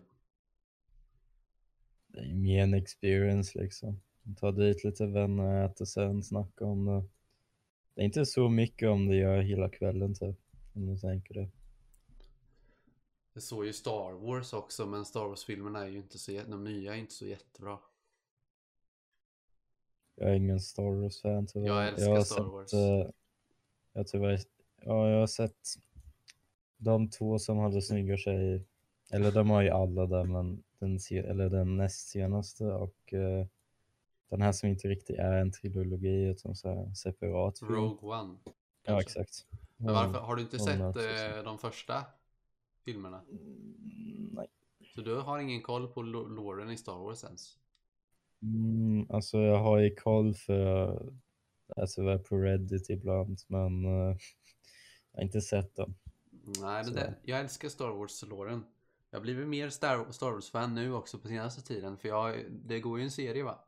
Det 2.07 2.19
är 2.21 2.25
ju 2.25 2.35
mer 2.35 2.63
en 2.63 2.75
experience 2.75 3.59
liksom. 3.59 4.01
Ta 4.37 4.53
dit 4.53 4.85
lite 4.85 5.07
vänner, 5.07 5.65
äta 5.67 5.87
sen, 5.87 6.23
snacka 6.23 6.65
om 6.65 6.85
det. 6.87 7.05
Det 7.95 8.01
är 8.01 8.05
inte 8.05 8.27
så 8.27 8.49
mycket 8.49 8.89
om 8.89 9.07
det 9.07 9.17
gör 9.17 9.41
hela 9.43 9.69
kvällen 9.69 10.15
typ. 10.15 10.37
Om 10.75 10.87
du 10.87 10.99
tänker 10.99 11.35
det. 11.35 11.49
Jag 13.37 13.43
såg 13.43 13.67
ju 13.67 13.73
Star 13.73 14.13
Wars 14.13 14.53
också 14.53 14.87
men 14.87 15.05
Star 15.05 15.29
Wars-filmerna 15.29 15.85
är 15.85 15.89
ju 15.89 15.99
inte 15.99 16.19
så 16.19 16.41
de 16.47 16.65
nya 16.65 16.95
är 16.95 16.99
inte 16.99 17.15
så 17.15 17.27
jättebra. 17.27 17.79
Jag 20.15 20.31
är 20.31 20.35
ingen 20.35 20.61
Star 20.61 20.83
Wars-fan 20.83 21.47
tyvärr. 21.47 21.67
Jag 21.67 21.89
älskar 21.89 22.11
har 22.11 22.21
Star 22.21 22.37
sett, 22.37 22.45
Wars. 22.45 22.73
eh, 22.73 23.11
jag 23.93 24.07
tyvärr, 24.07 24.41
ja, 24.81 25.09
jag 25.09 25.21
har 25.21 25.27
sett 25.27 25.69
de 26.77 27.11
två 27.11 27.39
som 27.39 27.59
hade 27.59 27.83
snygga 27.83 28.17
tjejer. 28.17 28.65
Eller 29.11 29.33
de 29.33 29.51
har 29.51 29.63
ju 29.63 29.71
alla 29.71 30.07
där, 30.07 30.25
men 30.25 30.63
den, 30.79 30.99
eller 31.11 31.51
den 31.51 31.77
näst 31.77 32.09
senaste 32.09 32.65
och 32.65 33.15
eh, 33.15 33.47
den 34.29 34.43
här 34.43 34.53
som 34.53 34.69
inte 34.69 34.89
riktigt 34.89 35.19
är 35.19 35.33
en 35.33 35.53
trilogi 35.53 36.25
utan 36.25 36.57
så 36.57 36.69
här 36.69 36.95
separat. 36.95 37.63
Rogue 37.63 38.19
One. 38.19 38.35
Ja, 38.45 38.53
kanske. 38.85 39.03
exakt. 39.03 39.47
Men 39.77 39.95
varför, 39.95 40.19
har 40.21 40.37
du 40.37 40.43
inte 40.43 40.59
sett 40.59 40.81
också 40.81 41.01
eh, 41.01 41.45
de 41.45 41.59
första 41.59 42.05
filmerna? 42.87 43.21
Mm, 43.31 44.31
Nej. 44.33 44.47
Så 44.95 45.01
du 45.01 45.15
har 45.15 45.39
ingen 45.39 45.63
koll 45.63 45.89
på 45.89 46.03
loren 46.03 46.71
i 46.71 46.77
Star 46.77 46.99
Wars 46.99 47.25
ens? 47.25 47.59
Mm, 48.43 49.11
alltså 49.11 49.39
jag 49.39 49.59
har 49.59 49.79
ju 49.79 49.95
koll 49.95 50.35
för 50.35 51.13
jag 51.77 51.91
tyvärr 51.91 52.19
på 52.19 52.37
Reddit 52.39 52.91
ibland, 52.91 53.39
men 53.47 53.85
eh, 53.85 54.17
jag 55.13 55.19
har 55.19 55.23
inte 55.23 55.41
sett 55.41 55.77
dem. 55.77 55.95
Nej, 56.61 56.85
men 56.85 56.95
det, 56.95 57.15
jag 57.23 57.41
älskar 57.41 57.69
Star 57.69 57.91
Wars-loren. 57.91 58.65
Jag 59.11 59.19
har 59.19 59.23
blivit 59.23 59.47
mer 59.49 59.69
Star, 59.71 60.13
Star 60.13 60.31
Wars-fan 60.31 60.75
nu 60.75 60.93
också 60.93 61.19
på 61.19 61.29
senaste 61.29 61.63
tiden. 61.63 61.97
För 61.99 62.09
jag, 62.09 62.37
det 62.51 62.81
går 62.81 62.99
ju 62.99 63.05
en 63.05 63.11
serie 63.11 63.45
va? 63.45 63.59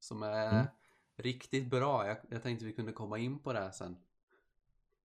Som 0.00 0.22
är 0.22 0.52
Mm. 0.52 0.66
riktigt 1.16 1.70
bra. 1.70 2.06
Jag, 2.06 2.16
jag 2.30 2.42
tänkte 2.42 2.64
vi 2.64 2.72
kunde 2.72 2.92
komma 2.92 3.18
in 3.18 3.38
på 3.38 3.52
det 3.52 3.58
här 3.58 3.70
sen. 3.70 3.96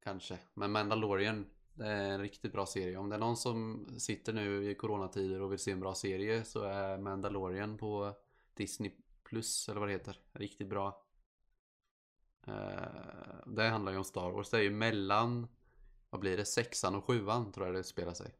Kanske. 0.03 0.37
Men 0.53 0.71
Mandalorian, 0.71 1.45
det 1.77 1.87
är 1.87 2.11
en 2.11 2.21
riktigt 2.21 2.51
bra 2.51 2.65
serie. 2.65 2.97
Om 2.97 3.09
det 3.09 3.15
är 3.15 3.19
någon 3.19 3.37
som 3.37 3.87
sitter 3.97 4.33
nu 4.33 4.71
i 4.71 4.75
coronatider 4.75 5.41
och 5.41 5.51
vill 5.51 5.59
se 5.59 5.71
en 5.71 5.79
bra 5.79 5.95
serie 5.95 6.43
så 6.43 6.63
är 6.63 6.97
Mandalorian 6.97 7.77
på 7.77 8.15
Disney 8.53 8.91
Plus 9.23 9.69
eller 9.69 9.79
vad 9.79 9.89
det 9.89 9.93
heter. 9.93 10.19
Riktigt 10.33 10.69
bra. 10.69 11.05
Eh, 12.47 13.47
det 13.47 13.63
handlar 13.63 13.91
ju 13.91 13.97
om 13.97 14.03
Star 14.03 14.31
Wars. 14.31 14.49
Det 14.49 14.57
är 14.57 14.61
ju 14.61 14.71
mellan 14.71 15.47
vad 16.09 16.21
blir 16.21 16.37
det? 16.37 16.45
Sexan 16.45 16.95
och 16.95 17.05
sjuan 17.05 17.51
tror 17.51 17.65
jag 17.65 17.75
det 17.75 17.83
spelar 17.83 18.13
sig. 18.13 18.35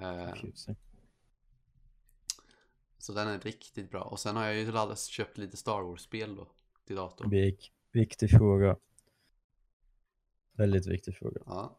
Eh, 0.00 0.34
så 2.98 3.12
den 3.12 3.28
är 3.28 3.40
riktigt 3.40 3.90
bra. 3.90 4.02
Och 4.02 4.20
sen 4.20 4.36
har 4.36 4.44
jag 4.44 4.54
ju 4.54 4.96
köpt 4.96 5.38
lite 5.38 5.56
Star 5.56 5.82
Wars-spel 5.82 6.36
då 6.36 6.48
till 6.86 6.96
datorn. 6.96 7.30
Vik, 7.30 7.72
viktig 7.92 8.30
fråga. 8.30 8.76
Väldigt 10.58 10.86
viktig 10.86 11.14
fråga. 11.16 11.40
Ja. 11.46 11.78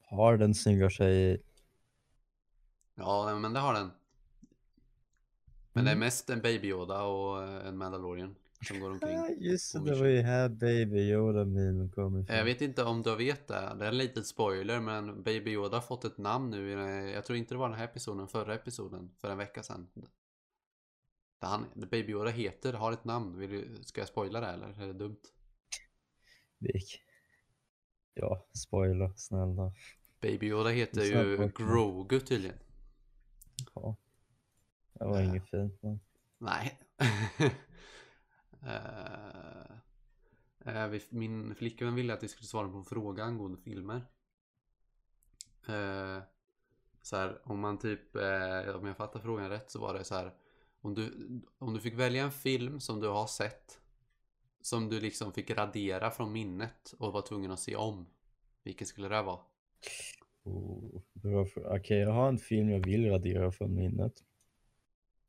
Har 0.00 0.36
den 0.36 0.54
snygga 0.54 0.90
tjejer? 0.90 1.40
ja, 2.94 3.38
men 3.38 3.52
det 3.52 3.60
har 3.60 3.74
den. 3.74 3.90
Men 5.72 5.84
det 5.84 5.90
är 5.90 5.94
Mm. 5.94 6.00
mest 6.06 6.30
en 6.30 6.40
Baby 6.40 6.68
Yoda 6.68 7.02
och 7.02 7.42
eh, 7.42 7.66
en 7.66 7.78
Mandalorian 7.78 8.34
som 8.68 8.80
går 8.80 8.90
omkring. 8.90 9.18
Just 9.38 9.72
det, 9.72 9.78
det 9.84 9.94
vi 9.94 10.00
var 10.00 10.06
ju 10.06 10.20
här 10.20 10.48
Baby 10.48 10.98
Yoda 11.00 11.44
memen 11.44 11.90
kom 11.90 12.20
ifrån. 12.20 12.36
Jag 12.36 12.44
vet 12.44 12.60
inte 12.60 12.84
om 12.84 13.02
du 13.02 13.16
vet 13.16 13.48
det. 13.48 13.74
Det 13.78 13.84
är 13.84 13.88
en 13.88 13.96
liten 13.98 14.24
spoiler 14.24 14.80
men 14.80 15.22
Baby 15.22 15.50
Yoda 15.50 15.76
har 15.76 15.82
fått 15.82 16.04
ett 16.04 16.18
namn 16.18 16.50
nu. 16.50 16.70
Jag 17.10 17.24
tror 17.24 17.38
inte 17.38 17.54
det 17.54 17.58
var 17.58 17.68
den 17.68 17.78
här 17.78 17.84
episoden, 17.84 18.28
förra 18.28 18.54
episoden, 18.54 19.10
för 19.18 19.30
en 19.30 19.38
vecka 19.38 19.62
sedan. 19.62 19.88
Det 21.40 21.46
han, 21.46 21.66
Baby 21.74 22.12
Yoda 22.12 22.30
heter, 22.30 22.72
har 22.72 22.92
ett 22.92 23.04
namn. 23.04 23.38
Vill 23.38 23.50
du, 23.50 23.82
ska 23.84 24.00
jag 24.00 24.08
spoila 24.08 24.40
det 24.40 24.46
eller 24.46 24.82
är 24.82 24.86
det 24.86 24.92
dumt? 24.92 25.20
Vik. 26.58 27.02
Ja, 28.14 28.46
spoiler, 28.54 29.12
snälla. 29.16 29.72
Baby 30.20 30.46
Yoda 30.46 30.70
heter 30.70 31.02
ju. 31.02 31.48
Grogu 31.56 32.20
tydligen. 32.20 32.58
Ja. 33.74 33.96
Det 34.92 35.04
var 35.04 35.20
Äh. 35.20 35.28
inget 35.28 35.48
fint 35.50 35.82
men. 35.82 36.00
Nej. 36.38 36.78
Eh, 38.62 39.62
eh, 40.66 40.88
vi- 40.88 41.06
min 41.10 41.54
flickvän 41.54 41.94
ville 41.94 42.14
att 42.14 42.22
vi 42.22 42.28
skulle 42.28 42.46
svara 42.46 42.68
på 42.68 42.76
en 42.76 42.84
fråga 42.84 43.24
angående 43.24 43.58
filmer. 43.60 44.06
Eh, 45.68 46.22
så 47.02 47.16
här, 47.16 47.40
om 47.44 47.60
man 47.60 47.78
typ, 47.78 48.16
eh, 48.16 48.76
om 48.76 48.86
jag 48.86 48.96
fattar 48.96 49.20
frågan 49.20 49.48
rätt 49.50 49.70
så 49.70 49.80
var 49.80 49.94
det 49.94 50.04
så 50.04 50.14
här. 50.14 50.34
Om 50.80 50.94
du, 50.94 51.12
om 51.58 51.74
du 51.74 51.80
fick 51.80 51.94
välja 51.94 52.24
en 52.24 52.32
film 52.32 52.80
som 52.80 53.00
du 53.00 53.08
har 53.08 53.26
sett. 53.26 53.80
Som 54.62 54.88
du 54.88 55.00
liksom 55.00 55.32
fick 55.32 55.50
radera 55.50 56.10
från 56.10 56.32
minnet 56.32 56.94
och 56.98 57.12
var 57.12 57.22
tvungen 57.22 57.50
att 57.50 57.60
se 57.60 57.76
om. 57.76 58.06
Vilken 58.62 58.86
skulle 58.86 59.08
det 59.08 59.22
vara? 59.22 59.40
Oh. 60.44 61.00
Okej, 61.56 61.98
jag 61.98 62.12
har 62.12 62.28
en 62.28 62.38
film 62.38 62.70
jag 62.70 62.86
vill 62.86 63.10
radera 63.10 63.52
från 63.52 63.74
minnet. 63.74 64.12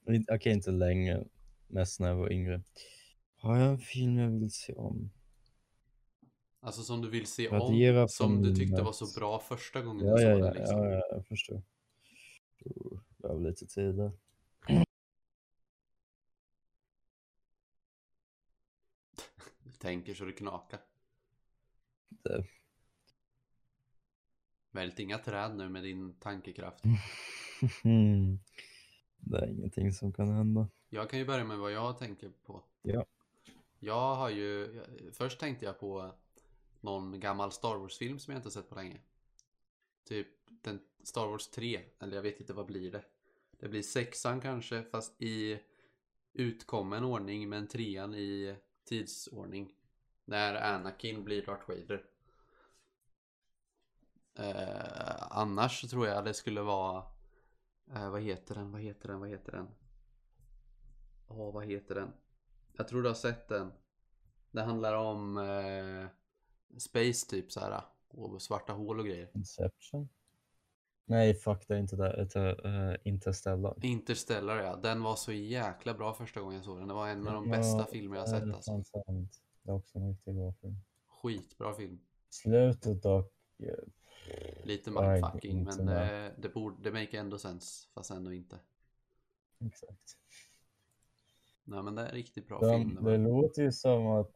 In- 0.10 0.26
Okej, 0.32 0.54
inte 0.54 0.72
länge. 0.72 1.24
Mest 1.67 2.00
när 2.00 2.08
jag 2.08 2.15
var 2.15 2.32
yngre. 2.32 2.63
Har 3.36 3.58
jag 3.58 3.69
en 3.69 3.80
film 3.80 4.17
jag 4.17 4.30
vill 4.30 4.52
se 4.52 4.74
om? 4.74 5.12
Alltså 6.60 6.82
som 6.82 7.02
du 7.02 7.10
vill 7.10 7.26
se 7.26 7.50
Radera 7.50 8.02
om. 8.02 8.10
Som 8.10 8.41
du 8.41 8.50
tyckte 8.50 8.65
minnet. 8.65 8.86
var 8.86 8.93
så 8.93 9.19
bra 9.19 9.39
första 9.39 9.82
gången 9.82 10.06
Ja, 10.06 10.15
du 10.15 10.22
såg 10.22 10.32
ja, 10.32 10.46
den 10.46 10.54
liksom. 10.54 10.78
ja, 10.78 10.89
ja, 10.89 11.02
jag 11.12 11.28
förstår. 11.28 11.63
Oh, 12.65 13.00
har 13.24 13.39
lite 13.39 13.65
tid 13.67 13.96
där. 13.96 14.12
Tänker 19.84 20.13
så 20.13 20.26
det 20.26 20.32
knakar. 20.32 20.80
Det. 22.10 22.46
Vält 24.72 25.00
inga 25.00 25.17
träd 25.17 25.56
nu 25.56 25.69
med 25.69 25.84
din 25.84 26.13
tankekraft. 26.13 26.84
Det 29.17 29.38
är 29.38 29.48
ingenting 29.48 29.93
som 29.93 30.13
kan 30.13 30.28
hända. 30.28 30.67
Jag 30.89 31.10
kan 31.10 31.19
ju 31.19 31.26
börja 31.26 31.43
med 31.43 31.58
vad 31.58 31.72
jag 31.72 31.98
tänker 31.98 32.30
på. 32.30 32.63
Ja. 32.82 33.06
Jag 33.80 34.15
har 34.15 34.30
ju, 34.30 34.82
först 35.12 35.39
tänkte 35.39 35.65
jag 35.65 35.80
på 35.80 36.12
någon 36.82 37.19
gammal 37.19 37.52
Star 37.52 37.76
Wars-film 37.76 38.19
som 38.19 38.34
jag 38.34 38.39
inte 38.39 38.52
sett 38.52 38.69
på 38.69 38.76
länge. 38.76 38.98
Typ 40.08 40.28
den 40.48 40.80
Star 41.04 41.28
Wars 41.28 41.48
3, 41.48 41.82
eller 42.00 42.15
jag 42.15 42.24
vet 42.24 42.39
inte 42.39 42.54
vad 42.54 42.65
blir 42.65 42.91
det. 42.91 43.04
Det 43.60 43.69
blir 43.69 43.82
sexan 43.82 44.41
kanske, 44.41 44.84
fast 44.84 45.22
i 45.22 45.60
utkommen 46.34 47.04
ordning, 47.04 47.50
men 47.50 47.67
trean 47.67 48.13
i 48.15 48.56
tidsordning. 48.86 49.74
När 50.26 50.56
Anakin 50.56 51.24
blir 51.24 51.46
Darth 51.46 51.69
Vader. 51.69 52.06
Eh, 54.36 55.28
annars 55.30 55.82
så 55.82 55.88
tror 55.88 56.08
jag 56.08 56.26
det 56.26 56.34
skulle 56.34 56.62
vara 56.62 57.06
eh, 57.96 58.10
Vad 58.10 58.22
heter 58.22 58.56
den, 58.56 58.72
vad 58.72 58.82
heter 58.82 59.08
den, 59.08 59.19
vad 59.19 59.30
heter 59.30 59.52
den? 59.52 59.67
Åh, 61.28 61.54
vad 61.54 61.65
heter 61.65 61.96
den? 61.96 62.13
Jag 62.74 62.88
tror 62.88 63.02
du 63.02 63.10
har 63.10 63.15
sett 63.15 63.48
den. 63.48 63.72
Det 64.52 64.62
handlar 64.62 64.93
om 64.93 65.38
eh, 65.38 66.08
Space 66.78 67.30
typ 67.30 67.52
så 67.52 67.60
här 67.60 67.84
och 68.08 68.41
svarta 68.41 68.74
hål 68.74 69.00
och 69.00 69.06
grejer. 69.06 69.32
Inception? 69.34 70.10
Nej, 71.06 71.34
fuck 71.34 71.68
det 71.68 71.74
är 71.76 71.80
inte 71.80 71.96
det. 71.96 72.08
Är 72.36 72.68
uh, 72.68 72.96
Interstellar. 73.04 73.86
Interstellar 73.86 74.58
ja, 74.58 74.76
den 74.76 75.04
var 75.04 75.16
så 75.16 75.32
jäkla 75.32 75.94
bra 75.94 76.13
första 76.13 76.42
gången 76.42 76.56
jag 76.56 76.66
såg 76.66 76.80
den. 76.80 76.88
Det 76.88 76.94
var 76.94 77.08
en 77.08 77.28
av 77.28 77.34
de 77.34 77.50
bästa 77.50 77.86
filmer 77.86 78.18
jag 78.18 78.30
sett 78.30 78.44
alltså. 78.44 78.84
sant. 78.84 79.42
Det 79.63 79.72
är 79.72 79.76
också 79.76 79.98
en 79.98 80.10
riktigt 80.10 80.36
bra 80.36 80.54
film. 80.62 80.76
Skitbra 81.08 81.74
film. 81.74 82.00
Slutet 82.30 83.04
dock. 83.04 83.34
eh, 83.60 84.66
Lite 84.66 84.92
mindfucking 84.92 85.60
inte 85.60 85.84
men 85.84 85.86
det, 85.86 86.34
det, 86.38 86.50
borde, 86.50 86.84
det 86.84 86.92
make 86.92 87.18
ändå 87.18 87.38
sense 87.38 87.89
fast 87.94 88.12
ändå 88.12 88.34
inte. 88.34 88.60
Exakt. 89.66 90.18
Nej 91.63 91.84
men 91.84 91.96
det 91.96 92.02
är 92.02 92.12
riktigt 92.12 92.48
bra 92.48 92.60
De, 92.60 92.82
film. 92.82 93.04
Det 93.04 93.12
det 93.12 93.18
låter 93.18 93.62
ju 93.62 93.72
som 93.72 94.08
att 94.08 94.32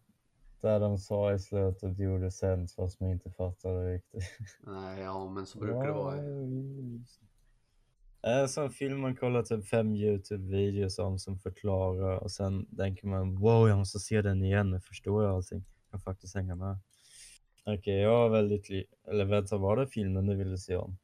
där 0.62 0.80
de 0.80 0.98
sa 0.98 1.34
i 1.34 1.40
slutet 1.40 2.00
gjorde 2.00 2.32
sens 2.32 2.76
fast 2.76 3.00
man 3.00 3.10
inte 3.10 3.32
fattade 3.32 3.94
riktigt. 3.94 4.24
Nej, 4.64 5.02
ja 5.02 5.30
men 5.30 5.46
så 5.46 5.60
brukar 5.60 5.88
det 5.88 5.94
vara. 5.94 6.16
Det 8.22 8.28
är 8.28 8.42
en 8.42 8.50
sån 8.50 8.70
film 8.70 9.00
man 9.00 9.16
kollar 9.16 9.44
typ 9.44 9.68
fem 9.68 9.96
Youtube-videos 9.96 11.00
om 11.00 11.20
som 11.20 11.40
förklarar 11.40 12.18
och 12.18 12.32
sen 12.32 12.76
tänker 12.78 13.08
man 13.08 13.36
wow, 13.36 13.70
jag 13.70 13.78
måste 13.78 14.00
se 14.00 14.22
den 14.22 14.44
igen, 14.44 14.72
nu 14.72 14.80
förstår 14.80 15.24
jag 15.24 15.36
allting. 15.36 15.66
Jag 15.84 15.92
kan 15.92 16.00
faktiskt 16.00 16.36
hänga 16.36 16.56
med. 16.56 16.78
Okej, 17.66 18.00
jag 18.00 18.12
har 18.12 18.30
väldigt 18.30 18.90
eller 19.08 19.26
vänta, 19.26 19.58
var 19.58 19.78
det 19.78 19.88
filmen 19.88 20.26
du 20.26 20.36
ville 20.36 20.58
se 20.58 20.76
om? 20.76 20.98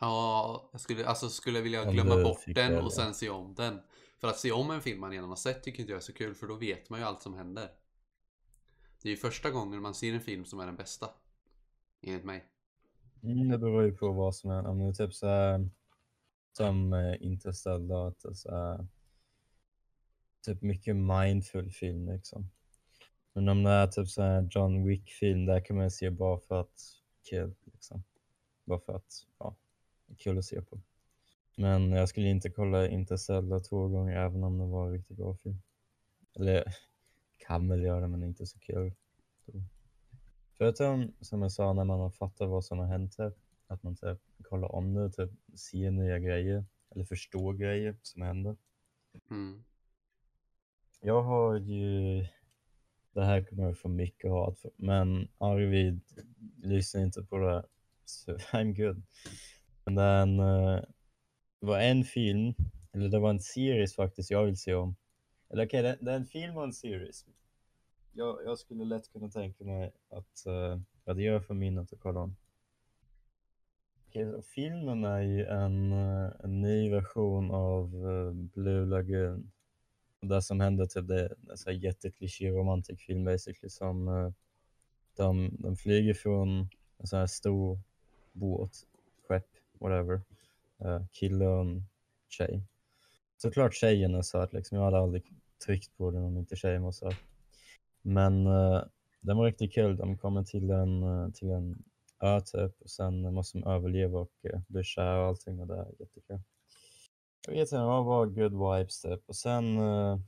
Ja, 0.00 0.68
jag 0.72 0.80
skulle, 0.80 1.06
alltså 1.06 1.28
skulle 1.28 1.58
jag 1.58 1.62
vilja 1.62 1.84
glömma 1.84 2.22
bort 2.22 2.44
den 2.46 2.84
och 2.84 2.92
sen 2.92 3.14
se 3.14 3.30
om 3.30 3.54
den. 3.54 3.80
För 4.20 4.28
att 4.28 4.38
se 4.38 4.52
om 4.52 4.70
en 4.70 4.80
film 4.80 5.00
man 5.00 5.10
redan 5.10 5.28
har 5.28 5.36
sett 5.36 5.62
tycker 5.62 5.80
inte 5.80 5.92
jag 5.92 5.96
är 5.96 6.02
så 6.02 6.12
kul 6.12 6.34
för 6.34 6.46
då 6.46 6.54
vet 6.54 6.90
man 6.90 7.00
ju 7.00 7.06
allt 7.06 7.22
som 7.22 7.34
händer. 7.34 7.68
Det 9.02 9.08
är 9.08 9.10
ju 9.10 9.16
första 9.16 9.50
gången 9.50 9.82
man 9.82 9.94
ser 9.94 10.14
en 10.14 10.20
film 10.20 10.44
som 10.44 10.60
är 10.60 10.66
den 10.66 10.76
bästa. 10.76 11.10
Enligt 12.02 12.24
mig. 12.24 12.44
Mm, 13.22 13.48
det 13.48 13.58
beror 13.58 13.84
ju 13.84 13.96
på 13.96 14.12
vad 14.12 14.34
som 14.36 14.50
är, 14.50 14.66
om 14.66 14.78
det 14.78 14.88
är 14.88 14.92
typ 14.92 15.14
så 15.14 15.26
här 15.26 15.68
som 16.52 16.92
eh, 16.92 17.22
Interstellar, 17.22 18.08
att 18.08 18.20
det 18.20 18.28
är 18.28 18.34
så 18.34 18.50
här, 18.50 18.86
typ 20.44 20.62
mycket 20.62 20.96
mindful 20.96 21.70
film 21.70 22.08
liksom. 22.08 22.50
Men 23.32 23.48
om 23.48 23.62
det 23.62 23.70
är 23.70 23.86
typ 23.86 24.08
så 24.08 24.22
här 24.22 24.48
John 24.50 24.84
Wick-film, 24.84 25.46
där 25.46 25.60
kan 25.60 25.76
man 25.76 25.90
se 25.90 26.10
bara 26.10 26.38
för 26.38 26.60
att 26.60 26.80
kul 27.30 27.54
liksom. 27.64 28.04
Bara 28.64 28.80
för 28.80 28.92
att, 28.92 29.26
ja, 29.38 29.56
det 30.06 30.12
är 30.12 30.16
kul 30.16 30.38
att 30.38 30.44
se 30.44 30.62
på. 30.62 30.80
Men 31.56 31.92
jag 31.92 32.08
skulle 32.08 32.28
inte 32.28 32.50
kolla 32.50 32.88
Interstellar 32.88 33.60
två 33.60 33.88
gånger 33.88 34.16
även 34.16 34.44
om 34.44 34.58
det 34.58 34.66
var 34.66 34.86
en 34.86 34.92
riktigt 34.92 35.16
bra 35.16 35.36
film. 35.36 35.62
Eller 36.34 36.64
kan 37.46 37.68
väl 37.68 37.82
göra 37.82 38.08
men 38.08 38.22
inte 38.22 38.46
så 38.46 38.58
kul. 38.58 38.92
Förutom 40.58 41.12
som 41.20 41.42
jag 41.42 41.52
sa 41.52 41.72
när 41.72 41.84
man 41.84 42.00
har 42.00 42.10
fattat 42.10 42.48
vad 42.48 42.64
som 42.64 42.78
har 42.78 42.86
hänt 42.86 43.14
här. 43.18 43.32
Att 43.66 43.82
man 43.82 43.96
typ 43.96 44.18
kollar 44.42 44.74
om 44.74 44.94
det, 44.94 45.10
typ 45.10 45.30
ser 45.54 45.90
nya 45.90 46.18
grejer. 46.18 46.64
Eller 46.90 47.04
förstår 47.04 47.54
grejer 47.54 47.96
som 48.02 48.22
händer. 48.22 48.56
Mm. 49.30 49.64
Jag 51.00 51.22
har 51.22 51.56
ju, 51.56 52.26
det 53.12 53.24
här 53.24 53.44
kommer 53.44 53.64
jag 53.64 53.78
få 53.78 53.88
mycket 53.88 54.30
hat 54.30 54.58
för, 54.58 54.70
men 54.76 55.28
Arvid 55.38 56.00
lyssnar 56.56 57.02
inte 57.02 57.22
på 57.22 57.38
det 57.38 57.50
här, 57.50 57.64
så 58.04 58.32
I'm 58.36 58.74
good. 58.76 59.02
Men 59.84 60.40
eh, 60.40 60.80
det 61.60 61.66
var 61.66 61.80
en 61.80 62.04
film, 62.04 62.54
eller 62.92 63.08
det 63.08 63.18
var 63.18 63.30
en 63.30 63.40
series 63.40 63.94
faktiskt 63.94 64.30
jag 64.30 64.44
vill 64.44 64.56
se 64.56 64.74
om. 64.74 64.96
Eller 65.52 65.66
okej, 65.66 65.82
det, 65.82 65.98
det 66.00 66.12
är 66.12 66.16
en 66.16 66.26
film 66.26 66.56
och 66.56 66.64
en 66.64 66.72
series. 66.72 67.26
Jag, 68.12 68.38
jag 68.44 68.58
skulle 68.58 68.84
lätt 68.84 69.12
kunna 69.12 69.30
tänka 69.30 69.64
mig 69.64 69.92
att 70.08 70.44
uh, 70.46 70.80
radera 71.04 71.40
för 71.40 71.54
minnet 71.54 71.92
och 71.92 72.00
kolla 72.00 72.20
om. 72.20 72.36
Så 74.12 74.42
filmen 74.42 75.04
är 75.04 75.20
ju 75.20 75.44
en, 75.46 75.92
eh, 75.92 76.30
en 76.44 76.60
ny 76.60 76.90
version 76.90 77.50
av 77.50 77.84
eh, 78.10 78.32
Blue 78.32 78.86
Lagoon. 78.86 79.52
Det 80.20 80.42
som 80.42 80.60
händer 80.60 80.86
typ 80.86 81.08
det 81.08 81.20
är 81.20 81.68
en 81.68 81.80
jätteklyschig 81.80 82.50
romantic 82.50 83.00
film 83.00 83.24
basically 83.24 83.70
som 83.70 84.08
eh, 84.08 84.32
de, 85.16 85.56
de 85.58 85.76
flyger 85.76 86.14
från 86.14 86.68
en 86.98 87.06
sån 87.06 87.18
här 87.18 87.26
stor 87.26 87.80
båt, 88.32 88.86
skepp, 89.28 89.48
whatever. 89.80 90.20
Uh, 90.84 91.06
kille 91.12 91.46
och 91.46 91.60
en 91.60 91.86
tjej. 92.28 92.62
Såklart 93.36 93.74
tjejen 93.74 94.14
är 94.14 94.22
söt 94.22 94.52
liksom, 94.52 94.78
jag 94.78 94.84
hade 94.84 94.98
aldrig 94.98 95.32
tryckt 95.66 95.96
på 95.96 96.10
den 96.10 96.24
om 96.24 96.38
inte 96.38 96.56
tjejen 96.56 96.82
var 96.82 96.92
söt. 96.92 97.16
Men 98.02 98.46
uh, 98.46 98.82
den 99.20 99.36
var 99.36 99.44
riktigt 99.44 99.74
kul, 99.74 99.96
de 99.96 100.18
kommer 100.18 100.42
till 100.42 100.70
en, 100.70 101.02
eh, 101.02 101.30
till 101.30 101.50
en 101.50 101.82
ö 102.20 102.40
typ 102.40 102.80
och 102.80 102.90
sen 102.90 103.34
måste 103.34 103.58
de 103.58 103.70
överleva 103.70 104.20
och 104.20 104.32
uh, 104.54 104.60
bli 104.68 104.84
kära 104.84 105.20
och 105.20 105.26
allting 105.26 105.60
och 105.60 105.66
det 105.66 105.76
är 105.76 105.86
jättekul. 105.98 106.40
Jag 107.46 107.54
vet 107.54 107.60
inte, 107.60 107.76
det 107.76 107.84
var 107.84 108.04
bara 108.04 108.26
good 108.26 108.52
vibes 108.52 109.02
typ. 109.02 109.20
Och 109.26 109.36
sen 109.36 109.78
eh, 109.78 110.18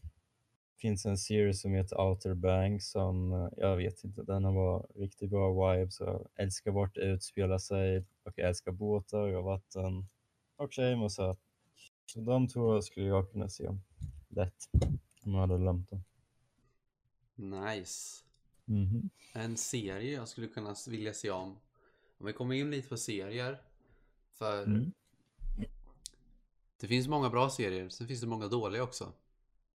finns 0.80 1.06
en 1.06 1.18
serie 1.18 1.54
som 1.54 1.74
heter 1.74 2.00
Outer 2.00 2.34
Banks 2.34 2.90
som, 2.90 3.50
jag 3.56 3.76
vet 3.76 4.04
inte, 4.04 4.22
den 4.22 4.44
har 4.44 4.52
var 4.52 4.86
riktigt 4.94 5.30
bra 5.30 5.72
vibes. 5.72 6.00
Jag 6.00 6.26
älskar 6.36 6.70
vart 6.70 6.94
det 6.94 7.00
utspelar 7.00 7.58
sig 7.58 7.98
och 7.98 8.32
jag 8.36 8.48
älskar 8.48 8.72
båtar 8.72 9.34
och 9.34 9.44
vatten 9.44 10.08
och 10.56 10.72
tjejer 10.72 11.02
och 11.02 11.12
så. 11.12 11.36
Så 12.06 12.20
de 12.20 12.48
två 12.48 12.82
skulle 12.82 13.06
jag 13.06 13.32
kunna 13.32 13.48
se 13.48 13.68
om. 13.68 13.80
Lätt. 14.28 14.68
Om 15.24 15.34
jag 15.34 15.40
hade 15.40 15.58
glömt 15.58 15.90
dem. 15.90 16.04
Nice. 17.34 18.24
Mhm. 18.64 19.10
En 19.32 19.56
serie 19.56 20.12
jag 20.14 20.28
skulle 20.28 20.46
kunna 20.48 20.74
vilja 20.88 21.14
se 21.14 21.30
om. 21.30 21.58
Om 22.18 22.26
vi 22.26 22.32
kommer 22.32 22.54
in 22.54 22.70
lite 22.70 22.88
på 22.88 22.96
serier. 22.96 23.62
För 24.32 24.62
Mm. 24.64 24.92
det 26.80 26.86
finns 26.88 27.08
många 27.08 27.30
bra 27.30 27.50
serier, 27.50 27.88
sen 27.88 28.08
finns 28.08 28.20
det 28.20 28.26
många 28.26 28.48
dåliga 28.48 28.82
också. 28.82 29.12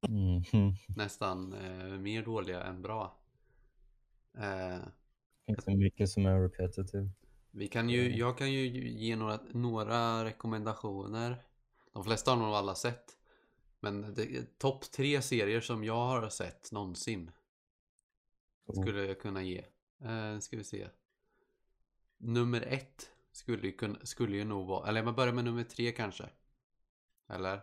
Mhm. 0.07 0.73
Nästan 0.95 1.53
eh, 1.53 1.99
mer 1.99 2.23
dåliga 2.25 2.63
än 2.63 2.81
bra. 2.81 3.17
Eh, 4.37 4.79
Finns 5.45 5.65
det 5.65 5.77
mycket 5.77 6.09
som 6.09 6.25
är 6.25 6.41
repetitive. 6.41 7.09
vi 7.51 7.67
kan 7.67 7.89
ju, 7.89 8.15
jag 8.17 8.37
kan 8.37 8.51
ju 8.51 8.89
ge 8.89 9.15
några, 9.15 9.39
några 9.51 10.25
rekommendationer. 10.25 11.43
De 11.93 12.03
flesta 12.03 12.31
har 12.31 12.37
nog 12.37 12.47
alla 12.55 12.75
sett. 12.75 13.17
Men 13.79 14.13
det- 14.13 14.59
topp 14.59 14.91
tre 14.91 15.21
serier 15.21 15.61
som 15.61 15.83
jag 15.83 16.05
har 16.05 16.29
sett 16.29 16.71
någonsin. 16.71 17.31
Oh. 18.65 18.81
Skulle 18.81 19.05
jag 19.05 19.19
kunna 19.19 19.43
ge. 19.43 19.65
Eh, 20.03 20.39
ska 20.39 20.57
vi 20.57 20.63
se. 20.63 20.87
Nummer 22.17 22.61
ett 22.61 23.11
skulle 23.31 23.67
ju, 23.67 23.71
kunna, 23.71 23.99
skulle 24.03 24.37
ju 24.37 24.43
nog 24.45 24.67
vara, 24.67 24.87
eller 24.87 25.03
man 25.03 25.15
börjar 25.15 25.33
med 25.33 25.45
nummer 25.45 25.63
tre 25.63 25.91
kanske. 25.91 26.29
Eller? 27.29 27.61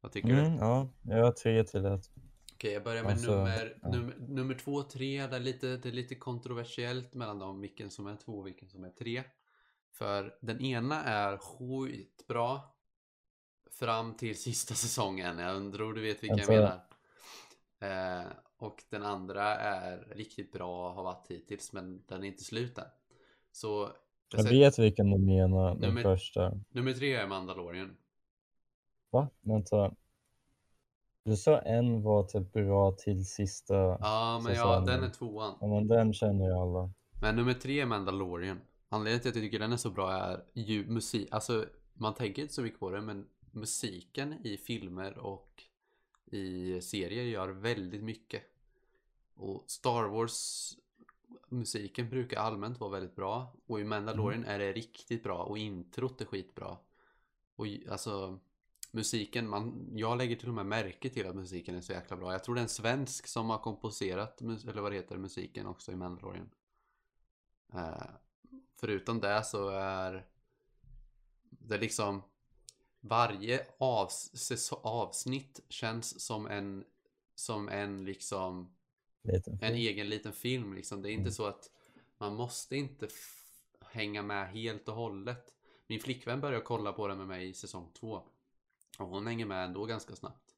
Vad 0.00 0.12
tycker 0.12 0.28
du? 0.28 0.40
Mm, 0.40 0.58
ja, 0.58 0.88
jag 1.02 1.24
har 1.24 1.32
tre 1.32 1.64
till 1.64 1.84
ett. 1.84 2.10
Okej, 2.54 2.72
jag 2.72 2.84
börjar 2.84 3.02
med 3.02 3.12
Alltså, 3.12 3.30
nummer, 3.36 3.78
ja. 3.82 3.88
nummer, 3.90 4.14
nummer 4.18 4.54
två 4.54 4.72
och 4.74 4.90
tre. 4.90 5.26
Det 5.26 5.36
är, 5.36 5.40
lite, 5.40 5.76
det 5.76 5.88
är 5.88 5.92
lite 5.92 6.14
kontroversiellt 6.14 7.14
mellan 7.14 7.38
dem, 7.38 7.60
vilken 7.60 7.90
som 7.90 8.06
är 8.06 8.16
två 8.16 8.38
och 8.38 8.46
vilken 8.46 8.68
som 8.68 8.84
är 8.84 8.90
tre. 8.90 9.24
För 9.92 10.38
den 10.40 10.60
ena 10.60 11.04
är 11.04 11.36
skitbra 11.36 12.60
fram 13.78 14.14
till 14.14 14.42
sista 14.42 14.74
säsongen. 14.84 15.38
Jag 15.38 15.72
tror 15.72 15.94
du 15.94 16.02
vet 16.02 16.22
vilken 16.22 16.38
Alltså- 16.38 16.52
jag 16.52 16.62
menar. 17.80 18.20
Eh, 18.20 18.26
och 18.58 18.82
den 18.90 19.02
andra 19.02 19.42
är 19.56 19.98
riktigt 20.14 20.52
bra 20.52 20.92
har 20.92 21.02
varit 21.02 21.26
hittills, 21.30 21.72
men 21.72 22.02
den 22.06 22.24
är 22.24 22.28
inte 22.28 22.44
slut 22.44 22.78
än. 22.78 22.84
Så 23.52 23.90
jag 24.32 24.40
Jag 24.44 24.50
vet 24.50 24.78
vilken 24.78 25.10
du 25.10 25.18
menar, 25.18 25.74
Nummer- 25.74 26.02
första. 26.02 26.52
nummer 26.68 26.92
tre 26.92 27.14
är 27.14 27.26
Mandalorian. 27.26 27.96
Va? 29.10 29.28
Vänta. 29.40 29.94
Du 31.24 31.36
sa 31.36 31.58
en 31.58 32.02
var 32.02 32.22
typ 32.22 32.52
bra 32.52 32.92
till 32.92 33.26
sista. 33.26 33.74
Ja, 34.00 34.40
men 34.44 34.54
ja, 34.54 34.80
den 34.80 35.04
är 35.04 35.08
tvåan. 35.10 35.58
Ja, 35.60 35.66
men 35.66 35.88
den 35.88 36.12
känner 36.12 36.44
ju 36.44 36.52
alla. 36.52 36.90
Men 37.20 37.36
nummer 37.36 37.54
tre 37.54 37.80
är 37.80 37.86
Mandalorian. 37.86 38.60
Anledningen 38.88 39.20
till 39.20 39.28
att 39.30 39.36
jag 39.36 39.44
tycker 39.44 39.58
den 39.58 39.72
är 39.72 39.76
så 39.76 39.90
bra 39.90 40.12
är 40.12 40.40
ju 40.54 40.86
musik. 40.86 41.28
Alltså, 41.30 41.64
man 41.92 42.14
tänker 42.14 42.42
inte 42.42 42.54
så 42.54 42.62
mycket 42.62 42.80
på 42.80 42.90
det, 42.90 43.00
men 43.00 43.26
musiken 43.54 44.46
i 44.46 44.56
filmer 44.56 45.18
och 45.18 45.62
i 46.24 46.80
serier 46.80 47.24
gör 47.24 47.48
väldigt 47.48 48.02
mycket. 48.02 48.42
Och 49.34 49.64
Star 49.66 50.04
Wars 50.04 50.72
musiken 51.48 52.10
brukar 52.10 52.40
allmänt 52.40 52.80
vara 52.80 52.90
väldigt 52.90 53.16
bra. 53.16 53.56
Och 53.66 53.80
i 53.80 53.84
Mandalorian 53.84 54.44
är 54.44 54.58
det 54.58 54.72
riktigt 54.72 55.22
bra. 55.22 55.42
Och 55.42 55.58
introt 55.58 56.20
är 56.20 56.24
skitbra. 56.24 56.78
Och 57.56 57.66
alltså 57.90 58.38
musiken, 58.90 59.48
man, 59.48 59.88
jag 59.92 60.18
lägger 60.18 60.36
till 60.36 60.48
och 60.48 60.54
med 60.54 60.66
märke 60.66 61.08
till 61.08 61.26
att 61.26 61.36
musiken 61.36 61.74
är 61.74 61.80
så 61.80 61.92
jäkla 61.92 62.16
bra. 62.16 62.32
Jag 62.32 62.44
tror 62.44 62.54
det 62.54 62.60
är 62.60 62.62
en 62.62 62.68
svensk 62.68 63.26
som 63.26 63.50
har 63.50 63.58
komposerat, 63.58 64.40
eller 64.40 64.80
vad 64.80 64.92
det 64.92 64.96
heter, 64.96 65.16
musiken 65.16 65.66
också 65.66 65.92
i 65.92 65.96
Mandalorian. 65.96 66.50
Eh, 67.74 68.10
förutom 68.76 69.20
det 69.20 69.44
så 69.44 69.68
är 69.68 70.26
det 71.50 71.78
liksom 71.78 72.22
varje 73.04 73.66
avs 73.78 74.62
avsnitt 74.82 75.60
känns 75.68 76.20
som 76.20 76.46
en 76.46 76.84
som 77.34 77.68
en 77.68 78.04
liksom 78.04 78.74
Lite. 79.22 79.58
en 79.62 79.74
egen 79.74 80.08
liten 80.08 80.32
film 80.32 80.74
liksom. 80.74 81.02
Det 81.02 81.08
är 81.10 81.12
inte 81.12 81.20
Mm. 81.20 81.32
så 81.32 81.46
att 81.46 81.70
man 82.18 82.34
måste 82.34 82.76
inte 82.76 83.08
hänga 83.80 84.22
med 84.22 84.48
helt 84.52 84.88
och 84.88 84.94
hållet. 84.94 85.54
Min 85.86 86.00
flickvän 86.00 86.40
började 86.40 86.64
kolla 86.64 86.92
på 86.92 87.08
den 87.08 87.18
med 87.18 87.26
mig 87.26 87.48
i 87.48 87.54
säsong 87.54 87.90
två. 87.94 88.22
Och 88.98 89.08
hon 89.08 89.26
hänger 89.26 89.46
med 89.46 89.64
ändå 89.64 89.84
ganska 89.84 90.16
snabbt. 90.16 90.54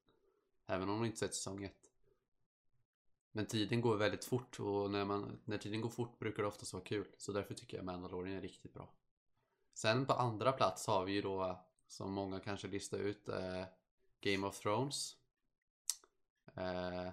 Även 0.66 0.88
om 0.88 0.96
hon 0.96 1.06
inte 1.06 1.18
sett 1.18 1.34
säsong 1.34 1.64
ett. 1.64 1.90
Men 3.32 3.46
tiden 3.46 3.80
går 3.80 3.96
väldigt 3.96 4.24
fort 4.24 4.60
och 4.60 4.90
när, 4.90 5.04
man, 5.04 5.38
när 5.44 5.58
tiden 5.58 5.80
går 5.80 5.90
fort 5.90 6.18
brukar 6.18 6.42
det 6.42 6.48
oftast 6.48 6.72
vara 6.72 6.84
kul. 6.84 7.06
Så 7.18 7.32
därför 7.32 7.54
tycker 7.54 7.76
jag 7.76 7.86
Mandalorian 7.86 8.36
är 8.36 8.40
riktigt 8.40 8.74
bra. 8.74 8.88
Sen 9.74 10.06
på 10.06 10.12
andra 10.12 10.52
plats 10.52 10.86
har 10.86 11.04
vi 11.04 11.12
ju 11.12 11.22
då, 11.22 11.65
som 11.88 12.12
många 12.12 12.40
kanske 12.40 12.68
listar 12.68 12.98
ut, 12.98 13.28
eh, 13.28 13.64
Game 14.20 14.46
of 14.46 14.58
Thrones. 14.60 15.16
Eh, 16.56 17.08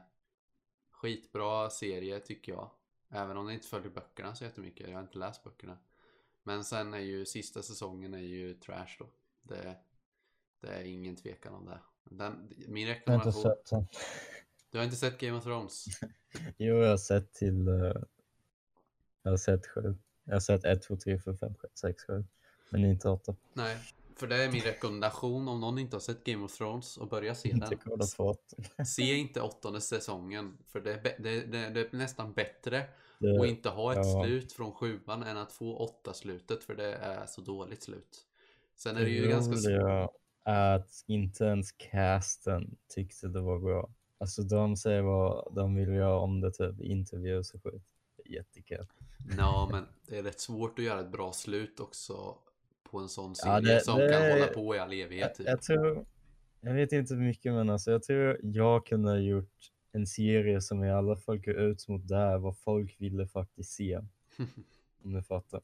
skitbra 0.92 1.70
serie 1.70 2.20
tycker 2.20 2.52
jag. 2.52 2.72
Även 3.10 3.38
om 3.38 3.46
det 3.48 3.54
inte 3.54 3.68
följer 3.68 3.90
böckerna 3.90 4.36
så 4.36 4.44
jättemycket. 4.44 4.88
Jag 4.88 4.96
har 4.96 5.02
inte 5.04 5.18
läst 5.18 5.44
böckerna. 5.44 5.78
Men 6.44 6.64
sen 6.64 6.94
är 6.94 7.00
ju 7.00 7.26
sista 7.26 7.62
säsongen 7.62 8.14
är 8.14 8.18
ju 8.20 8.54
trash 8.54 8.96
då. 9.00 9.10
Det, 9.42 9.76
det 10.60 10.68
är 10.68 10.84
ingen 10.84 11.16
tvekan 11.16 11.54
om 11.54 11.66
det. 11.66 11.80
Den, 12.04 12.52
min 12.68 12.88
Jag 12.88 12.96
har 12.96 12.96
inte 12.96 13.30
rekommendation. 13.30 13.42
sett 13.44 13.70
den. 13.70 13.88
Du 14.70 14.78
har 14.78 14.86
inte 14.86 14.98
sett 14.98 15.18
Game 15.20 15.38
of 15.38 15.44
Thrones? 15.44 15.86
Jo, 16.58 16.76
jag 16.76 16.90
har 16.90 16.98
sett 16.98 17.34
till... 17.34 17.68
eh, 17.68 17.94
jag 19.24 19.32
har 19.32 19.38
sett 19.38 19.68
sju. 19.68 19.96
Jag 20.24 20.36
har 20.36 20.40
sett 20.40 20.64
ett, 20.66 20.82
två, 20.82 20.96
tre, 20.98 21.20
fyra, 21.20 21.38
fem, 21.38 21.54
sex, 21.74 22.04
sju. 22.04 22.24
Men 22.70 22.86
inte 22.86 23.10
åtta. 23.10 23.36
Nej, 23.54 23.78
för 24.16 24.28
det 24.28 24.44
är 24.44 24.52
min 24.52 24.62
rekommendation 24.62 25.48
om 25.48 25.60
någon 25.60 25.80
inte 25.80 25.96
har 25.96 26.02
sett 26.02 26.24
Game 26.24 26.46
of 26.46 26.58
Thrones 26.58 26.98
och 26.98 27.08
börja 27.08 27.36
se 27.36 27.54
den. 27.54 28.06
Se 28.86 29.14
inte 29.16 29.42
åttonde 29.42 29.82
säsongen, 29.82 30.58
för 30.68 30.82
det 30.82 30.94
är, 30.94 31.16
det, 31.20 31.42
det, 31.46 31.70
det 31.70 31.80
är 31.80 31.96
nästan 31.98 32.34
bättre 32.34 32.80
att 32.80 32.88
Det, 33.20 33.48
inte 33.50 33.70
ha 33.70 33.92
ett 33.92 33.98
ja. 33.98 34.24
slut 34.24 34.54
från 34.54 34.72
sjuan 34.72 35.24
än 35.24 35.38
att 35.38 35.52
få 35.52 35.78
åtta 35.78 36.14
slutet, 36.14 36.64
för 36.64 36.76
det 36.76 36.94
är 36.94 37.26
så 37.26 37.42
dåligt 37.42 37.84
slut. 37.84 38.28
Sen 38.76 38.98
är 38.98 39.02
det 39.02 39.10
ju 39.10 39.28
ganska... 39.30 39.54
s- 39.54 39.66
roliga 39.68 40.10
är 40.46 40.76
att 40.76 41.04
inte 41.08 41.44
ens 41.44 41.72
casten 41.72 42.78
tyckte 42.88 43.28
det 43.28 43.42
var 43.42 43.60
bra. 43.60 43.90
Alltså 44.18 44.42
de 44.42 44.78
säger 44.78 45.02
vad 45.02 45.54
de 45.56 45.76
vill 45.76 45.90
göra 45.90 46.20
om 46.20 46.42
det 46.42 46.52
typ 46.52 46.82
intervjuer 46.82 47.40
och 47.40 47.64
skit. 47.64 47.84
Jättekul. 48.26 48.88
Ja, 49.38 49.70
men 49.72 49.86
det 50.08 50.18
är 50.18 50.24
rätt 50.24 50.40
svårt 50.40 50.80
att 50.80 50.86
göra 50.86 51.00
ett 51.00 51.12
bra 51.12 51.32
slut 51.34 51.80
också 51.80 52.38
på 52.94 53.00
en 53.00 53.10
sån 53.10 53.36
serie 53.36 53.54
Ja, 53.54 53.62
det- 53.62 53.82
som 53.84 54.00
det- 54.00 54.10
kan 54.10 54.32
hålla 54.32 54.48
på 54.48 54.76
i 54.76 54.80
all 54.80 54.94
evighet. 54.94 55.28
Jag, 55.30 55.36
Typ. 55.38 55.48
jag 55.48 55.62
tror, 55.62 56.06
jag 56.62 56.74
vet 56.74 56.92
inte 56.92 57.14
mycket 57.14 57.54
men 57.54 57.70
alltså 57.70 57.92
jag 57.92 58.04
tror 58.04 58.40
jag 58.44 58.86
kunde 58.86 59.10
ha 59.12 59.18
gjort 59.18 59.72
en 59.92 60.08
serie 60.08 60.62
som 60.62 60.84
i 60.84 60.92
alla 60.92 61.16
fall 61.16 61.38
går 61.38 61.56
ut 61.56 61.88
mot 61.88 62.08
där 62.08 62.38
vad 62.38 62.58
folk 62.58 62.96
ville 63.02 63.28
faktiskt 63.28 63.72
se. 63.72 64.00
Om 65.04 65.14
du 65.14 65.22
fattar. 65.24 65.62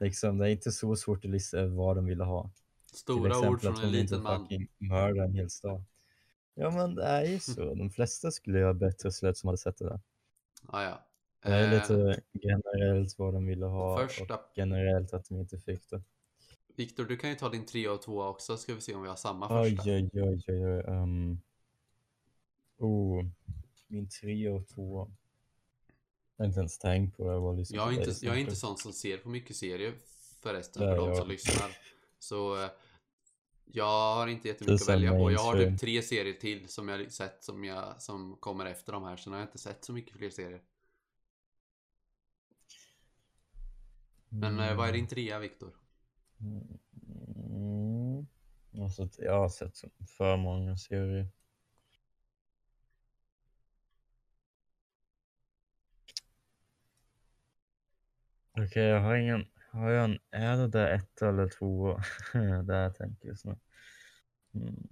Liksom, 0.00 0.38
det 0.38 0.46
är 0.48 0.50
inte 0.50 0.72
så 0.72 0.96
svårt 0.96 1.24
att 1.24 1.30
lista 1.30 1.58
över 1.58 1.76
vad 1.76 1.96
de 1.96 2.06
ville 2.06 2.24
ha. 2.24 2.50
Stora 2.92 3.48
ord 3.48 3.60
från 3.60 3.76
en 3.84 3.90
liten 3.92 4.22
man. 4.22 4.48
mördar 4.78 5.24
en 5.24 5.34
hel 5.34 5.50
stad. 5.50 5.84
Ja 6.54 6.70
men 6.70 6.94
det 6.94 7.04
är 7.04 7.24
ju 7.24 7.38
så. 7.40 7.74
De 7.74 7.90
flesta 7.90 8.30
skulle 8.30 8.58
göra 8.58 8.74
bättre 8.74 9.12
slut 9.12 9.36
som 9.36 9.48
hade 9.48 9.58
sett 9.58 9.76
det 9.78 9.84
där. 9.84 10.00
Ah, 10.66 10.82
ja. 10.82 11.04
Det 11.42 11.48
är 11.48 11.64
Eh, 11.64 11.70
lite 11.74 12.20
generellt 12.32 13.18
vad 13.18 13.34
de 13.34 13.46
ville 13.46 13.66
ha 13.66 14.06
första- 14.08 14.34
och 14.34 14.40
generellt 14.54 15.12
att 15.14 15.28
de 15.28 15.40
inte 15.40 15.58
fick 15.58 15.90
det. 15.90 16.02
Viktor, 16.78 17.04
du 17.04 17.16
kan 17.16 17.30
ju 17.30 17.36
ta 17.36 17.48
din 17.48 17.66
trea 17.66 17.92
och 17.92 18.02
tvåa 18.02 18.28
också, 18.28 18.56
ska 18.56 18.74
vi 18.74 18.80
se 18.80 18.94
om 18.94 19.02
vi 19.02 19.08
har 19.08 19.16
samma 19.16 19.62
Oj, 19.62 19.76
första. 19.76 19.90
oj, 19.90 20.10
oj, 20.12 20.44
oj, 20.48 20.66
oj. 20.66 20.82
Um... 20.86 21.40
Oh, 22.76 23.24
min 23.86 24.08
tre 24.08 24.48
och 24.48 24.68
två. 24.68 25.10
Jag 26.36 26.44
har 26.44 26.48
inte 26.48 26.58
ens 26.58 26.78
tänkt 26.78 27.16
på 27.16 27.24
det. 27.24 27.32
Jag, 27.32 27.40
var 27.40 27.56
liksom 27.56 27.76
Jag 27.76 27.94
är, 27.94 27.98
inte, 27.98 28.26
jag 28.26 28.36
är 28.36 28.40
inte 28.40 28.56
sån 28.56 28.76
som 28.76 28.92
ser 28.92 29.18
på 29.18 29.28
mycket 29.28 29.56
serier 29.56 29.94
förresten, 30.40 30.82
för 30.82 30.96
de 30.96 31.16
som 31.16 31.28
lyssnar. 31.28 31.76
Så 32.18 32.62
eh, 32.62 32.70
jag 33.64 34.14
har 34.14 34.26
inte 34.26 34.48
jättemycket 34.48 34.82
att 34.82 34.88
välja 34.88 35.10
på. 35.10 35.32
Jag 35.32 35.40
har 35.40 35.56
typ 35.56 35.80
tre 35.80 36.02
serier 36.02 36.34
till 36.34 36.68
som 36.68 36.88
jag 36.88 37.12
sett 37.12 37.44
som, 37.44 37.64
jag, 37.64 38.02
som 38.02 38.36
kommer 38.36 38.66
efter 38.66 38.92
de 38.92 39.04
här. 39.04 39.16
Sen 39.16 39.32
har 39.32 39.40
jag 39.40 39.46
inte 39.46 39.58
sett 39.58 39.84
så 39.84 39.92
mycket 39.92 40.16
fler 40.16 40.30
serier. 40.30 40.62
Men 44.28 44.60
eh, 44.60 44.76
vad 44.76 44.88
är 44.88 44.92
din 44.92 45.08
trea, 45.08 45.38
Viktor? 45.38 45.72
Mm. 46.40 48.26
Alltså, 48.82 49.08
jag 49.18 49.38
har 49.38 49.48
sett 49.48 49.78
för 50.06 50.36
många 50.36 50.76
serier. 50.76 51.28
Okej, 58.52 58.82
jag 58.82 59.00
har 59.00 59.16
ingen... 59.16 59.46
Har 59.70 59.90
jag 59.90 60.04
en... 60.04 60.18
Är 60.30 60.56
det 60.56 60.68
där 60.68 60.94
ett 60.94 61.22
eller 61.22 61.48
två? 61.48 62.00
där 62.62 62.82
jag 62.82 62.94
tänker 62.94 63.28
just 63.28 63.44
nu. 63.44 63.56
Mm. 64.54 64.88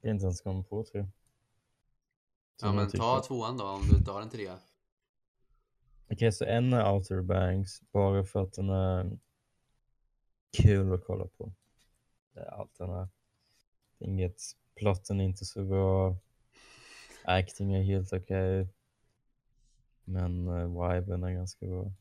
Det 0.00 0.08
är 0.08 0.12
inte 0.12 0.24
ens 0.24 0.40
kommit 0.40 0.68
på 0.68 0.84
tre. 0.84 1.00
Ja 1.00 2.66
jag 2.66 2.74
men 2.74 2.90
ta 2.90 3.22
tvåan 3.22 3.56
då 3.56 3.64
om 3.64 3.82
du 3.88 3.96
inte 3.96 4.10
har 4.10 4.22
en 4.22 4.30
trea. 4.30 4.58
Okej, 6.12 6.32
så 6.32 6.44
en 6.44 6.72
är 6.72 6.92
Outer 6.92 7.22
Banks 7.22 7.80
bara 7.92 8.24
för 8.24 8.42
att 8.42 8.52
den 8.52 8.70
är 8.70 9.18
kul 10.52 10.92
att 10.94 11.04
kolla 11.04 11.26
på. 11.26 11.52
Det 12.34 12.40
är 12.40 12.50
allt 12.50 12.78
den 12.78 12.90
är. 12.90 13.08
Inget, 13.98 14.42
plotten 14.74 15.20
är 15.20 15.24
inte 15.24 15.44
så 15.44 15.64
bra. 15.64 16.16
Acting 17.24 17.74
är 17.74 17.82
helt 17.82 18.12
okej. 18.12 18.68
Men 20.04 20.48
uh, 20.48 20.90
viben 20.90 21.24
är 21.24 21.30
ganska 21.30 21.66
bra. 21.66 21.92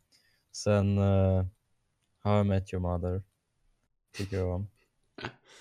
Sen 0.51 0.97
uh, 0.97 1.45
How 2.17 2.41
I 2.41 2.43
Met 2.43 2.73
Your 2.73 2.81
Mother. 2.81 3.23
Tycker 4.11 4.37
jag 4.37 4.55
om. 4.55 4.67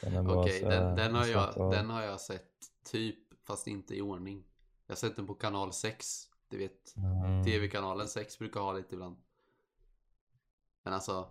Den 0.00 0.24
bara 0.24 0.48
så 0.48 0.68
den, 0.68 0.96
den, 0.96 1.14
har 1.14 1.26
jag, 1.26 1.70
den 1.70 1.90
har 1.90 2.02
jag 2.02 2.20
sett 2.20 2.50
typ, 2.84 3.18
fast 3.44 3.66
inte 3.66 3.94
i 3.94 4.00
ordning. 4.00 4.44
Jag 4.87 4.94
har 4.94 4.96
sett 4.96 5.16
den 5.16 5.26
på 5.26 5.34
kanal 5.34 5.72
6. 5.72 6.28
Du 6.48 6.58
vet, 6.58 6.94
Mm. 6.96 7.44
tv-kanalen 7.44 8.08
6 8.08 8.38
brukar 8.38 8.61
ha 8.61 8.72
lite 8.72 8.94
ibland. 8.94 9.16
Men 10.82 10.94
alltså, 10.94 11.28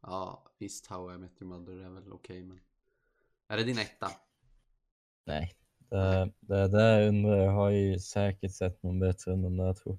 ja 0.00 0.50
visst 0.58 0.86
How 0.86 1.14
I 1.14 1.18
Met 1.18 1.42
Your 1.42 1.58
Mother 1.58 1.72
är 1.84 1.88
väl 1.90 2.12
okej 2.12 2.42
men. 2.44 2.60
Är 3.48 3.56
det 3.56 3.64
din 3.64 3.78
etta? 3.78 4.10
Nej, 5.24 5.54
det, 5.78 6.32
det 6.40 6.68
där 6.68 7.08
undrar 7.08 7.36
jag. 7.36 7.52
har 7.52 7.70
ju 7.70 7.98
säkert 7.98 8.52
sett 8.54 8.82
någon 8.82 8.98
bättre 8.98 9.32
än 9.32 9.42
den 9.42 9.56
där 9.56 9.74
två. 9.74 9.98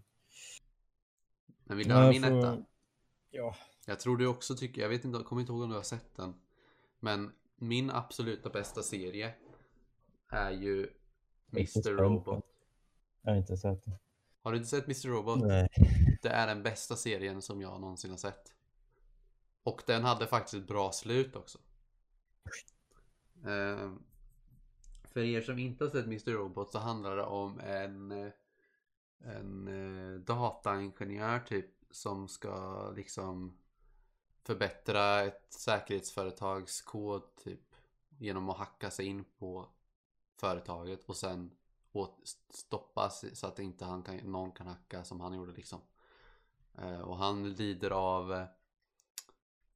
Men 1.63 1.77
vill 1.77 1.87
du 1.87 1.93
jag 1.93 2.09
min 2.09 2.23
får- 2.23 2.39
etta? 2.39 2.63
Ja. 3.29 3.55
Jag 3.85 3.99
tror 3.99 4.17
du 4.17 4.27
också 4.27 4.55
tycker, 4.55 4.81
jag 4.81 4.89
vet 4.89 5.05
inte, 5.05 5.17
jag 5.17 5.25
kommer 5.25 5.39
inte 5.41 5.51
ihåg 5.51 5.61
om 5.61 5.69
du 5.69 5.75
har 5.75 5.83
sett 5.83 6.15
den. 6.15 6.33
Men 6.99 7.31
min 7.55 7.91
absoluta 7.91 8.49
bästa 8.49 8.83
serie 8.83 9.33
är 10.29 10.51
ju 10.51 10.89
Mr. 11.51 11.91
Robot. 11.97 12.45
Jag 13.21 13.31
har 13.31 13.37
inte 13.37 13.57
sett 13.57 13.85
den. 13.85 13.93
Har 14.47 14.51
du 14.51 14.57
inte 14.57 14.69
sett 14.69 14.85
Mr. 14.85 15.07
Robot? 15.07 15.39
Nej. 15.39 15.69
Det 16.21 16.29
är 16.29 16.47
den 16.47 16.63
bästa 16.63 16.95
serien 16.95 17.41
som 17.41 17.61
jag 17.61 17.81
någonsin 17.81 18.11
har 18.11 18.17
sett. 18.17 18.53
Och 19.63 19.83
den 19.87 20.03
hade 20.03 20.27
faktiskt 20.27 20.53
ett 20.53 20.67
bra 20.67 20.91
slut 20.91 21.35
också. 21.35 21.57
Ehm, 23.45 24.03
för 25.03 25.19
er 25.19 25.41
som 25.41 25.59
inte 25.59 25.83
har 25.83 25.91
sett 25.91 26.05
Mr. 26.05 26.31
Robot 26.31 26.71
så 26.71 26.79
handlar 26.79 27.15
det 27.15 27.23
om 27.23 27.59
en, 27.59 28.31
en 29.19 29.67
eh, 29.67 30.19
dataingenjör 30.19 31.39
typ 31.39 31.71
som 31.91 32.27
ska 32.27 32.89
liksom 32.91 33.57
förbättra 34.43 35.21
ett 35.21 35.45
säkerhetsföretags 35.49 36.81
kod 36.81 37.35
typ 37.43 37.75
genom 38.17 38.49
att 38.49 38.57
hacka 38.57 38.91
sig 38.91 39.05
in 39.05 39.25
på 39.39 39.67
företaget 40.35 41.03
och 41.03 41.15
sen 41.17 41.51
åt, 41.99 42.37
stoppas 42.49 43.25
så 43.33 43.47
att 43.47 43.59
inte 43.59 43.85
han 43.85 44.03
kan, 44.03 44.17
någon 44.17 44.51
kan 44.51 44.67
hacka 44.67 45.03
som 45.03 45.21
han 45.21 45.33
gjorde 45.33 45.51
liksom. 45.51 45.81
Eh, 46.77 47.01
och 47.01 47.17
han 47.17 47.53
lider 47.53 47.91
av 47.91 48.33
eh, 48.33 48.45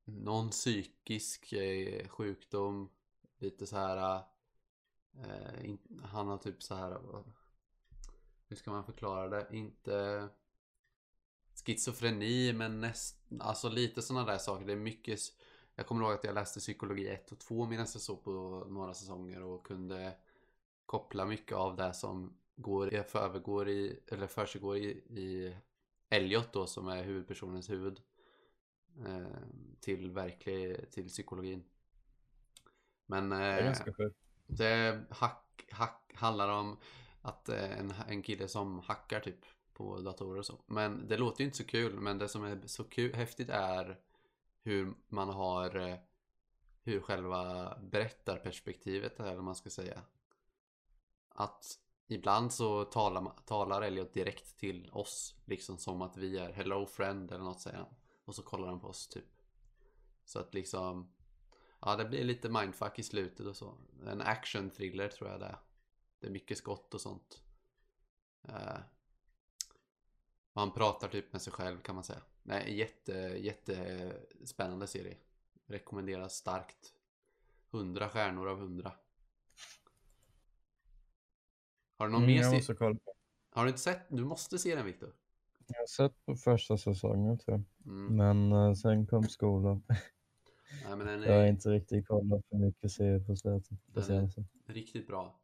någon 0.03 0.49
psykisk 0.49 1.53
eh, 1.53 2.07
sjukdom. 2.07 2.89
Lite 3.37 3.67
så 3.67 3.77
här. 3.77 4.23
Eh, 5.13 5.65
in, 5.65 6.01
han 6.03 6.27
har 6.27 6.37
typ 6.37 6.63
så 6.63 6.75
här. 6.75 6.99
Hur 8.47 8.55
ska 8.55 8.71
man 8.71 8.85
förklara 8.85 9.27
det? 9.29 9.47
Inte 9.51 10.27
schizofreni 11.65 12.53
men 12.53 12.81
nästan, 12.81 13.41
alltså 13.41 13.69
lite 13.69 14.01
sådana 14.01 14.31
där 14.31 14.37
saker. 14.37 14.65
Det 14.65 14.73
är 14.73 14.77
mycket. 14.77 15.19
Jag 15.75 15.87
kommer 15.87 16.05
ihåg 16.05 16.13
att 16.13 16.23
jag 16.23 16.35
läste 16.35 16.59
psykologi 16.59 17.07
1 17.07 17.31
och 17.31 17.39
2 17.39 17.65
medan 17.65 17.87
jag 17.93 18.01
såg 18.01 18.23
på 18.23 18.31
några 18.69 18.93
säsonger 18.93 19.43
och 19.43 19.65
kunde 19.65 20.17
koppla 20.91 21.25
mycket 21.25 21.57
av 21.57 21.75
det 21.75 21.93
som 21.93 22.37
går, 22.55 23.03
förgår 23.03 23.69
i, 23.69 23.99
eller 24.07 24.27
försiggår 24.27 24.77
i, 24.77 24.87
i 25.09 25.57
Elliot 26.09 26.53
då 26.53 26.67
som 26.67 26.87
är 26.87 27.03
huvudpersonens 27.03 27.69
huvud 27.69 28.01
eh, 29.05 29.37
till 29.79 30.11
verklig, 30.11 30.91
till 30.91 31.07
psykologin. 31.07 31.63
Men 33.05 33.29
Det 33.29 33.35
är 33.35 33.59
eh, 33.59 33.65
ganska 33.65 33.93
sjukt. 33.93 34.17
det 34.47 35.03
hack, 35.09 35.67
hack, 35.71 36.11
handlar 36.15 36.49
om 36.49 36.77
att 37.21 37.49
eh, 37.49 37.79
en, 37.79 37.93
en 38.07 38.23
kille 38.23 38.47
som 38.47 38.79
hackar 38.79 39.19
typ 39.19 39.45
på 39.73 40.01
datorer 40.01 40.39
och 40.39 40.45
så. 40.45 40.63
Men 40.65 41.07
det 41.07 41.17
låter 41.17 41.41
ju 41.41 41.45
inte 41.45 41.57
så 41.57 41.65
kul. 41.65 41.99
Men 41.99 42.17
det 42.17 42.27
som 42.29 42.43
är 42.43 42.61
så 42.65 42.83
kul, 42.83 43.13
häftigt 43.15 43.49
är 43.49 43.99
hur 44.63 44.93
man 45.07 45.29
har 45.29 45.75
eh, 45.75 45.97
hur 46.83 47.01
själva 47.01 47.77
berättarperspektivet 47.81 49.19
är, 49.19 49.23
eller 49.23 49.35
vad 49.35 49.43
man 49.43 49.55
ska 49.55 49.69
säga. 49.69 50.01
Att 51.33 51.79
ibland 52.07 52.53
så 52.53 52.83
talar, 52.85 53.31
talar 53.45 53.81
Elliot 53.81 54.13
direkt 54.13 54.57
till 54.57 54.89
oss, 54.91 55.35
liksom 55.45 55.77
som 55.77 56.01
att 56.01 56.17
vi 56.17 56.37
är 56.37 56.53
hello 56.53 56.85
friend 56.85 57.31
eller 57.31 57.43
något 57.43 57.61
säger 57.61 57.77
han. 57.77 57.95
Och 58.25 58.35
så 58.35 58.43
kollar 58.43 58.67
han 58.67 58.79
på 58.79 58.87
oss 58.87 59.07
typ. 59.07 59.41
Så 60.25 60.39
att 60.39 60.53
liksom 60.53 61.11
Ja, 61.85 61.95
det 61.95 62.05
blir 62.05 62.23
lite 62.23 62.49
mindfuck 62.49 62.99
i 62.99 63.03
slutet 63.03 63.45
och 63.45 63.55
så. 63.55 63.77
En 64.07 64.21
action 64.21 64.69
thriller 64.69 65.07
tror 65.07 65.29
jag 65.29 65.39
det 65.39 65.45
är. 65.45 65.57
Det 66.19 66.27
är 66.27 66.31
mycket 66.31 66.57
skott 66.57 66.93
och 66.93 67.01
sånt. 67.01 67.41
Eh, 68.47 68.79
och 70.53 70.61
han 70.61 70.71
pratar 70.71 71.07
typ 71.07 71.33
med 71.33 71.41
sig 71.41 71.53
själv 71.53 71.81
kan 71.81 71.95
man 71.95 72.03
säga. 72.03 72.21
Nej, 72.43 72.77
jätte, 72.77 73.13
jättespännande 73.39 74.87
serie. 74.87 75.17
Rekommenderas 75.65 76.35
starkt. 76.35 76.93
100 77.71 78.09
stjärnor 78.09 78.47
av 78.47 78.57
100. 78.57 78.91
Har 82.01 82.07
du 82.07 82.11
någon 82.11 82.23
Mm, 82.23 82.35
mer 82.35 82.41
jag 82.41 82.53
måste 82.53 82.73
kolla 82.73 82.95
på. 82.95 83.13
Har 83.49 83.63
du 83.63 83.69
inte 83.69 83.81
sett? 83.81 84.01
Du 84.09 84.25
måste 84.25 84.59
se 84.59 84.75
den 84.75 84.85
Viktor. 84.85 85.13
Jag 85.67 85.79
har 85.79 85.87
sett 85.87 86.25
på 86.25 86.35
första 86.35 86.77
säsongen 86.77 87.37
tror 87.37 87.57
jag. 87.57 87.93
Mm. 87.93 88.15
Men 88.15 88.51
eh, 88.51 88.73
sen 88.73 89.07
kom 89.07 89.23
skolan. 89.23 89.83
Nej, 90.85 90.95
men 90.97 91.07
den 91.07 91.21
Jag 91.23 91.33
har 91.33 91.39
är 91.39 91.47
inte 91.47 91.69
riktigt 91.69 92.07
kollat 92.07 92.45
för 92.49 92.57
mycket 92.57 92.91
serier 92.91 93.19
på 93.19 93.35
slutet. 93.35 93.71
Är- 93.95 94.73
riktigt 94.73 95.07
bra. 95.07 95.39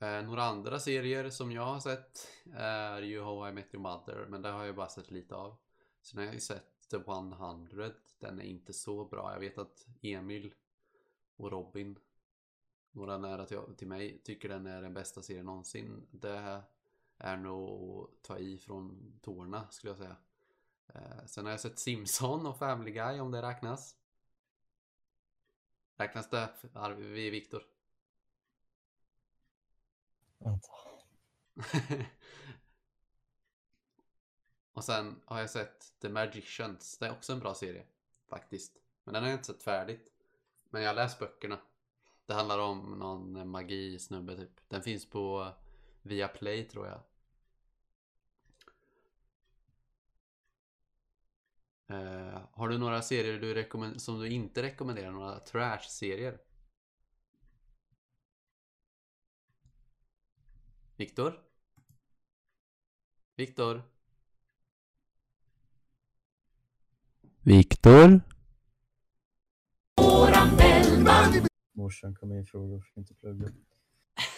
Eh, 0.00 0.22
några 0.22 0.42
andra 0.42 0.78
serier 0.78 1.30
som 1.30 1.52
jag 1.52 1.66
har 1.66 1.80
sett 1.80 2.28
är 2.54 3.02
ju 3.02 3.22
How 3.22 3.48
I 3.48 3.52
Met 3.52 3.74
Your 3.74 3.82
Mother, 3.82 4.26
men 4.28 4.42
det 4.42 4.48
har 4.48 4.64
jag 4.64 4.76
bara 4.76 4.88
sett 4.88 5.10
lite 5.10 5.34
av. 5.34 5.56
Sen 6.02 6.18
har 6.18 6.24
jag 6.24 6.34
ju 6.34 6.40
sett 6.40 6.88
The 6.90 6.96
100, 6.96 7.90
den 8.18 8.40
är 8.40 8.44
inte 8.44 8.72
så 8.72 9.04
bra. 9.04 9.32
Jag 9.32 9.40
vet 9.40 9.58
att 9.58 9.86
Emil 10.02 10.54
och 11.36 11.50
Robin, 11.50 11.98
några 12.98 13.18
nära 13.18 13.46
till, 13.46 13.58
till 13.76 13.88
mig, 13.88 14.18
tycker 14.24 14.48
den 14.48 14.66
är 14.66 14.82
den 14.82 14.94
bästa 14.94 15.22
serien 15.22 15.46
någonsin. 15.46 16.06
Det 16.10 16.62
är 17.18 17.36
nog 17.36 18.02
att 18.04 18.22
ta 18.22 18.38
i 18.38 18.58
från 18.58 19.12
tårna 19.22 19.68
skulle 19.70 19.90
jag 19.90 19.98
säga. 19.98 20.16
Eh, 20.86 21.26
sen 21.26 21.44
har 21.44 21.50
jag 21.50 21.60
sett 21.60 21.78
Simpson 21.78 22.46
och 22.46 22.58
Family 22.58 22.90
Guy 22.90 23.20
om 23.20 23.30
det 23.30 23.42
räknas. 23.42 23.96
Räknas 25.96 26.30
det? 26.30 26.48
Vi 26.96 27.30
Viktor? 27.30 27.62
Vänta. 30.38 30.68
och 34.72 34.84
sen 34.84 35.20
har 35.24 35.40
jag 35.40 35.50
sett 35.50 36.00
The 36.00 36.08
Magicians. 36.08 36.98
Det 36.98 37.06
är 37.06 37.12
också 37.12 37.32
en 37.32 37.38
bra 37.38 37.54
serie. 37.54 37.86
Faktiskt. 38.28 38.76
Men 39.04 39.14
den 39.14 39.22
har 39.22 39.30
jag 39.30 39.38
inte 39.38 39.46
sett 39.46 39.62
färdigt. 39.62 40.12
Men 40.70 40.82
jag 40.82 40.88
har 40.88 40.94
läst 40.94 41.18
böckerna. 41.18 41.60
Det 42.28 42.34
handlar 42.34 42.58
om 42.58 42.98
någon 42.98 43.48
magi-snubbe 43.50 44.36
typ. 44.36 44.68
Den 44.68 44.82
finns 44.82 45.06
på 45.10 45.52
Viaplay 46.02 46.64
tror 46.64 46.86
jag. 46.86 47.00
Eh, 51.86 52.40
har 52.52 52.68
du 52.68 52.78
några 52.78 53.02
serier 53.02 53.40
du 53.40 53.54
som 53.98 54.20
du 54.20 54.28
inte 54.28 54.62
rekommenderar? 54.62 55.10
Några 55.10 55.38
trash-serier? 55.38 56.38
Viktor? 60.96 61.40
Viktor? 63.36 63.82
Viktor? 67.42 68.20
Våran 69.96 70.56
Bellman 70.56 71.47
Morsan 71.78 72.14
kom 72.14 72.32
in 72.32 72.40
och 72.40 72.48
frågade 72.48 72.72
varför 72.72 72.90
jag 72.94 73.02
inte 73.02 73.14
pluggar. 73.14 73.50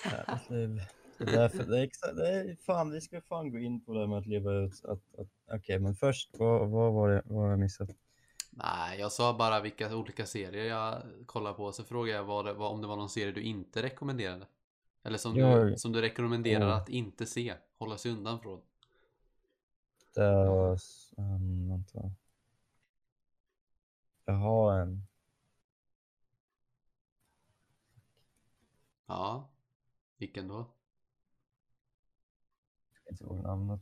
Härligt 0.04 0.50
liv. 0.50 0.80
Det 1.18 1.24
är 1.24 1.36
därför, 1.36 1.64
det 1.64 1.78
är 1.78 1.82
exakt, 1.82 2.16
det 2.16 2.28
är 2.28 2.56
fan, 2.56 2.90
vi 2.90 3.00
ska 3.00 3.20
fan 3.20 3.50
gå 3.52 3.58
in 3.58 3.84
på 3.84 3.92
det 3.94 4.06
med 4.06 4.18
att 4.18 4.26
leva 4.26 4.52
ut. 4.52 4.84
Att, 4.84 5.14
att, 5.18 5.28
Okej, 5.52 5.78
men 5.78 5.94
först, 5.94 6.30
vad, 6.38 6.68
vad 6.70 6.92
var 6.92 7.08
det, 7.08 7.22
vad 7.24 7.42
har 7.42 7.50
jag 7.50 7.58
missat? 7.58 7.90
Nej, 8.50 9.00
jag 9.00 9.12
sa 9.12 9.36
bara 9.38 9.60
vilka 9.60 9.96
olika 9.96 10.26
serier 10.26 10.64
jag 10.64 11.02
kollar 11.26 11.52
på. 11.52 11.72
Så 11.72 11.84
frågade 11.84 12.16
jag 12.18 12.24
vad 12.24 12.44
det, 12.44 12.52
vad, 12.52 12.72
om 12.72 12.80
det 12.80 12.86
var 12.86 12.96
någon 12.96 13.08
serie 13.10 13.32
du 13.32 13.42
inte 13.42 13.82
rekommenderade. 13.82 14.46
Eller 15.02 15.18
som, 15.18 15.34
du, 15.34 15.40
Jag- 15.40 15.80
som 15.80 15.92
du 15.92 16.00
rekommenderar 16.00 16.68
Ja. 16.68 16.74
att 16.76 16.88
inte 16.88 17.26
se. 17.26 17.54
Hålla 17.78 17.96
sig 17.98 18.12
undan 18.12 18.40
från. 18.40 18.60
Det 20.14 20.30
var, 20.46 20.78
um, 21.16 21.68
vänta. 21.68 22.00
Jag 24.24 24.34
har 24.34 24.78
en. 24.78 25.06
Ja. 29.10 29.50
Vilken 30.18 30.48
då? 30.48 30.54
Jag 32.92 33.02
kommer 33.04 33.10
inte 33.12 33.24
ihåg 33.24 33.42
namnet. 33.42 33.80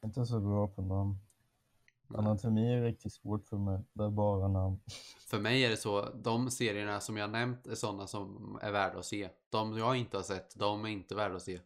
Jag 0.00 0.06
är 0.06 0.08
inte 0.08 0.26
så 0.26 0.40
bra 0.40 0.68
på 0.68 0.82
namn. 0.82 1.18
Anatomi 2.08 2.74
är 2.74 2.82
riktigt 2.82 3.12
svårt 3.12 3.46
för 3.46 3.56
mig. 3.56 3.84
Det 3.92 4.04
är 4.04 4.10
bara 4.10 4.48
namn. 4.48 4.80
För 5.30 5.40
mig 5.40 5.64
är 5.64 5.70
det 5.70 5.76
så, 5.76 6.10
de 6.10 6.50
serierna 6.50 7.00
som 7.00 7.16
jag 7.16 7.30
nämnt 7.30 7.66
är 7.66 7.74
sådana 7.74 8.06
som 8.06 8.58
är 8.62 8.72
värda 8.72 8.98
att 8.98 9.04
se. 9.04 9.30
De 9.50 9.78
jag 9.78 9.96
inte 9.96 10.16
har 10.16 10.24
sett, 10.24 10.58
de 10.58 10.84
är 10.84 10.88
inte 10.88 11.14
värda 11.14 11.36
att 11.36 11.42
se. 11.42 11.60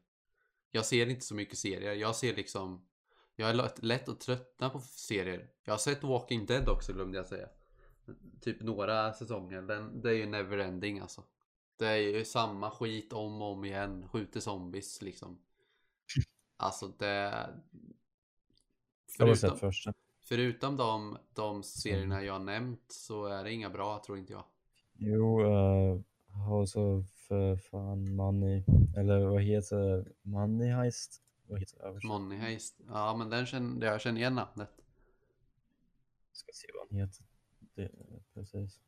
Jag 0.70 0.85
ser 0.85 1.07
inte 1.07 1.24
så 1.24 1.35
mycket 1.35 1.59
serier. 1.59 1.93
Jag 1.93 2.16
ser 2.16 2.35
liksom, 2.35 2.87
jag 3.37 3.51
är 3.51 3.85
lätt, 3.85 4.09
att 4.09 4.20
tröttna 4.20 4.70
på 4.70 4.78
serier. 4.80 5.51
Jag 5.64 5.72
har 5.72 5.78
sett 5.78 6.05
Walking 6.05 6.47
Dead 6.47 6.68
också 6.68 6.93
glömde 6.93 7.18
jag 7.18 7.26
säga. 7.26 7.49
Typ 8.41 8.62
några 8.62 9.12
säsonger. 9.12 9.62
Den, 9.62 10.01
det 10.01 10.11
är 10.11 10.14
ju 10.14 10.26
neverending 10.26 10.99
alltså. 10.99 11.22
Det 11.83 11.89
är 11.89 11.97
ju 11.97 12.24
samma 12.24 12.70
skit 12.70 13.12
om 13.12 13.43
och 13.43 13.53
om 13.53 13.64
igen. 13.64 14.09
Skjuter 14.09 14.41
zombies 14.41 15.03
liksom. 15.03 15.39
Alltså 16.57 16.89
det... 16.89 17.05
Jag 19.18 19.26
har 19.26 19.35
Förutom, 19.35 19.59
första. 19.59 19.93
förutom 20.20 20.76
de, 20.76 21.18
de 21.35 21.62
serierna 21.62 22.22
jag 22.22 22.43
nämnt 22.43 22.85
så 22.89 23.26
är 23.26 23.45
det 23.45 23.53
inga 23.53 23.70
bra 23.70 24.03
tror 24.07 24.18
inte 24.18 24.33
jag. 24.33 24.45
Jo, 24.95 25.41
uh, 25.41 26.01
House 26.49 26.78
of 26.78 27.30
uh, 27.30 27.57
fan 27.57 28.14
Money. 28.14 28.64
Eller 28.97 29.26
vad 29.26 29.43
heter? 29.43 30.12
Money 30.22 30.70
Heist? 30.70 31.22
Vad 31.47 31.61
heter 31.61 31.93
det? 31.93 32.09
Money 32.09 32.39
Heist. 32.39 32.80
Ja 32.89 33.16
men 33.16 33.30
den 33.30 33.47
känner 33.47 33.87
jag 33.87 34.01
känner 34.01 34.20
igen 34.20 34.35
namnet. 34.35 34.70
Ska 36.33 36.53
se 36.55 36.66
vad 36.74 36.89
han 36.91 36.99
heter. 36.99 37.24
Det, 37.74 37.91
precis. 38.35 38.80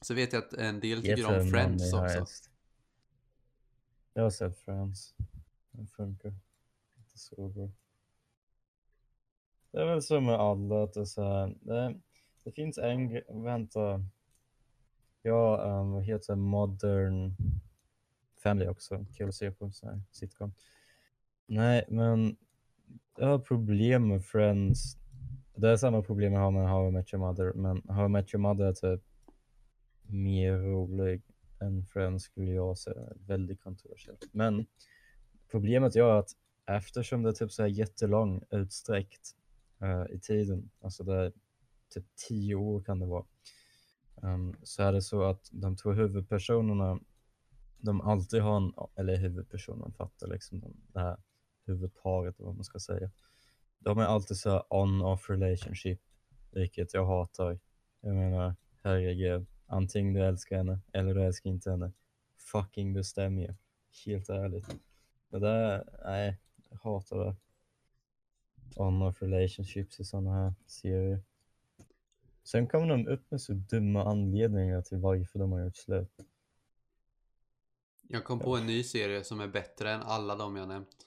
Så 0.00 0.14
vet 0.14 0.32
jag 0.32 0.44
att 0.44 0.52
en 0.52 0.80
del 0.80 1.02
tycker 1.02 1.38
om 1.38 1.46
Friends 1.46 1.92
också. 1.92 2.18
Heist. 2.18 2.50
Jag 4.14 4.22
har 4.22 4.30
sett 4.30 4.58
Friends. 4.58 5.14
Den 5.70 5.86
funkar. 5.86 6.34
Inte 6.98 7.18
så 7.18 7.48
bra. 7.48 7.70
Det 9.70 9.78
är 9.78 9.86
väl 9.86 10.02
så 10.02 10.20
med 10.20 10.34
alla 10.34 10.82
att 10.82 10.92
det 10.92 11.00
är 11.00 11.04
så 11.04 11.22
här. 11.22 11.54
Det, 11.60 11.94
det 12.44 12.52
finns 12.52 12.78
en 12.78 13.20
Vänta. 13.44 14.04
Ja, 15.22 15.62
um, 15.64 15.92
vad 15.92 16.02
heter? 16.02 16.34
Modern 16.34 17.34
Family 18.42 18.68
också. 18.68 19.06
Kul 19.16 19.28
att 19.28 19.34
se 19.34 19.50
på 19.50 19.70
så 19.70 19.86
här 19.86 20.02
sitcom. 20.10 20.54
Nej, 21.46 21.84
men 21.88 22.36
jag 23.18 23.26
har 23.26 23.38
problem 23.38 24.08
med 24.08 24.24
Friends. 24.24 24.96
Det 25.54 25.70
är 25.70 25.76
samma 25.76 26.02
problem 26.02 26.32
jag 26.32 26.40
har 26.40 26.50
med 26.50 26.68
How 26.68 26.88
I 26.88 26.90
Met 26.90 27.14
Your 27.14 27.26
Mother, 27.26 27.52
men 27.52 27.82
How 27.88 28.06
I 28.06 28.08
Met 28.08 28.34
Your 28.34 28.42
Mother 28.42 28.64
är 28.64 28.72
typ 28.72 29.09
mer 30.12 30.58
rolig 30.58 31.22
än 31.60 31.86
Friends 31.86 32.22
skulle 32.24 32.50
jag 32.50 32.78
säga. 32.78 33.12
Väldigt 33.26 33.60
kontroversiellt. 33.60 34.28
Men 34.32 34.66
problemet 35.50 35.96
är 35.96 36.02
att 36.02 36.30
eftersom 36.66 37.22
det 37.22 37.28
är 37.28 37.32
typ 37.32 37.52
så 37.52 37.62
här 37.62 37.68
jättelång 37.68 38.42
utsträckt 38.50 39.36
uh, 39.82 40.14
i 40.16 40.20
tiden, 40.20 40.70
alltså 40.80 41.04
det 41.04 41.14
är 41.14 41.32
typ 41.94 42.04
tio 42.28 42.54
år 42.54 42.82
kan 42.82 42.98
det 42.98 43.06
vara, 43.06 43.24
um, 44.22 44.56
så 44.62 44.82
är 44.82 44.92
det 44.92 45.02
så 45.02 45.22
att 45.22 45.48
de 45.52 45.76
två 45.76 45.92
huvudpersonerna, 45.92 47.00
de 47.78 48.00
alltid 48.00 48.42
har 48.42 48.56
en, 48.56 48.72
eller 48.96 49.16
huvudpersonen 49.16 49.92
fattar 49.92 50.26
liksom 50.26 50.60
de, 50.60 50.76
det 50.92 51.00
här 51.00 51.16
huvudparet, 51.66 52.34
vad 52.38 52.54
man 52.54 52.64
ska 52.64 52.78
säga. 52.78 53.10
De 53.78 53.98
är 53.98 54.04
alltid 54.04 54.36
så 54.36 54.50
här 54.50 54.62
on-off 54.70 55.30
relationship, 55.30 56.00
vilket 56.50 56.94
jag 56.94 57.06
hatar. 57.06 57.60
Jag 58.00 58.14
menar, 58.14 58.56
herregud, 58.82 59.46
antingen 59.70 60.14
du 60.14 60.24
älskar 60.24 60.56
henne 60.56 60.78
eller 60.92 61.14
du 61.14 61.22
älskar 61.24 61.50
inte 61.50 61.70
henne. 61.70 61.92
Fucking 62.36 62.92
bestäm 62.92 63.38
er, 63.38 63.56
helt 64.06 64.28
ärligt. 64.28 64.76
Det 65.28 65.38
där, 65.38 65.88
nej, 66.04 66.38
jag 66.70 66.78
hatar 66.78 67.24
det. 67.24 67.36
On-off 68.76 69.22
relationships 69.22 70.00
i 70.00 70.04
sådana 70.04 70.34
här 70.34 70.54
serier. 70.66 71.20
Sen 72.44 72.66
kommer 72.66 72.86
de 72.86 73.06
upp 73.08 73.30
med 73.30 73.40
så 73.40 73.52
dumma 73.52 74.04
anledningar 74.04 74.82
till 74.82 74.98
varför 74.98 75.38
de 75.38 75.52
har 75.52 75.60
gjort 75.64 75.76
slut. 75.76 76.20
Jag 78.02 78.24
kom 78.24 78.38
på 78.38 78.56
en 78.56 78.66
ny 78.66 78.82
serie 78.82 79.24
som 79.24 79.40
är 79.40 79.48
bättre 79.48 79.90
än 79.92 80.02
alla 80.02 80.36
de 80.36 80.56
jag 80.56 80.68
nämnt. 80.68 81.06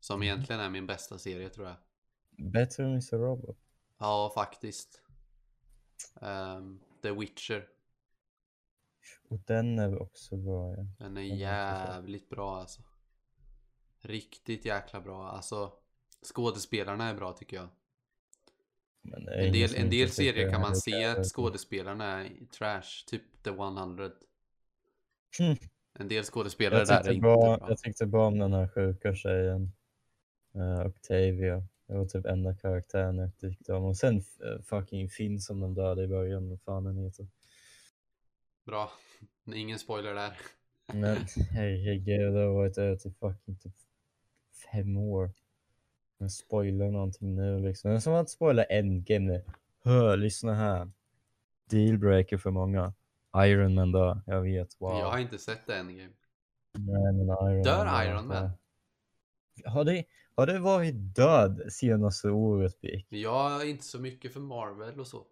Som 0.00 0.18
Mhm. 0.18 0.22
egentligen 0.22 0.60
är 0.60 0.70
min 0.70 0.86
bästa 0.86 1.18
serie 1.18 1.48
tror 1.48 1.66
jag. 1.66 1.76
Bättre 2.30 2.84
än 2.84 2.90
Mr. 2.90 3.18
Robot. 3.18 3.58
Ja, 3.98 4.32
faktiskt. 4.34 5.02
Ehm, 6.20 6.80
The 7.02 7.10
Witcher. 7.10 7.68
Och 9.30 9.40
den 9.46 9.78
är 9.78 10.02
också 10.02 10.36
bra. 10.36 10.74
Ja. 10.76 10.86
Den 10.98 11.16
är 11.16 11.20
Den 11.20 11.36
jävligt 11.38 12.28
bra 12.28 12.56
alltså. 12.56 12.82
Riktigt 14.00 14.64
jäkla 14.64 15.00
bra. 15.00 15.28
Alltså, 15.28 15.72
skådespelarna 16.22 17.08
är 17.10 17.14
bra 17.14 17.32
tycker 17.32 17.56
jag. 17.56 17.68
Men 19.02 19.28
En 19.28 19.52
del, 19.52 19.74
en 19.76 19.90
del 19.90 20.10
serier 20.10 20.50
kan 20.50 20.60
man 20.60 20.76
se 20.76 21.04
att 21.04 21.26
skådespelarna 21.26 22.24
är 22.24 22.30
trash, 22.58 23.04
typ 23.06 23.42
The 23.42 23.50
100. 23.50 24.10
Mm. 25.40 25.56
En 25.98 26.08
del 26.08 26.24
skådespelare 26.24 26.84
där 26.84 27.00
är 27.00 27.10
inte 27.10 27.20
bra, 27.20 27.56
bra. 27.56 27.68
jag 27.68 27.78
tyckte 27.78 28.06
bra 28.06 28.26
om 28.26 28.38
den 28.38 28.52
här 28.52 28.68
sjuka 28.68 29.14
tjejen. 29.14 29.72
eh, 30.54 30.86
Octavia. 30.86 31.64
Det 31.86 31.96
var 31.96 32.04
typ 32.04 32.26
enda 32.26 32.54
karaktären 32.54 33.18
jag 33.18 33.38
tyckte 33.38 33.72
om. 33.72 33.84
Och 33.84 33.96
sen 33.96 34.16
uh, 34.16 34.62
fucking 34.62 35.08
Finn 35.08 35.40
som 35.40 35.60
de 35.60 35.74
dödade 35.74 36.02
i 36.02 36.08
början. 36.08 36.50
Vad 36.50 36.60
fan 36.60 36.84
den 36.84 36.96
heter. 36.96 37.26
Bra. 38.70 38.90
Ingen 39.54 39.78
spoiler 39.78 40.14
där. 40.14 40.36
Men 40.92 41.16
herregud, 41.50 42.34
det 42.34 42.40
har 42.40 42.54
varit 42.54 42.78
ute 42.78 43.08
i 43.08 43.12
fucking 43.12 43.56
typ 43.56 43.72
fem 44.72 44.96
år. 44.96 45.30
Jag 46.18 46.30
spoilar 46.30 46.90
någonting 46.90 47.34
nu 47.34 47.58
liksom. 47.60 47.90
Det 47.90 47.96
är 47.96 48.00
som 48.00 48.14
att 48.14 48.30
spoila 48.30 48.64
Endgame 48.64 49.26
nu. 49.32 49.44
Hör, 49.84 50.16
lyssna 50.16 50.54
här. 50.54 50.90
Dealbreaker 51.70 52.38
för 52.38 52.50
många. 52.50 52.92
Iron 53.36 53.74
Man 53.74 53.92
då, 53.92 54.20
jag 54.26 54.42
vet. 54.42 54.80
Wow. 54.80 54.98
Jag 54.98 55.10
har 55.10 55.18
inte 55.18 55.38
sett 55.38 55.66
det 55.66 55.76
Endgame. 55.76 56.12
Nej, 56.72 57.12
men 57.12 57.26
Iron 57.26 57.62
Dör 57.62 57.84
Man, 57.84 58.06
Iron. 58.06 58.26
Man? 58.26 58.50
Har 59.64 59.84
det, 59.84 60.04
har 60.34 60.46
det 60.46 60.58
varit 60.58 60.94
död 61.16 61.72
senaste 61.72 62.30
året, 62.30 62.80
Bick? 62.80 63.06
Men 63.10 63.20
jag 63.20 63.62
är 63.62 63.66
inte 63.66 63.84
så 63.84 63.98
mycket 63.98 64.32
för 64.32 64.40
Marvel 64.40 65.00
och 65.00 65.06
så. 65.06 65.26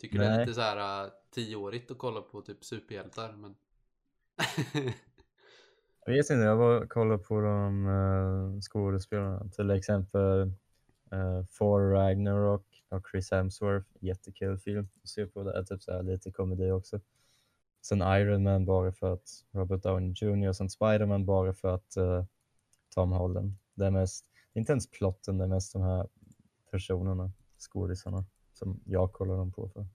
Tycker 0.00 0.18
det 0.18 0.24
är 0.24 0.30
Nej. 0.30 0.40
lite 0.40 0.54
så 0.54 0.60
här 0.60 1.04
uh, 1.04 1.10
tioårigt 1.30 1.90
att 1.90 1.98
kolla 1.98 2.20
på 2.20 2.42
typ 2.42 2.64
superhjältar 2.64 3.32
men... 3.32 3.54
Jag 6.06 6.12
vet 6.12 6.30
inte, 6.30 6.44
jag 6.44 6.56
var 6.56 6.82
och 6.82 6.90
kollade 6.90 7.22
på 7.22 7.40
de 7.40 7.86
uh, 7.86 8.60
skådespelarna. 8.60 9.48
Till 9.48 9.70
exempel 9.70 10.40
uh, 11.12 11.44
Thor 11.58 11.90
Ragnarok 11.90 12.84
och 12.88 13.06
Chris 13.10 13.30
Hemsworth. 13.30 13.86
Jättekul 14.00 14.58
film 14.58 14.88
att 15.02 15.08
se 15.08 15.26
på. 15.26 15.42
Det 15.42 15.58
är 15.58 15.62
typ 15.62 15.82
så 15.82 15.92
här 15.92 16.02
lite 16.02 16.30
komedi 16.30 16.70
också. 16.70 17.00
Sen 17.82 18.02
Iron 18.02 18.42
Man 18.42 18.64
bara 18.64 18.92
för 18.92 19.12
att 19.12 19.28
Robert 19.50 19.82
Downey 19.82 20.14
Jr. 20.16 20.52
Sen 20.52 20.70
Spider-Man 20.70 21.24
bara 21.24 21.52
för 21.52 21.68
att 21.68 21.96
uh, 21.98 22.24
Tom 22.94 23.12
Holland. 23.12 23.54
Det 23.74 23.86
är 23.86 23.90
mest, 23.90 24.26
inte 24.52 24.72
ens 24.72 24.90
plotten, 24.90 25.38
det 25.38 25.44
är 25.44 25.48
mest 25.48 25.72
de 25.72 25.82
här 25.82 26.08
personerna, 26.70 27.32
skådisarna, 27.58 28.24
som 28.60 28.80
jag 28.84 29.12
kollar 29.12 29.36
dem 29.36 29.52
på 29.52 29.68
för. 29.68 29.86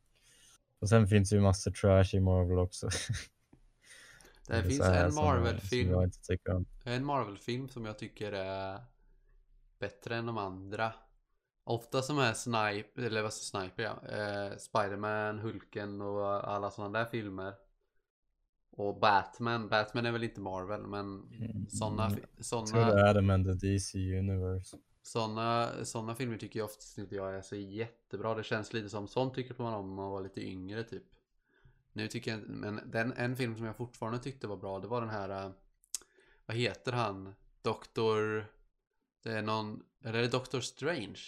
Och 0.79 0.89
sen 0.89 1.07
finns 1.07 1.29
det 1.29 1.35
ju 1.35 1.41
massor 1.41 1.71
trash 1.71 2.17
i 2.17 2.19
Marvel 2.19 2.57
också. 2.57 2.89
Det 4.47 4.53
är 4.53 4.63
finns 4.63 4.81
en 4.81 5.13
Marvel-film. 5.13 6.11
En 6.83 7.05
Marvel-film 7.05 7.69
som 7.69 7.85
jag 7.85 7.97
tycker 7.97 8.31
är 8.31 8.79
bättre 9.79 10.15
än 10.15 10.25
de 10.25 10.37
andra. 10.37 10.93
Ofta 11.63 12.01
som 12.01 12.19
är 12.19 12.33
Snipe, 12.33 13.05
eller 13.05 13.21
vad 13.21 13.33
Sniper 13.33 13.83
ja. 13.83 14.07
Eh, 14.07 14.57
Spiderman, 14.57 15.39
Hulken 15.39 16.01
och 16.01 16.53
alla 16.53 16.71
sådana 16.71 16.99
där 16.99 17.05
filmer. 17.05 17.53
Och 18.71 18.99
Batman. 18.99 19.69
Batman 19.69 20.05
är 20.05 20.11
väl 20.11 20.23
inte 20.23 20.41
Marvel 20.41 20.87
men 20.87 21.29
sådana 21.69 22.05
Mm. 22.05 22.19
Jag 22.37 22.45
tror 22.45 22.65
såna, 22.65 22.93
det 22.93 23.09
är 23.09 23.13
det 23.13 23.21
men 23.21 23.43
the 23.43 23.67
DC 23.67 24.19
Universe. 24.19 24.77
Såna, 25.05 25.71
såna 25.85 26.15
filmer 26.15 26.37
tycker 26.37 26.59
jag 26.59 26.65
oftast 26.65 26.97
inte 26.97 27.15
jag 27.15 27.35
är 27.35 27.41
så 27.41 27.55
jättebra. 27.55 28.35
Det 28.35 28.43
känns 28.43 28.73
lite 28.73 28.89
som 28.89 29.07
sånt 29.07 29.33
tycker 29.33 29.55
man 29.57 29.73
om 29.73 29.89
när 29.89 29.95
man 29.95 30.11
var 30.11 30.21
lite 30.21 30.41
yngre 30.41 30.83
typ. 30.83 31.03
Nu 31.93 32.07
tycker 32.07 32.31
jag 32.31 32.39
men 32.49 32.81
den, 32.91 33.13
en 33.13 33.35
film 33.35 33.55
som 33.55 33.65
jag 33.65 33.75
fortfarande 33.77 34.19
tyckte 34.19 34.47
var 34.47 34.57
bra 34.57 34.79
det 34.79 34.87
var 34.87 35.01
den 35.01 35.09
här 35.09 35.29
eh, 35.29 35.51
Vad 36.45 36.57
heter 36.57 36.91
han? 36.91 37.35
Doktor 37.61 38.45
Det 39.23 39.31
är 39.31 39.41
någon 39.41 39.83
Eller 40.03 40.19
är 40.19 40.21
det 40.21 40.27
Doctor 40.27 40.61
Strange? 40.61 41.19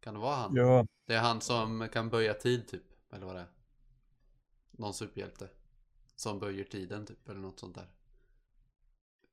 Kan 0.00 0.14
det 0.14 0.20
vara 0.20 0.36
han? 0.36 0.54
Ja, 0.54 0.86
Det 1.06 1.14
är 1.14 1.20
han 1.20 1.40
som 1.40 1.88
kan 1.92 2.08
böja 2.08 2.34
tid 2.34 2.68
typ 2.68 3.12
Eller 3.12 3.26
vad 3.26 3.34
det 3.34 3.40
är 3.40 3.50
Någon 4.70 4.94
superhjälte 4.94 5.48
Som 6.16 6.38
böjer 6.38 6.64
tiden 6.64 7.06
typ 7.06 7.28
eller 7.28 7.40
något 7.40 7.60
sånt 7.60 7.74
där 7.74 7.88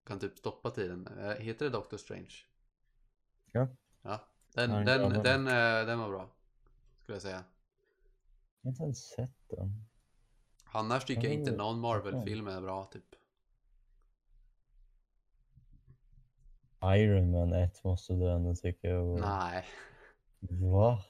Kan 0.04 0.20
typ 0.20 0.38
stoppa 0.38 0.72
tiden 0.72 1.08
Eh, 1.08 1.32
Heter 1.32 1.66
det 1.66 1.72
Doctor 1.72 1.98
Strange? 1.98 2.34
Ja. 3.56 3.68
Ja 4.02 4.20
Den, 4.54 4.86
den, 4.86 4.86
gav 4.86 5.24
den, 5.24 5.48
eh, 5.48 5.86
den 5.86 6.00
var 6.00 6.10
bra 6.10 6.30
Skulle 7.00 7.16
jag 7.16 7.22
säga 7.22 7.44
jag 8.62 8.68
har 8.68 8.72
inte 8.72 8.84
ens 8.84 9.00
sett 9.00 9.50
den. 9.50 9.86
Annars 10.66 11.06
tycker 11.06 11.24
jag 11.24 11.34
inte 11.34 11.52
någon 11.52 11.80
Marvel-film 11.80 12.48
är 12.48 12.62
bra 12.62 12.86
typ 12.86 13.16
Iron 16.84 17.32
Man 17.32 17.54
1 17.54 17.84
måste 17.84 18.14
du 18.14 18.32
ändå 18.32 18.56
tycka 18.56 18.88
bra. 18.88 19.18
Nej 19.18 19.66
Va? 20.40 21.04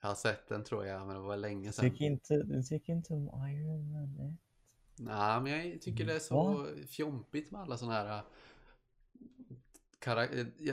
Jag 0.00 0.08
har 0.08 0.14
sett 0.14 0.48
den 0.48 0.64
tror 0.64 0.86
jag 0.86 1.06
men 1.06 1.16
det 1.16 1.22
var 1.22 1.36
länge 1.36 1.72
sedan 1.72 1.90
tycker 1.90 2.04
inte, 2.04 2.42
du 2.42 2.62
tycker 2.62 2.92
inte 2.92 3.14
om 3.14 3.48
Iron 3.48 3.92
Man 3.92 4.28
1? 4.28 4.38
Nej 4.98 5.40
men 5.40 5.70
jag 5.70 5.80
tycker 5.82 6.04
det 6.06 6.14
är 6.14 6.18
så 6.18 6.66
fjompigt 6.86 7.50
med 7.50 7.60
alla 7.60 7.76
sådana 7.76 7.94
här 7.94 8.22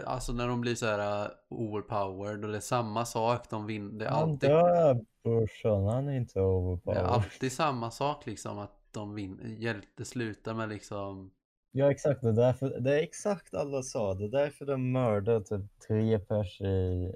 Alltså 0.05 0.33
när 0.33 0.47
de 0.47 0.61
blir 0.61 0.75
så 0.75 0.85
här 0.85 1.25
äh, 1.25 1.31
overpowered 1.49 2.45
och 2.45 2.51
det 2.51 2.57
är 2.57 2.61
samma 2.61 3.05
sak 3.05 3.49
de 3.49 3.65
vinner. 3.65 3.99
Det 3.99 4.05
är 4.05 4.09
Han 4.09 4.29
alltid, 4.29 4.49
dör 4.49 5.05
brorsan, 5.23 5.85
han 5.85 6.07
är 6.07 6.17
inte 6.17 6.39
det 6.39 6.43
är 6.43 6.45
overpowered. 6.45 7.05
alltid 7.05 7.51
samma 7.51 7.91
sak 7.91 8.25
liksom 8.25 8.59
att 8.59 8.79
de 8.91 9.15
vinner. 9.15 9.45
Hjälte 9.45 10.05
slutar 10.05 10.53
med 10.53 10.69
liksom 10.69 11.31
Ja 11.77 11.91
exakt, 11.91 12.21
det 12.21 12.29
är, 12.29 12.33
därför, 12.33 12.79
det 12.79 12.99
är 12.99 13.03
exakt 13.03 13.53
alla 13.53 13.83
sa. 13.83 14.13
Det 14.13 14.23
är 14.25 14.29
därför 14.29 14.65
de 14.65 14.91
mördade 14.91 15.45
typ 15.45 15.79
tre 15.87 16.19
pers 16.19 16.61
i, 16.61 16.65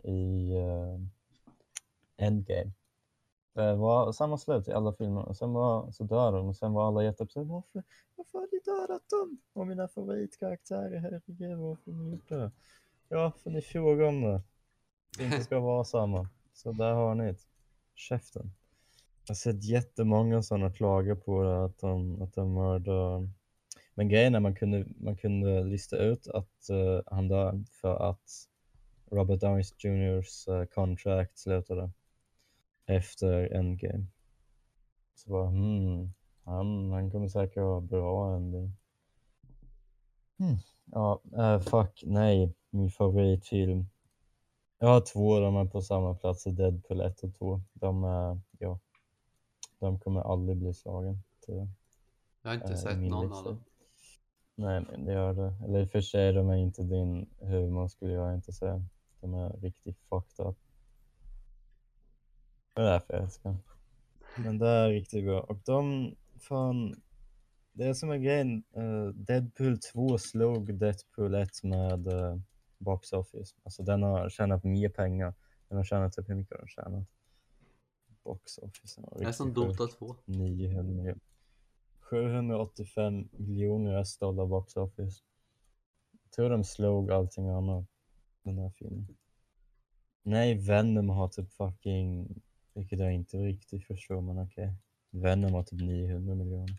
i 0.03 0.53
uh, 0.57 0.99
Endgame. 2.17 2.71
Det 3.59 3.75
var 3.75 4.11
samma 4.11 4.37
slut 4.37 4.67
i 4.67 4.71
alla 4.71 4.93
filmer 4.93 5.21
och 5.21 5.37
sen 5.37 5.53
var, 5.53 5.91
så 5.91 6.03
dör 6.03 6.31
de 6.31 6.47
och 6.47 6.55
sen 6.55 6.73
var 6.73 6.87
alla 6.87 7.03
jätteuppsatta. 7.03 7.45
Varför, 7.45 7.83
varför 8.15 8.39
har 8.39 8.47
ni 8.51 8.59
dödat 8.65 9.09
dem? 9.09 9.37
Och 9.53 9.67
mina 9.67 9.87
favoritkaraktärer, 9.87 10.99
herregud 10.99 11.57
varför 11.57 11.91
har 11.91 11.99
ni 11.99 12.11
gjort 12.11 12.29
det? 12.29 12.51
Ja, 13.09 13.31
för 13.43 13.49
ni 13.49 13.61
frågade 13.61 14.09
om 14.09 14.21
det. 14.21 14.41
Det 15.17 15.23
inte 15.25 15.43
ska 15.43 15.59
vara 15.59 15.83
samma. 15.83 16.29
Så 16.53 16.71
där 16.71 16.93
har 16.93 17.15
ni 17.15 17.31
det. 17.31 17.37
Käften. 17.95 18.51
Jag 19.25 19.29
har 19.29 19.35
sett 19.35 19.63
jättemånga 19.63 20.43
sådana 20.43 20.71
klaga 20.71 21.15
på 21.15 21.43
det, 21.43 21.65
att 21.65 21.79
de, 21.79 22.21
att 22.21 22.33
de 22.33 22.53
mördar 22.53 23.29
men 23.99 24.09
grejen 24.09 24.35
är 24.35 24.39
man 24.39 24.55
kunde, 24.55 24.85
man 24.97 25.17
kunde 25.17 25.63
lista 25.63 25.97
ut 25.97 26.27
att 26.27 26.69
uh, 26.71 27.01
han 27.05 27.27
dör 27.27 27.63
för 27.81 28.09
att 28.09 28.47
Robert 29.11 29.39
Downey 29.39 29.63
Jr.s 29.77 30.47
uh, 30.47 30.55
eh, 30.55 30.65
contract 30.65 31.37
slutade 31.37 31.91
efter 32.89 33.53
Endgame. 33.53 34.05
Så 35.15 35.29
bara, 35.29 35.47
hmm, 35.47 36.13
han, 36.43 36.91
han 36.91 37.11
kommer 37.11 37.27
säkert 37.27 37.63
vara 37.63 37.81
bra 37.81 38.35
ending. 38.35 38.75
Hmm. 40.37 40.57
Ja, 40.85 41.21
eh, 41.37 41.59
fuck, 41.59 42.03
nej, 42.05 42.55
min 42.69 42.89
favoritfilm. 42.89 43.85
Jag 44.79 44.87
har 44.87 45.01
två, 45.01 45.39
de 45.39 45.55
är 45.55 45.65
på 45.65 45.81
samma 45.81 46.15
plats, 46.15 46.43
Deadpool 46.43 47.01
1 47.01 47.23
och 47.23 47.35
2. 47.35 47.61
De 47.73 48.03
är, 48.03 48.39
ja, 48.59 48.79
de 49.79 49.99
kommer 49.99 50.21
aldrig 50.21 50.57
bli 50.57 50.73
slagen. 50.73 51.23
tyvärr. 51.45 51.67
Jag 52.41 52.49
har 52.49 52.55
inte 52.55 52.73
i 52.73 52.77
sett 52.77 52.97
någon 52.99 53.27
lista. 53.27 53.37
av 53.37 53.45
dem. 53.45 53.63
Nej, 54.55 54.85
men 54.91 55.05
det 55.05 55.13
gör 55.13 55.33
det. 55.33 55.53
Eller 55.65 55.79
i 55.81 55.85
och 55.85 55.89
för 55.89 56.01
sig, 56.01 56.33
de 56.33 56.49
är 56.49 56.55
inte 56.55 56.83
din 56.83 57.29
humor 57.39 57.87
skulle 57.87 58.13
jag 58.13 58.35
inte 58.35 58.53
säga. 58.53 58.85
De 59.21 59.33
är 59.33 59.49
riktigt 59.49 59.99
fucked 59.99 60.45
up. 60.45 60.57
Det 62.79 62.83
är 62.85 62.91
därför 62.91 63.13
jag 63.13 63.23
älskar 63.23 63.49
dem. 63.49 63.59
Men 64.37 64.57
det 64.57 64.67
är 64.67 64.89
riktigt 64.89 65.25
bra. 65.25 65.41
Och 65.41 65.57
de, 65.65 66.15
fan, 66.39 67.01
det 67.71 67.85
är 67.85 67.93
som 67.93 68.09
är 68.09 68.17
grejen. 68.17 68.63
eh, 68.75 69.07
Deadpool 69.07 69.79
2 69.79 70.17
slog 70.17 70.79
Deadpool 70.79 71.35
1 71.35 71.63
med 71.63 72.07
uh, 72.07 72.37
Box 72.77 73.13
Office. 73.13 73.55
Alltså 73.63 73.83
den 73.83 74.03
har 74.03 74.29
tjänat 74.29 74.63
mer 74.63 74.89
pengar. 74.89 75.33
Den 75.67 75.77
har 75.77 75.83
tjänat 75.83 76.13
typ 76.13 76.29
hur 76.29 76.35
mycket 76.35 76.53
har 76.53 76.59
den 76.59 76.67
tjänat? 76.67 77.07
Box 78.23 78.57
Office. 78.57 79.01
Det 79.17 79.25
är 79.25 79.31
som 79.31 79.53
Dota 79.53 79.87
2. 79.87 80.15
900 80.25 81.15
785 81.99 83.29
miljoner 83.31 83.99
US-dollar 83.99 84.45
box 84.45 84.75
office. 84.75 85.21
Jag 86.23 86.31
tror 86.31 86.49
de 86.49 86.63
slog 86.63 87.11
allting 87.11 87.49
annat, 87.49 87.85
den 88.43 88.57
här 88.57 88.69
filmen. 88.69 89.17
Nej, 90.23 90.55
Venom 90.55 91.09
har 91.09 91.27
typ 91.27 91.53
fucking, 91.53 92.41
vilket 92.73 92.99
jag 92.99 93.13
inte 93.13 93.37
riktigt 93.37 93.87
förstår, 93.87 94.21
men 94.21 94.39
okej. 94.39 94.73
Venom 95.09 95.53
har 95.53 95.63
typ 95.63 95.81
900 95.81 96.35
miljoner. 96.35 96.77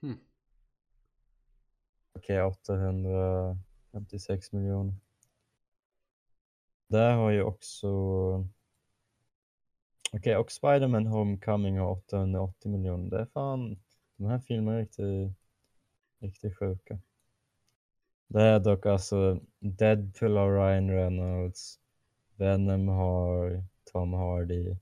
Hmm. 0.00 0.18
Okej, 2.12 2.42
856 2.42 4.52
miljoner. 4.52 4.94
Där 6.88 7.14
har 7.14 7.30
ju 7.30 7.42
också... 7.42 7.88
Okej, 10.12 10.36
och 10.36 10.52
Spider-Man 10.52 11.06
Homecoming 11.06 11.78
har 11.78 11.90
880 11.90 12.70
miljoner. 12.70 13.10
Det 13.10 13.20
är 13.20 13.26
fan... 13.26 13.82
De 14.16 14.26
här 14.26 14.38
filmerna 14.38 14.76
är 14.76 14.80
riktigt, 14.80 15.32
riktigt 16.18 16.58
sjuka. 16.58 17.00
Det 18.28 18.42
är 18.42 18.60
dock 18.60 18.86
alltså 18.86 19.40
Deadpool 19.58 20.38
av 20.38 20.50
Ryan 20.50 20.90
Reynolds, 20.90 21.79
Venom 22.40 22.88
har 22.88 23.64
Tom 23.92 24.12
Hardy. 24.12 24.76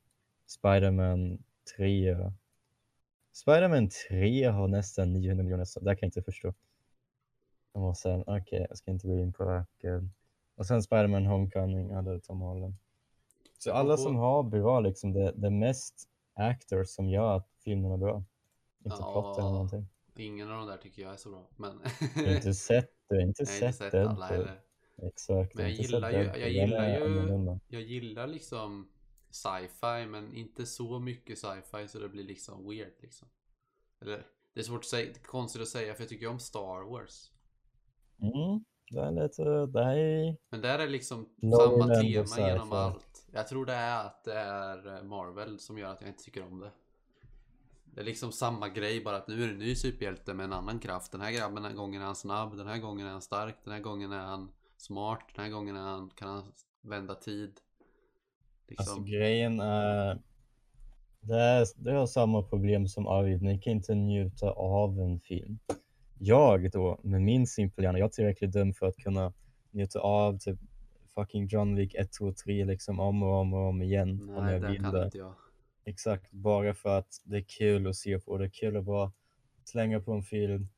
Spiderman 0.47 1.43
3. 1.77 2.17
Spiderman 3.33 3.89
3 4.09 4.45
har 4.45 4.69
nästan 4.69 5.13
900 5.13 5.43
miljoner. 5.45 5.65
så 5.65 5.81
Det 5.81 5.97
kan 5.97 5.99
jag 6.01 6.07
inte 6.07 6.23
förstå. 6.23 6.55
Och 7.73 7.97
sen, 7.97 8.25
okej, 8.27 8.67
jag 8.69 8.79
ska 8.79 8.91
inte 8.91 9.07
gå 9.07 9.19
in 9.19 9.33
på 9.33 9.45
raken. 9.45 10.13
Och 10.57 10.67
sen 10.67 10.83
Spiderman 10.83 11.27
Homecoming 11.27 11.95
hade 11.95 12.21
Tom 12.21 12.41
Holland. 12.41 12.75
Så 13.59 13.73
alla 13.73 13.97
som 13.97 14.17
har 14.17 14.43
bra 14.43 14.81
liksom, 14.81 15.13
det, 15.13 15.33
det 15.37 15.51
mest 15.51 16.09
actors 16.35 16.89
som 16.89 17.09
gör 17.09 17.37
att 17.37 17.49
filmen 17.65 17.93
är 17.93 17.97
bra. 17.97 18.25
Inte 18.85 18.97
Ja. 19.01 19.13
plott 19.13 19.39
eller 19.39 19.49
någonting. 19.51 19.89
Ingen 20.17 20.51
av 20.51 20.59
de 20.59 20.67
där 20.67 20.77
tycker 20.77 21.03
jag 21.03 21.13
är 21.13 21.17
så 21.17 21.31
bra. 21.31 21.49
Men 21.57 21.81
Du 22.15 22.27
har 22.27 22.35
inte 22.35 22.55
sett, 22.55 22.91
du 23.09 23.15
har 23.17 23.23
inte 23.23 23.43
jag 23.61 23.69
inte 23.69 23.73
sett, 23.73 23.75
sett 23.75 23.95
alla 23.95 24.05
Deadpool. 24.05 24.23
heller. 24.37 24.61
Exakt. 25.03 25.55
Men 25.55 25.65
jag 25.65 25.73
gillar 25.75 26.11
ju- 26.11 26.41
jag 26.41 26.51
gillar 26.51 26.89
ju-. 26.89 27.59
Jag 27.69 27.83
gillar 27.83 28.27
liksom 28.27 28.89
sci-fi 29.31 30.07
men 30.07 30.35
inte 30.35 30.67
så 30.67 30.99
mycket 30.99 31.39
sci-fi 31.39 31.89
så 31.89 31.99
det 31.99 32.09
blir 32.09 32.25
liksom 32.25 32.69
weird 32.69 32.93
liksom. 33.01 33.29
Eller 34.01 34.27
det 34.55 34.61
är 34.61 34.65
svårt 34.65 34.81
att 34.81 34.85
säga, 34.87 35.15
konstigt 35.27 35.63
att 35.63 35.69
säga 35.69 35.95
för 35.95 36.03
jag 36.03 36.09
tycker 36.09 36.27
om 36.29 36.39
Star 36.41 36.91
Wars. 36.91 37.31
Mm, 38.21 38.65
det 38.91 39.01
är 39.01 39.23
lite, 39.23 39.43
det 39.67 39.83
är 39.83 40.37
Men 40.51 40.61
där 40.61 40.79
är 40.79 40.89
liksom 40.89 41.29
Lower 41.37 41.81
samma 41.81 41.95
tema 41.95 42.49
genom 42.49 42.73
allt. 42.73 43.27
Jag 43.33 43.49
tror 43.49 43.67
det 43.67 43.73
är 43.75 44.05
att 44.07 44.25
det 44.25 44.35
är 44.39 44.97
eh, 44.97 45.03
Marvel 45.03 45.59
som 45.59 45.79
gör 45.79 45.91
att 45.93 46.01
jag 46.01 46.11
inte 46.11 46.23
tycker 46.25 46.43
om 46.47 46.61
det. 46.61 46.71
Det 47.85 48.01
är 48.01 48.05
liksom 48.05 48.33
samma 48.33 48.69
grej 48.69 49.05
bara 49.05 49.17
att 49.17 49.29
nu 49.29 49.43
är 49.43 49.47
det 49.47 49.53
en 49.53 49.59
ny 49.59 49.75
superhjälte 49.75 50.35
med 50.35 50.45
en 50.45 50.53
annan 50.53 50.79
kraft. 50.79 51.13
Den 51.13 51.21
här 51.21 51.33
grabben 51.33 51.55
den 51.55 51.65
här 51.65 51.73
gången 51.75 52.03
är 52.03 52.07
han 52.07 52.17
snabb, 52.17 52.57
den 52.57 52.67
här 52.67 52.79
gången 52.79 53.07
är 53.07 53.11
han 53.11 53.23
stark, 53.23 53.57
den 53.65 53.73
här 53.73 53.81
gången 53.81 54.13
är 54.13 54.19
han 54.27 54.51
smart, 54.79 55.21
den 55.35 55.45
här 55.45 55.51
gången 55.53 55.77
är 55.77 55.81
han, 55.81 56.11
kan 56.11 56.29
han 56.29 56.53
vända 56.83 57.15
tid. 57.15 57.51
Alltså 58.77 58.95
Liksom. 58.95 59.07
grejen 59.07 59.61
är, 59.61 60.19
det, 61.21 61.41
är, 61.41 61.67
det 61.77 61.93
har 61.93 62.07
samma 62.07 62.43
problem 62.43 62.89
som 62.89 63.07
Arvid, 63.07 63.43
ni 63.43 63.59
kan 63.59 63.73
inte 63.73 63.95
njuta 63.95 64.51
av 64.51 65.01
en 65.01 65.21
film. 65.21 65.59
Jag 66.19 66.71
då, 66.71 67.01
med 67.03 67.23
min 67.23 67.47
simpla 67.47 67.85
hjärna, 67.85 67.99
jag 67.99 68.07
är 68.07 68.13
tillräckligt 68.13 68.53
dum 68.53 68.75
för 68.75 68.87
att 68.87 68.97
kunna 68.97 69.33
njuta 69.71 70.01
av 70.01 70.39
typ 70.39 70.59
fucking 71.15 71.47
John 71.47 71.77
Wick 71.77 71.95
1, 71.95 72.13
2, 72.13 72.33
3 72.33 72.65
liksom 72.65 73.01
om 73.01 73.23
och 73.23 73.35
om 73.35 73.55
och 73.55 73.69
om 73.69 73.83
igen 73.83 74.21
om 74.37 74.45
Nej, 74.45 74.53
jag 74.53 74.63
det 74.63 74.69
vill 74.69 74.81
kan 74.81 74.95
det. 74.95 75.05
inte 75.05 75.19
jag. 75.19 75.35
Exakt, 75.85 76.33
bara 76.33 76.75
för 76.75 76.99
att 76.99 77.21
det 77.25 77.37
är 77.37 77.45
kul 77.59 77.87
att 77.87 77.97
se 77.97 78.19
på, 78.19 78.39
det 78.39 78.45
är 78.45 78.49
kul 78.49 78.77
att 78.77 78.85
bara 78.85 79.13
slänga 79.65 80.01
på 80.01 80.13
en 80.13 80.23
film 80.23 80.69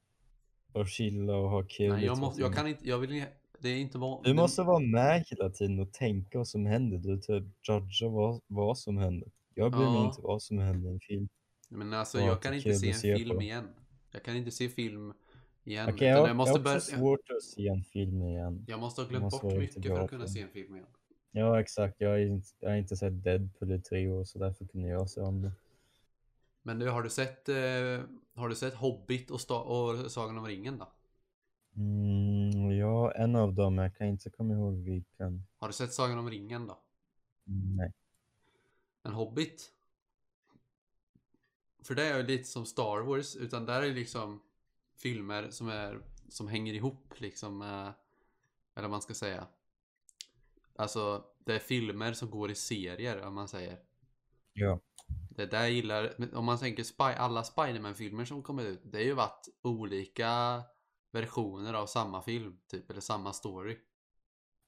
och 0.73 0.89
chilla 0.89 1.37
och 1.37 1.51
ha 1.51 1.63
kul. 1.63 1.93
Nej, 1.93 2.05
jag, 2.05 2.19
måste, 2.19 2.41
jag 2.41 2.55
kan 2.55 2.67
inte, 2.67 2.89
jag 2.89 2.99
vill 2.99 3.25
det 3.61 3.69
är 3.69 3.77
inte 3.79 3.99
van... 3.99 4.23
Du 4.23 4.35
måste 4.35 4.63
vara 4.63 4.79
med 4.79 5.25
hela 5.27 5.51
tiden 5.51 5.81
och 5.81 5.93
tänka 5.93 6.39
vad 6.39 6.49
som 6.49 6.67
händer. 6.67 6.99
Du 6.99 7.17
typ 7.17 7.45
judgar 7.69 8.09
vad, 8.09 8.41
vad 8.47 8.79
som 8.79 8.97
händer. 8.99 9.29
Jag 9.55 9.73
bryr 9.73 9.81
mig 9.85 9.95
Ja. 9.95 10.07
inte 10.07 10.21
vad 10.21 10.43
som 10.43 10.59
händer 10.59 10.91
i 10.91 10.93
en 10.93 11.01
film. 11.01 11.29
Men 11.69 11.93
alltså 11.95 12.19
Ja, 12.19 12.27
jag 12.27 12.43
kan 12.43 12.55
inte 12.55 12.75
se 12.75 12.89
en 13.11 13.19
film 13.19 13.37
på. 13.37 13.43
igen. 13.43 13.69
Jag 14.13 14.23
kan 14.23 14.37
inte 14.37 14.51
se 14.51 14.69
film 14.69 15.13
igen. 15.65 15.89
Utan 15.89 16.07
jag, 16.09 16.19
jag, 16.19 16.29
jag 16.29 16.37
måste 16.37 16.59
har 16.59 16.65
börja, 16.65 16.81
svårt 16.81 17.31
att 17.37 17.43
se 17.43 17.69
en 17.69 17.85
film 17.85 18.23
igen. 18.23 18.65
jag 18.69 18.81
måste 18.81 19.03
ha 19.03 19.09
glömt 19.09 19.31
bort 19.31 19.45
mycket 19.57 19.87
för 19.87 20.01
att 20.01 20.11
kunna 20.11 20.27
se 20.29 20.41
en 20.41 20.49
film 20.49 20.75
igen. 20.75 20.87
Ja, 21.33 21.61
exakt. 21.61 21.95
Jag 21.99 22.11
har 22.11 22.19
inte, 22.19 22.49
jag 22.61 22.71
har 22.71 22.77
inte 22.77 22.97
sett 22.97 23.25
Deadpool 23.25 23.73
i 23.73 23.79
tre 23.81 24.09
år 24.09 24.25
så 24.25 24.39
därför 24.39 24.65
kunde 24.67 24.89
jag 24.89 25.11
se 25.11 25.21
om 25.21 25.43
det. 25.43 25.53
Men 26.63 26.79
nu 26.79 26.89
har 26.89 27.03
du 27.03 27.11
sett 27.11 27.49
eh, 27.49 27.55
Har 28.35 28.49
du 28.49 28.55
sett 28.55 28.75
Hobbit 28.75 29.31
och, 29.31 29.41
och 29.51 30.11
Sagan 30.11 30.39
om 30.39 30.47
ringen 30.47 30.79
då? 30.79 30.89
Mm, 31.77 32.70
ja, 32.81 33.13
en 33.13 33.37
av 33.37 33.55
dem. 33.55 33.79
Jag 33.79 33.97
kan 33.97 34.07
inte 34.07 34.31
komma 34.31 34.55
ihåg 34.55 34.75
vilken. 34.75 35.47
Har 35.59 35.69
du 35.69 35.73
sett 35.73 35.93
Sagan 35.93 36.19
om 36.19 36.31
ringen 36.31 36.67
då? 36.67 36.83
Nej. 37.77 37.93
En 39.03 39.13
Hobbit? 39.13 39.73
För 41.83 41.95
det 41.95 42.05
är 42.05 42.17
ju 42.17 42.23
lite 42.23 42.45
som 42.45 42.67
Star 42.67 43.01
Wars 43.01 43.37
utan 43.37 43.67
där 43.67 43.83
är 43.83 43.95
liksom 43.95 44.43
filmer 44.97 45.51
som 45.51 45.69
är 45.69 46.03
som 46.29 46.49
hänger 46.49 46.75
ihop 46.75 47.15
liksom 47.21 47.59
med, 47.59 47.93
eller 48.75 48.83
vad 48.83 48.91
man 48.91 49.03
ska 49.03 49.15
säga. 49.15 49.47
Alltså 50.77 51.25
det 51.39 51.55
är 51.55 51.59
filmer 51.59 52.13
som 52.13 52.31
går 52.31 52.51
i 52.51 52.55
serier 52.55 53.27
om 53.27 53.35
man 53.35 53.49
säger. 53.49 53.79
Ja. 54.53 54.81
Det 55.31 55.47
där 55.47 55.61
jag 55.61 55.71
gillar, 55.71 56.35
om 56.35 56.45
man 56.45 56.59
tänker 56.59 56.83
Spy, 56.83 57.03
alla 57.05 57.45
Spiderman-filmer 57.45 58.25
som 58.25 58.43
kommer 58.43 58.65
ut, 58.65 58.81
det 58.85 58.99
är 58.99 59.05
ju 59.05 59.15
varit 59.15 59.49
olika 59.63 60.63
versioner 61.13 61.75
av 61.75 61.87
samma 61.87 62.23
film, 62.23 62.59
typ, 62.71 62.91
eller 62.91 63.01
samma 63.01 63.33
story. 63.33 63.79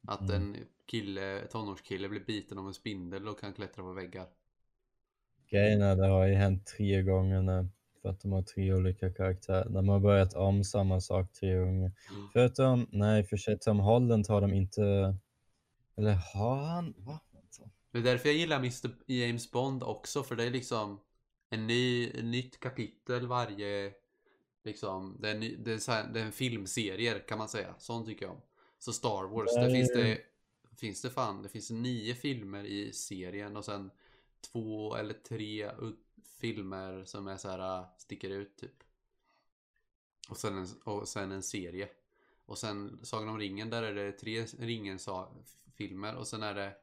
Att 0.07 0.21
Mm. 0.21 0.35
en 0.35 0.57
kille, 0.87 1.47
tonårskille 1.51 2.09
blir 2.09 2.25
biten 2.25 2.59
av 2.59 2.67
en 2.67 2.75
spindel 2.75 3.29
och 3.29 3.41
kan 3.41 3.53
klättra 3.53 3.83
på 3.83 3.93
väggar. 3.93 4.27
Grejen 5.51 5.83
är, 5.83 5.97
det 5.97 6.07
har 6.07 6.27
ju 6.27 6.35
hänt 6.35 6.67
tre 6.67 7.03
gånger 7.03 7.43
nu. 7.43 7.69
För 8.03 8.09
att 8.09 8.21
de 8.21 8.33
har 8.33 8.43
tre 8.43 8.75
olika 8.75 9.13
karaktärer. 9.13 9.69
De 9.69 9.89
har 9.89 10.01
börjat 10.01 10.35
om 10.35 10.65
samma 10.65 11.01
sak 11.01 11.33
tre 11.33 11.59
gånger. 11.59 11.93
Mm. 12.11 12.29
Förutom, 12.33 12.87
nej 12.91 13.25
för 13.25 13.37
sig 13.37 13.59
Tom 13.59 13.79
Holland 13.81 14.29
har 14.29 14.41
de 14.41 14.53
inte... 14.55 15.17
Eller 15.97 16.13
har 16.35 16.57
han? 16.57 16.95
Va? 16.97 17.21
Det 17.91 17.99
är 17.99 18.03
därför 18.03 18.29
jag 18.29 18.39
gillar 18.39 18.57
Mr. 18.57 18.91
James 19.07 19.51
Bond 19.51 19.83
också, 19.83 20.23
för 20.23 20.37
det 20.37 20.45
är 20.45 20.51
liksom 20.51 21.01
en 21.51 21.67
ny, 21.67 22.09
ett 22.09 22.25
nytt 22.25 22.61
kapitel 22.61 23.27
varje, 23.27 23.93
liksom, 24.63 25.17
det 25.21 25.31
är, 25.31 25.39
ny, 25.39 25.57
det 25.57 25.73
är, 25.73 25.79
så 25.79 25.93
här, 25.93 26.09
det 26.09 26.21
är 26.21 26.25
en 26.25 26.33
filmserie 26.33 27.19
kan 27.19 27.39
man 27.39 27.49
säga. 27.49 27.75
Sånt 27.79 28.07
tycker 28.07 28.27
jag 28.27 28.35
om. 28.35 28.41
Så 28.79 28.93
Star 28.93 29.25
Wars, 29.25 29.55
Det 29.55 29.61
där 29.61 29.69
är 29.69 29.75
finns 29.75 29.93
det, 29.93 30.21
finns 30.77 31.03
det 31.03 31.11
fan, 31.11 31.43
det 31.43 31.49
finns 31.49 31.71
nio 31.71 32.15
filmer 32.15 32.65
i 32.65 32.93
serien 32.93 33.57
och 33.57 33.65
sen 33.65 33.91
två 34.41 34.97
eller 34.97 35.15
tre 35.15 35.71
filmer 36.39 37.05
som 37.05 37.27
är 37.27 37.37
så 37.37 37.49
här, 37.49 37.79
äh, 37.79 37.87
sticker 37.99 38.31
ut 38.31 38.57
typ. 38.57 38.83
Och 40.29 40.37
sen 40.37 40.59
en, 40.59 40.67
och 40.85 41.09
sen 41.09 41.33
en 41.33 41.43
serie. 41.43 41.89
Och 42.47 42.59
sen 42.59 43.01
Sagan 43.03 43.29
om 43.29 43.39
ringen, 43.39 43.71
där 43.71 43.83
är 43.83 43.95
det 43.95 44.13
tre 44.13 44.45
ringen-filmer 44.45 46.15
och 46.15 46.27
sen 46.27 46.43
är 46.43 46.55
det 46.55 46.77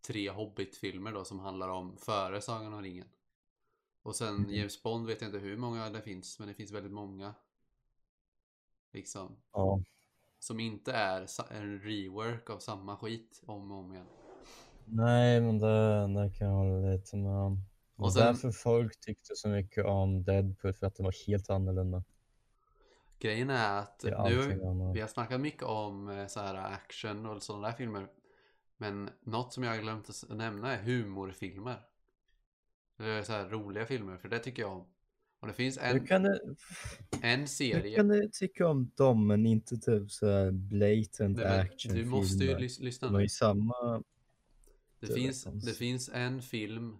tre 0.00 0.30
Hobbit-filmer 0.30 1.12
då 1.12 1.24
som 1.24 1.38
handlar 1.38 1.68
om 1.68 1.96
före 1.96 2.40
Sagan 2.40 2.72
om 2.72 2.82
ringen. 2.82 3.08
Och 4.04 4.16
sen 4.16 4.34
Mhm. 4.34 4.50
James 4.50 4.82
Bond 4.82 5.06
vet 5.06 5.20
jag 5.20 5.28
inte 5.28 5.38
hur 5.38 5.56
många 5.56 5.90
det 5.90 6.00
finns, 6.02 6.38
men 6.38 6.48
det 6.48 6.54
finns 6.54 6.72
väldigt 6.72 6.92
många. 6.92 7.34
Liksom. 8.92 9.36
Ja. 9.52 9.80
Som 10.38 10.60
inte 10.60 10.92
är 10.92 11.26
en 11.50 11.80
rework 11.80 12.50
av 12.50 12.58
samma 12.58 12.96
skit 12.96 13.42
om 13.46 13.70
och 13.72 13.78
om 13.78 13.92
igen. 13.92 14.06
Nej, 14.84 15.40
men 15.40 15.58
det, 15.58 16.06
det 16.06 16.30
kan 16.38 16.46
jag 16.48 16.54
hålla 16.54 16.90
lite 16.90 17.16
med 17.16 17.32
om. 17.36 17.58
Och 17.96 18.12
sen- 18.12 18.22
därför 18.26 18.50
folk 18.50 19.00
tyckte 19.00 19.36
så 19.36 19.48
mycket 19.48 19.84
om 19.86 20.24
Deadpool, 20.24 20.72
för 20.72 20.86
att 20.86 20.96
det 20.96 21.02
var 21.02 21.26
helt 21.26 21.50
annorlunda. 21.50 22.04
Grejen 23.18 23.50
är 23.50 23.78
att 23.78 24.04
är 24.04 24.74
nu, 24.74 24.92
vi 24.94 25.00
har 25.00 25.08
snackat 25.08 25.40
mycket 25.40 25.62
om 25.62 26.08
eh, 26.08 26.26
så 26.26 26.40
här 26.40 26.54
action 26.54 27.26
och 27.26 27.42
sådana 27.42 27.66
där 27.66 27.74
filmer. 27.74 28.08
Men 28.76 29.10
något 29.20 29.52
som 29.52 29.64
jag 29.64 29.70
har 29.74 29.82
glömt 29.82 30.08
att 30.08 30.24
nämna 30.36 30.76
är 30.76 30.82
humorfilmer. 30.82 31.86
Så 32.96 33.32
här 33.32 33.48
roliga 33.48 33.86
filmer, 33.86 34.16
för 34.16 34.28
det 34.28 34.38
tycker 34.38 34.62
jag 34.62 34.72
om. 34.72 34.86
Och 35.40 35.46
det 35.48 35.54
finns 35.54 35.78
en, 35.78 36.06
kan 36.06 36.22
du, 36.22 36.56
en 37.22 37.48
serie. 37.48 37.96
kan 37.96 38.08
du 38.08 38.28
tycka 38.32 38.68
om 38.68 38.90
dem, 38.94 39.26
men 39.26 39.46
inte 39.46 39.76
typ 39.76 40.10
så 40.10 40.26
här 40.30 40.50
blatant 40.50 41.36
Nej, 41.36 41.60
actionfilmer? 41.60 42.04
du 42.04 42.10
måste 42.10 42.44
ju 42.44 42.56
lys- 42.56 42.80
lyssna 42.82 43.10
nu. 43.10 43.22
ju 43.22 43.28
samma... 43.28 44.02
Det 45.00 45.06
Det 45.06 45.14
finns, 45.14 45.44
det 45.44 45.72
finns 45.72 46.08
en 46.08 46.42
film, 46.42 46.98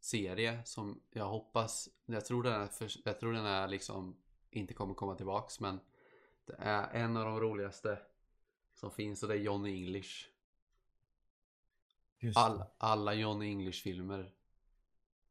serie 0.00 0.60
som 0.64 1.00
jag 1.10 1.28
hoppas, 1.28 1.88
jag 2.06 2.24
tror 2.24 2.42
den 2.42 2.52
är, 2.60 2.66
för, 2.66 2.90
jag 3.04 3.20
tror 3.20 3.32
den 3.32 3.44
är 3.46 3.68
liksom 3.68 4.16
inte 4.50 4.74
kommer 4.74 4.94
komma 4.94 5.14
tillbaks 5.14 5.60
men 5.60 5.80
det 6.46 6.54
är 6.58 6.90
en 7.04 7.16
av 7.16 7.24
de 7.24 7.40
roligaste 7.40 7.98
som 8.74 8.90
finns 8.90 9.22
och 9.22 9.28
det 9.28 9.34
är 9.34 9.38
Johnny 9.38 9.84
English. 9.84 10.26
All, 12.34 12.62
alla 12.78 13.14
Johnny 13.14 13.46
English 13.46 13.82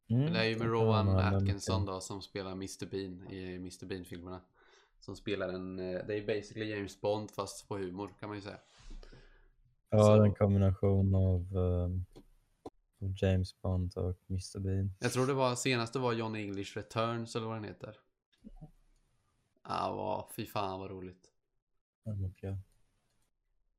Mm, 0.09 0.33
det 0.33 0.39
är 0.39 0.43
ju 0.43 0.57
med 0.57 0.67
Rowan 0.67 1.09
Atkinson 1.09 1.85
då 1.85 2.01
som 2.01 2.21
spelar 2.21 2.51
Mr 2.51 2.85
Bean 2.85 3.27
i 3.31 3.55
Mr 3.55 3.85
Bean 3.85 4.05
filmerna. 4.05 4.41
Som 4.99 5.15
spelar 5.15 5.49
en, 5.49 5.79
eh, 5.79 6.05
det 6.07 6.15
är 6.17 6.27
basically 6.27 6.65
James 6.75 7.01
Bond 7.01 7.31
fast 7.31 7.67
på 7.67 7.77
humor 7.77 8.09
kan 8.19 8.29
man 8.29 8.37
ju 8.37 8.41
säga. 8.41 8.59
Ja, 9.89 10.03
så- 10.03 10.23
en 10.23 10.33
kombination 10.35 11.15
av 11.15 11.55
um, 11.57 12.05
James 13.21 13.61
Bond 13.61 13.97
och 13.97 14.17
Mr 14.29 14.59
Bean. 14.59 14.91
Jag 14.99 15.11
tror 15.11 15.27
det 15.27 15.33
var, 15.33 15.55
senaste 15.55 15.99
var 15.99 16.13
Johnny 16.13 16.41
English 16.43 16.77
Returns 16.77 17.35
eller 17.35 17.47
vad 17.47 17.55
den 17.55 17.63
heter. 17.63 17.97
Ja, 19.63 19.93
vad, 19.95 20.25
fy 20.35 20.45
fan 20.45 20.79
vad 20.79 20.91
roligt. 20.91 21.31
Ja, 22.03 22.13
okej. 22.31 22.57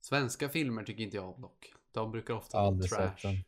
Svenska 0.00 0.48
filmer 0.48 0.82
tycker 0.84 1.02
inte 1.02 1.16
jag 1.16 1.34
om 1.34 1.40
dock. 1.42 1.72
De 1.92 2.10
brukar 2.12 2.34
ofta 2.34 2.58
vara 2.70 2.78
trash. 2.82 3.16
sett. 3.18 3.46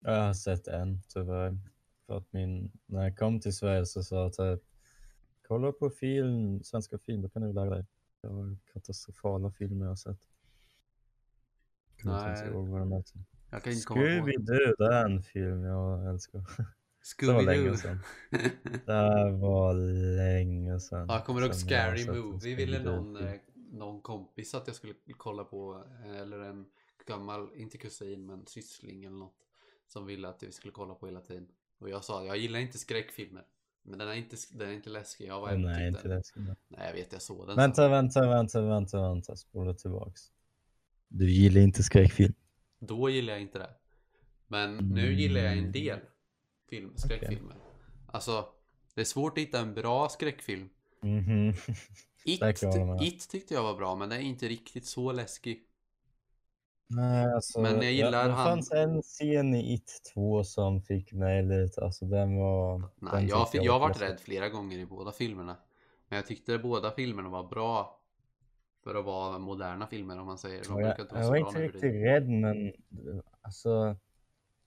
Jag 0.00 0.22
har 0.22 0.34
sett 0.34 0.66
en 0.66 1.02
tyvärr. 1.08 1.58
För 2.06 2.16
att 2.16 2.32
min, 2.32 2.72
när 2.86 3.02
jag 3.02 3.18
kom 3.18 3.40
till 3.40 3.54
Sverige 3.54 3.86
så 3.86 4.02
sa 4.02 4.22
jag 4.22 4.32
typ 4.32 4.68
kolla 5.48 5.72
på 5.72 5.90
film, 5.90 6.62
svenska 6.62 6.98
film, 6.98 7.22
då 7.22 7.28
kan 7.28 7.42
du 7.42 7.52
lära 7.52 7.70
dig. 7.70 7.86
Det 8.20 8.28
var 8.28 8.56
katastrofala 8.72 9.50
filmer 9.50 9.86
jag 9.86 9.98
sett. 9.98 10.28
Nej. 12.04 12.48
ihåg. 12.48 12.68
Jag 13.50 13.62
kan 13.62 13.72
inte 13.72 13.86
komma 13.86 14.00
på. 14.00 14.06
Scooby-Doo, 14.06 14.74
det 14.78 14.94
är 14.94 15.04
en 15.04 15.22
film 15.22 15.62
jag 15.62 16.08
älskar. 16.08 16.40
Scooby-Doo. 17.04 17.98
Det 18.86 19.32
var 19.40 19.74
länge 20.16 20.80
sedan. 20.80 21.06
Ja, 21.08 21.24
kommer 21.24 21.40
ihåg 21.40 21.50
jag 21.50 21.54
har 21.54 21.96
Scary 21.96 22.22
Movie 22.22 22.54
ville 22.54 22.82
någon, 22.82 23.16
eh, 23.16 23.32
någon 23.54 24.00
kompis 24.00 24.54
att 24.54 24.66
jag 24.66 24.76
skulle 24.76 24.94
kolla 25.16 25.44
på. 25.44 25.84
eh, 26.04 26.20
Eller 26.20 26.38
en 26.38 26.66
gammal, 27.06 27.50
inte 27.54 27.78
kusin 27.78 28.26
men 28.26 28.46
syssling 28.46 29.04
eller 29.04 29.16
något. 29.16 29.46
Som 29.86 30.06
ville 30.06 30.28
att 30.28 30.42
vi 30.42 30.52
skulle 30.52 30.72
kolla 30.72 30.94
på 30.94 31.06
hela 31.06 31.20
tiden. 31.20 31.48
Och 31.78 31.90
jag 31.90 32.04
sa, 32.04 32.24
jag 32.24 32.36
gillar 32.36 32.58
inte 32.58 32.78
skräckfilmer. 32.78 33.44
Men 33.82 33.98
den 33.98 34.08
är 34.08 34.14
inte, 34.14 34.36
den 34.52 34.68
är 34.68 34.72
inte 34.72 34.90
läskig. 34.90 35.26
Jag 35.26 35.40
var 35.40 35.48
ändå 35.48 35.68
nej, 35.68 35.76
tyckte 35.76 35.88
inte 35.88 36.08
den. 36.08 36.16
läskigt. 36.16 36.42
Nej, 36.68 36.86
jag 36.86 36.92
vet, 36.92 37.12
jag 37.12 37.22
såg 37.22 37.46
den. 37.46 37.56
Vänta, 37.56 37.88
vänta, 37.88 38.28
vänta, 38.28 38.60
vänta, 38.60 39.08
vänta. 39.08 39.36
Spola 39.36 39.74
tillbaks. 39.74 40.22
Du 41.08 41.30
gillar 41.30 41.60
inte 41.60 41.82
skräckfilm? 41.82 42.34
Då 42.78 43.10
gillar 43.10 43.32
jag 43.32 43.42
inte 43.42 43.58
det. 43.58 43.70
Men 44.46 44.76
nu 44.76 45.14
gillar 45.14 45.40
jag 45.40 45.58
en 45.58 45.72
del 45.72 45.98
film, 46.70 46.92
skräckfilmer. 46.96 47.56
Alltså, 48.06 48.48
det 48.94 49.00
är 49.00 49.04
svårt 49.04 49.38
att 49.38 49.44
hitta 49.44 49.60
en 49.60 49.74
bra 49.74 50.08
skräckfilm. 50.08 50.68
It, 52.24 52.40
jag 52.40 52.72
hålla 52.72 52.84
med. 52.84 53.02
It 53.02 53.28
tyckte 53.28 53.54
jag 53.54 53.62
var 53.62 53.74
bra, 53.74 53.96
men 53.96 54.08
den 54.08 54.18
är 54.18 54.22
inte 54.22 54.48
riktigt 54.48 54.86
så 54.86 55.12
läskig. 55.12 55.66
Nej, 56.86 57.32
alltså. 57.34 57.60
Men 57.60 57.82
jag 57.82 57.92
gillar 57.92 58.22
ja, 58.22 58.28
det 58.28 58.34
han- 58.34 58.46
fanns 58.46 58.72
en 58.72 59.02
scen 59.02 59.54
i 59.54 59.74
It 59.74 60.00
2 60.14 60.44
som 60.44 60.82
fick 60.82 61.12
mig 61.12 61.42
lite, 61.42 61.84
alltså 61.84 62.04
den 62.04 62.36
var... 62.36 62.78
Nej, 62.78 62.88
den 63.12 63.28
jag, 63.28 63.50
tyckte 63.50 63.66
jag 63.66 63.72
har 63.72 63.80
var 63.80 63.88
varit 63.88 64.02
rädd 64.02 64.20
flera 64.20 64.48
gånger 64.48 64.78
i 64.78 64.86
båda 64.86 65.12
filmerna. 65.12 65.56
Men 66.08 66.16
jag 66.16 66.26
tyckte 66.26 66.58
båda 66.58 66.90
filmerna 66.90 67.28
var 67.28 67.44
bra. 67.44 68.00
För 68.84 68.94
att 68.94 69.04
vara 69.04 69.38
moderna 69.38 69.86
filmer 69.86 70.20
om 70.20 70.26
man 70.26 70.38
säger. 70.38 70.64
De 70.64 70.80
jag, 70.80 71.00
inte 71.00 71.14
jag 71.14 71.28
var 71.28 71.36
inte 71.36 71.62
riktigt 71.62 71.80
tiden. 71.80 72.02
rädd 72.02 72.28
men 72.28 72.72
alltså 73.40 73.96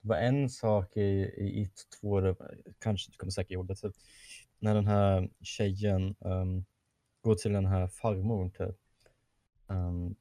det 0.00 0.08
var 0.08 0.16
en 0.16 0.50
sak 0.50 0.96
i, 0.96 1.00
i 1.36 1.62
It 1.62 1.88
2, 2.00 2.20
det, 2.20 2.36
kanske 2.78 3.10
du 3.10 3.16
kommer 3.16 3.30
säkert 3.30 3.50
ihåg 3.50 3.66
det, 3.66 3.74
typ, 3.74 3.94
när 4.58 4.74
den 4.74 4.86
här 4.86 5.30
tjejen 5.40 6.14
ehm, 6.20 6.64
går 7.20 7.34
till 7.34 7.52
den 7.52 7.66
här 7.66 7.86
farmor 7.86 8.48
typ. 8.48 8.76
Ehm, 9.68 10.14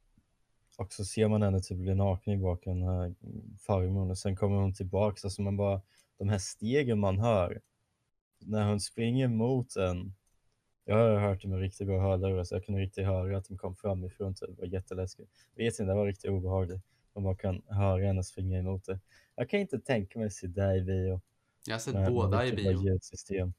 och 0.77 0.93
så 0.93 1.05
ser 1.05 1.27
man 1.27 1.41
henne 1.41 1.59
typ 1.59 1.77
bli 1.77 1.95
naken 1.95 2.33
i 2.33 2.37
baken, 2.37 2.79
den 2.79 2.89
här 2.89 3.15
farmor 3.59 4.09
och 4.09 4.17
sen 4.17 4.35
kommer 4.35 4.57
hon 4.57 4.73
tillbaks, 4.73 5.23
alltså 5.23 5.41
man 5.41 5.57
bara, 5.57 5.81
de 6.17 6.29
här 6.29 6.37
stegen 6.37 6.99
man 6.99 7.19
hör 7.19 7.61
när 8.39 8.69
hon 8.69 8.79
springer 8.79 9.27
mot 9.27 9.75
en. 9.75 10.13
Jag 10.85 10.95
har 10.95 11.19
hört 11.19 11.41
det 11.41 11.47
med 11.47 11.59
riktigt 11.59 11.87
bra 11.87 12.01
hörlurar 12.01 12.43
så 12.43 12.55
jag 12.55 12.65
kunde 12.65 12.81
riktigt 12.81 13.05
höra 13.05 13.37
att 13.37 13.47
de 13.47 13.57
kom 13.57 13.75
framifrån 13.75 14.35
typ, 14.35 14.49
det 14.49 14.61
var 14.61 14.67
jätteläskigt. 14.67 15.31
Vet 15.55 15.79
inte, 15.79 15.83
det 15.83 15.93
var 15.93 16.05
riktigt 16.05 16.31
obehagligt. 16.31 16.81
Man 17.13 17.23
bara 17.23 17.35
kan 17.35 17.61
höra 17.67 18.05
henne 18.05 18.23
springa 18.23 18.59
emot 18.59 18.85
det. 18.85 18.99
Jag 19.35 19.49
kan 19.49 19.59
inte 19.59 19.79
tänka 19.79 20.19
mig 20.19 20.31
se 20.31 20.47
det 20.47 20.75
i 20.75 20.81
bio. 20.81 21.21
Jag 21.65 21.73
har 21.73 21.79
sett 21.79 22.07
båda 22.07 22.45
i 22.45 22.53
bio. 22.53 22.83
ljudsystem. 22.83 23.53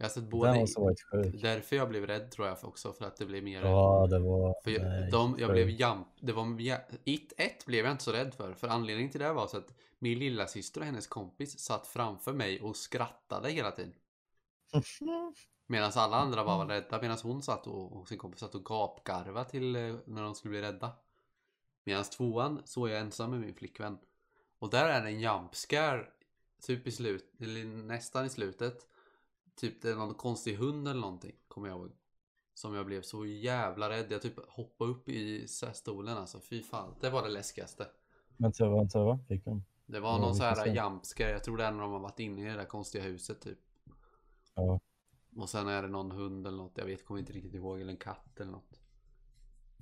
Jag 0.00 0.04
har 0.04 0.10
sett 0.10 0.30
båda 0.30 0.56
i... 0.56 0.60
måste 0.60 0.80
varit 0.80 1.02
sjuk. 1.02 1.42
Därför 1.42 1.76
jag 1.76 1.88
blev 1.88 2.06
rädd 2.06 2.30
tror 2.30 2.46
jag 2.46 2.56
också. 2.62 2.92
För 2.92 3.04
att 3.04 3.16
det 3.16 3.26
blev 3.26 3.44
mer... 3.44 3.62
Ja, 3.62 4.06
det 4.10 4.18
var... 4.18 4.54
För 4.64 4.70
jag, 4.70 4.82
nej, 4.82 5.10
de, 5.10 5.36
jag 5.38 5.50
blev 5.50 5.68
jump... 5.68 6.06
Det 6.20 6.32
var... 6.32 6.62
It 7.04 7.32
1 7.36 7.66
blev 7.66 7.84
jag 7.84 7.92
inte 7.92 8.04
så 8.04 8.12
rädd 8.12 8.34
för. 8.34 8.54
För 8.54 8.68
anledningen 8.68 9.10
till 9.10 9.20
det 9.20 9.32
var 9.32 9.46
så 9.46 9.56
att 9.56 9.74
min 9.98 10.18
lilla 10.18 10.46
syster 10.46 10.80
och 10.80 10.86
hennes 10.86 11.06
kompis 11.06 11.58
satt 11.58 11.86
framför 11.86 12.32
mig 12.32 12.60
och 12.60 12.76
skrattade 12.76 13.50
hela 13.50 13.70
tiden. 13.70 13.94
Medan 15.66 15.92
alla 15.94 16.16
andra 16.16 16.44
bara 16.44 16.58
var 16.58 16.66
rädda. 16.66 17.00
Medan 17.00 17.18
hon 17.22 17.42
satt 17.42 17.66
och, 17.66 17.92
och 17.92 18.08
sin 18.08 18.18
kompis 18.18 18.40
satt 18.40 18.54
och 18.54 18.64
gapgarvade 18.64 19.50
till 19.50 19.76
eh, 19.76 19.94
när 20.04 20.22
de 20.22 20.34
skulle 20.34 20.50
bli 20.50 20.62
rädda. 20.62 20.92
Medan 21.84 22.04
tvåan 22.04 22.62
såg 22.64 22.88
jag 22.88 23.00
ensam 23.00 23.30
med 23.30 23.40
min 23.40 23.54
flickvän. 23.54 23.98
Och 24.58 24.70
där 24.70 24.88
är 24.88 25.02
det 25.02 25.08
en 25.08 25.20
jump 25.20 25.54
scare. 25.54 26.06
Typ 26.62 26.86
i 26.86 26.92
slut, 26.92 27.34
eller 27.40 27.64
nästan 27.64 28.26
i 28.26 28.28
slutet. 28.28 28.86
Typ 29.60 29.82
det 29.82 29.90
är 29.90 29.94
någon 29.96 30.14
konstig 30.14 30.54
hund 30.56 30.88
eller 30.88 31.00
någonting. 31.00 31.36
Kommer 31.48 31.68
jag 31.68 31.78
ihåg. 31.78 31.90
Som 32.54 32.74
jag 32.74 32.86
blev 32.86 33.02
så 33.02 33.26
jävla 33.26 33.90
rädd. 33.90 34.06
Jag 34.10 34.22
typ 34.22 34.34
hoppade 34.48 34.90
upp 34.90 35.08
i 35.08 35.48
så 35.48 35.66
stolen 35.72 36.16
alltså. 36.16 36.40
Fy 36.40 36.62
fan. 36.62 36.94
Det 37.00 37.10
var 37.10 37.22
det 37.22 37.28
läskigaste. 37.28 37.86
Vänta, 38.36 38.68
vänta, 38.68 39.04
vad 39.04 39.26
fick 39.26 39.44
de? 39.44 39.64
Det 39.86 40.00
var 40.00 40.18
någon 40.18 40.34
så 40.34 40.42
här 40.42 40.54
vilken 40.64 40.74
scen? 40.74 40.92
jump 40.92 41.04
scare. 41.06 41.30
Jag 41.30 41.44
tror 41.44 41.56
det 41.56 41.64
är 41.64 41.72
när 41.72 41.80
de 41.80 41.92
har 41.92 41.98
varit 42.00 42.20
inne 42.20 42.42
i 42.42 42.44
det 42.44 42.56
där 42.56 42.64
konstiga 42.64 43.04
huset 43.04 43.40
typ. 43.40 43.58
Ja. 44.54 44.80
Och 45.36 45.48
sen 45.48 45.68
är 45.68 45.82
det 45.82 45.88
någon 45.88 46.10
hund 46.10 46.46
eller 46.46 46.56
något. 46.56 46.72
Jag 46.78 46.84
vet, 46.84 47.04
kommer 47.04 47.20
inte 47.20 47.32
riktigt 47.32 47.54
ihåg. 47.54 47.80
Eller 47.80 47.90
en 47.92 47.96
katt 47.96 48.40
eller 48.40 48.50
något. 48.52 48.80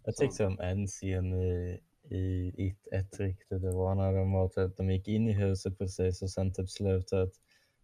Jag 0.05 0.15
Så- 0.15 0.21
tyckte 0.23 0.47
om 0.47 0.61
en 0.61 0.87
scen 0.87 1.33
i, 1.33 1.81
i 2.03 2.53
It 2.67 2.87
1 2.93 3.21
riktigt. 3.21 3.63
Det 3.63 3.73
var 3.73 3.95
när 3.95 4.13
de, 4.13 4.33
var, 4.33 4.49
typ, 4.49 4.77
de 4.77 4.91
gick 4.91 5.09
in 5.09 5.29
i 5.29 5.33
huset 5.33 5.79
precis 5.79 6.23
och 6.23 6.31
sen 6.31 6.53
typ 6.55 6.71
slutet 6.71 7.33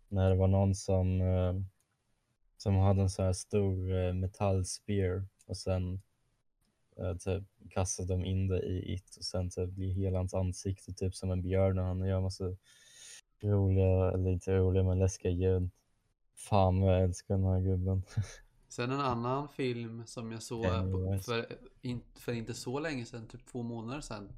när 0.09 0.31
det 0.31 0.37
var 0.37 0.49
någon 0.49 0.75
som, 0.75 1.21
eh, 1.21 1.55
som 2.63 2.77
hade 2.77 3.03
en 3.03 3.11
så 3.11 3.23
här 3.23 3.33
stor 3.33 3.93
eh, 3.93 4.15
metallspear 4.15 5.27
och 5.47 5.57
sen 5.57 6.03
eh, 6.97 7.17
typ 7.17 7.45
kastade 7.71 8.09
de 8.09 8.25
in 8.25 8.49
det 8.49 8.63
i 8.63 8.95
It 8.95 9.17
och 9.17 9.25
sen 9.25 9.51
typ 9.51 9.71
blir 9.71 9.93
hela 9.93 10.19
hans 10.19 10.35
ansikte 10.35 10.93
typ 10.93 11.15
som 11.15 11.31
en 11.31 11.43
björn 11.43 11.79
och 11.79 11.85
han 11.85 12.01
gör 12.01 12.21
massa 12.21 12.45
roliga, 13.41 14.11
eller 14.13 14.31
inte 14.31 14.57
roliga 14.57 14.83
men 14.83 14.99
läskiga 14.99 15.33
ljud. 15.33 15.71
Fan 16.35 16.81
vad 16.81 16.95
jag 16.95 17.03
älskar 17.03 17.35
den 17.35 17.45
här 17.45 17.61
gubben. 17.61 18.03
Sen 18.69 18.93
en 18.93 19.01
annan 19.01 19.49
film 19.49 20.07
som 20.07 20.33
jag 20.33 20.43
såg 20.43 20.67
för, 21.25 21.47
in, 21.81 22.03
för 22.15 22.33
inte 22.33 22.55
så 22.55 22.79
länge 22.81 23.05
sedan, 23.05 23.29
typ 23.29 23.47
två 23.47 23.63
månader 23.63 24.01
sedan. 24.01 24.33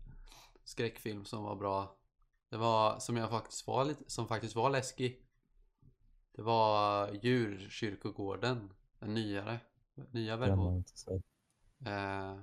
Skräckfilm 0.65 1.25
som 1.25 1.45
var 1.45 1.57
bra. 1.57 1.97
Det 2.51 2.57
var 2.57 2.99
som 2.99 3.17
jag 3.17 3.31
faktiskt 3.31 3.67
var 3.67 3.85
lite, 3.85 4.05
som 4.07 4.29
faktiskt 4.29 4.57
var 4.57 4.71
läskig. 4.71 5.24
Det 6.35 6.43
var 6.43 7.11
Djurkyrkogården. 7.23 8.73
Den 8.99 9.15
nyare. 9.15 9.61
Nya 10.11 10.37
version. 10.37 10.85
Eh, 11.87 12.41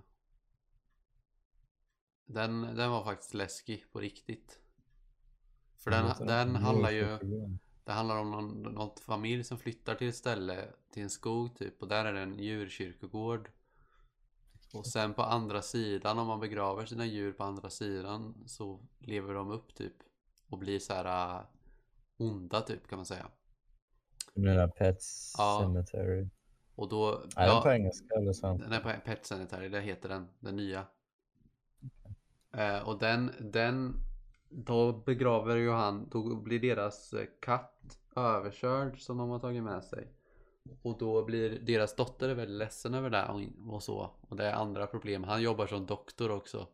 den, 2.25 2.61
den 2.61 2.91
var 2.91 3.03
faktiskt 3.03 3.33
läskig 3.33 3.85
på 3.91 3.99
riktigt. 3.99 4.59
För 5.77 5.91
den, 5.91 6.27
den 6.27 6.55
handlar 6.55 6.91
ju 6.91 7.19
det 7.83 7.91
handlar 7.91 8.17
om 8.17 8.31
någon, 8.31 8.61
någon 8.61 8.95
familj 9.01 9.43
som 9.43 9.57
flyttar 9.57 9.95
till 9.95 10.09
ett 10.09 10.15
ställe, 10.15 10.67
till 10.91 11.03
en 11.03 11.09
skog 11.09 11.55
typ, 11.55 11.81
och 11.81 11.87
där 11.87 12.05
är 12.05 12.13
det 12.13 12.19
en 12.19 12.39
djurkyrkogård. 12.39 13.51
Och 14.73 14.87
sen 14.87 15.13
på 15.13 15.21
andra 15.21 15.61
sidan, 15.61 16.19
om 16.19 16.27
man 16.27 16.39
begraver 16.39 16.85
sina 16.85 17.05
djur 17.05 17.33
på 17.33 17.43
andra 17.43 17.69
sidan, 17.69 18.43
så 18.45 18.79
lever 18.99 19.33
de 19.33 19.51
upp 19.51 19.75
typ. 19.75 19.93
Och 20.49 20.57
blir 20.57 20.79
så 20.79 20.93
här 20.93 21.39
äh, 21.39 21.45
onda 22.17 22.61
typ 22.61 22.87
kan 22.87 22.97
man 22.97 23.05
säga. 23.05 23.27
Du 24.33 24.41
menar 24.41 24.67
Pets 24.67 25.35
Ja. 25.37 25.59
Cemetery? 25.61 26.29
Och 26.75 26.89
då... 26.89 27.23
Är 27.35 27.47
den 27.47 27.61
på 27.61 27.71
engelska 27.71 28.15
eller 28.15 28.33
svenska? 28.33 28.67
Den 28.67 28.73
är 28.73 28.79
på 28.79 29.01
Pet 29.05 29.25
Cemetery, 29.25 29.69
det 29.69 29.81
heter 29.81 30.09
den, 30.09 30.27
den 30.39 30.55
nya. 30.55 30.85
Eh, 32.53 32.87
och 32.87 32.99
den, 32.99 33.31
den, 33.39 33.95
då 34.49 34.93
begraver 34.93 35.55
ju 35.55 35.71
han, 35.71 36.09
då 36.09 36.35
blir 36.35 36.59
deras 36.59 37.13
eh, 37.13 37.25
katt 37.39 37.97
överkörd 38.15 39.01
som 39.01 39.17
de 39.17 39.29
har 39.29 39.39
tagit 39.39 39.63
med 39.63 39.83
sig. 39.83 40.07
Och 40.81 40.97
då 40.97 41.25
blir 41.25 41.59
deras 41.59 41.95
dotter 41.95 42.35
väldigt 42.35 42.57
ledsen 42.57 42.93
över 42.93 43.09
det 43.09 43.25
och, 43.25 43.73
och 43.73 43.83
så. 43.83 44.11
Och 44.21 44.35
det 44.35 44.45
är 44.45 44.53
andra 44.53 44.87
problem. 44.87 45.23
Han 45.23 45.41
jobbar 45.41 45.67
som 45.67 45.85
doktor 45.85 46.31
också. 46.31 46.67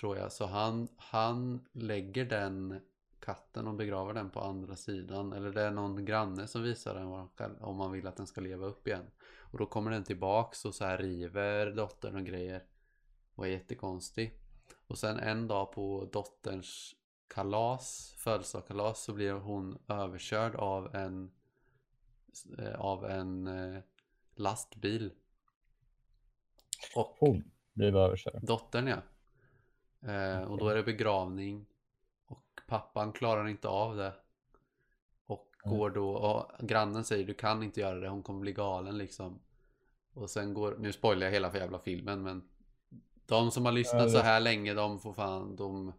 Tror 0.00 0.16
jag. 0.16 0.32
Så 0.32 0.46
han, 0.46 0.88
han 0.96 1.66
lägger 1.72 2.24
den 2.24 2.80
katten 3.20 3.66
och 3.66 3.74
begraver 3.74 4.14
den 4.14 4.30
på 4.30 4.40
andra 4.40 4.76
sidan. 4.76 5.32
Eller 5.32 5.52
det 5.52 5.62
är 5.62 5.70
någon 5.70 6.04
granne 6.04 6.46
som 6.46 6.62
visar 6.62 6.94
den 6.94 7.56
om 7.60 7.76
man 7.76 7.92
vill 7.92 8.06
att 8.06 8.16
den 8.16 8.26
ska 8.26 8.40
leva 8.40 8.66
upp 8.66 8.86
igen. 8.86 9.10
Och 9.38 9.58
då 9.58 9.66
kommer 9.66 9.90
den 9.90 10.04
tillbaks 10.04 10.64
och 10.64 10.74
så 10.74 10.84
här 10.84 10.98
river 10.98 11.70
dottern 11.70 12.16
och 12.16 12.24
grejer. 12.24 12.64
Och 13.34 13.46
är 13.46 13.50
jättekonstig. 13.50 14.40
Och 14.86 14.98
sen 14.98 15.18
en 15.18 15.48
dag 15.48 15.72
på 15.72 16.08
dotterns 16.12 16.94
kalas, 17.28 18.14
födelsedagskalas, 18.18 19.02
så 19.04 19.12
blir 19.12 19.32
hon 19.32 19.78
överkörd 19.88 20.54
av 20.54 20.94
en 20.94 21.30
eh, 22.58 22.80
av 22.80 23.04
en 23.04 23.46
eh, 23.46 23.82
lastbil. 24.34 25.12
Och 26.96 27.16
Hon 27.18 27.50
blev 27.72 27.96
överkörd. 27.96 28.44
dottern 28.44 28.86
ja. 28.86 29.02
Eh, 30.12 30.42
och 30.42 30.58
då 30.58 30.68
är 30.68 30.74
det 30.74 30.82
begravning. 30.82 31.66
Pappan 32.66 33.12
klarar 33.12 33.48
inte 33.48 33.68
av 33.68 33.96
det. 33.96 34.12
Och 35.26 35.52
Mm. 35.64 35.78
går 35.78 35.90
då, 35.90 36.10
och 36.10 36.66
grannen 36.66 37.04
säger 37.04 37.26
du 37.26 37.34
kan 37.34 37.62
inte 37.62 37.80
göra 37.80 38.00
det, 38.00 38.08
hon 38.08 38.22
kommer 38.22 38.40
bli 38.40 38.52
galen 38.52 38.98
liksom. 38.98 39.38
Och 40.14 40.30
sen 40.30 40.54
går, 40.54 40.76
nu 40.78 40.92
spoilar 40.92 41.26
jag 41.26 41.32
hela 41.32 41.50
för 41.50 41.58
jävla 41.58 41.78
filmen 41.78 42.22
men 42.22 42.48
De 43.26 43.50
som 43.50 43.64
har 43.64 43.72
lyssnat 43.72 44.02
Ja, 44.02 44.08
så 44.08 44.18
här 44.18 44.40
länge 44.40 44.74
de 44.74 44.98
får 45.00 45.12
fan, 45.12 45.56
de 45.56 45.92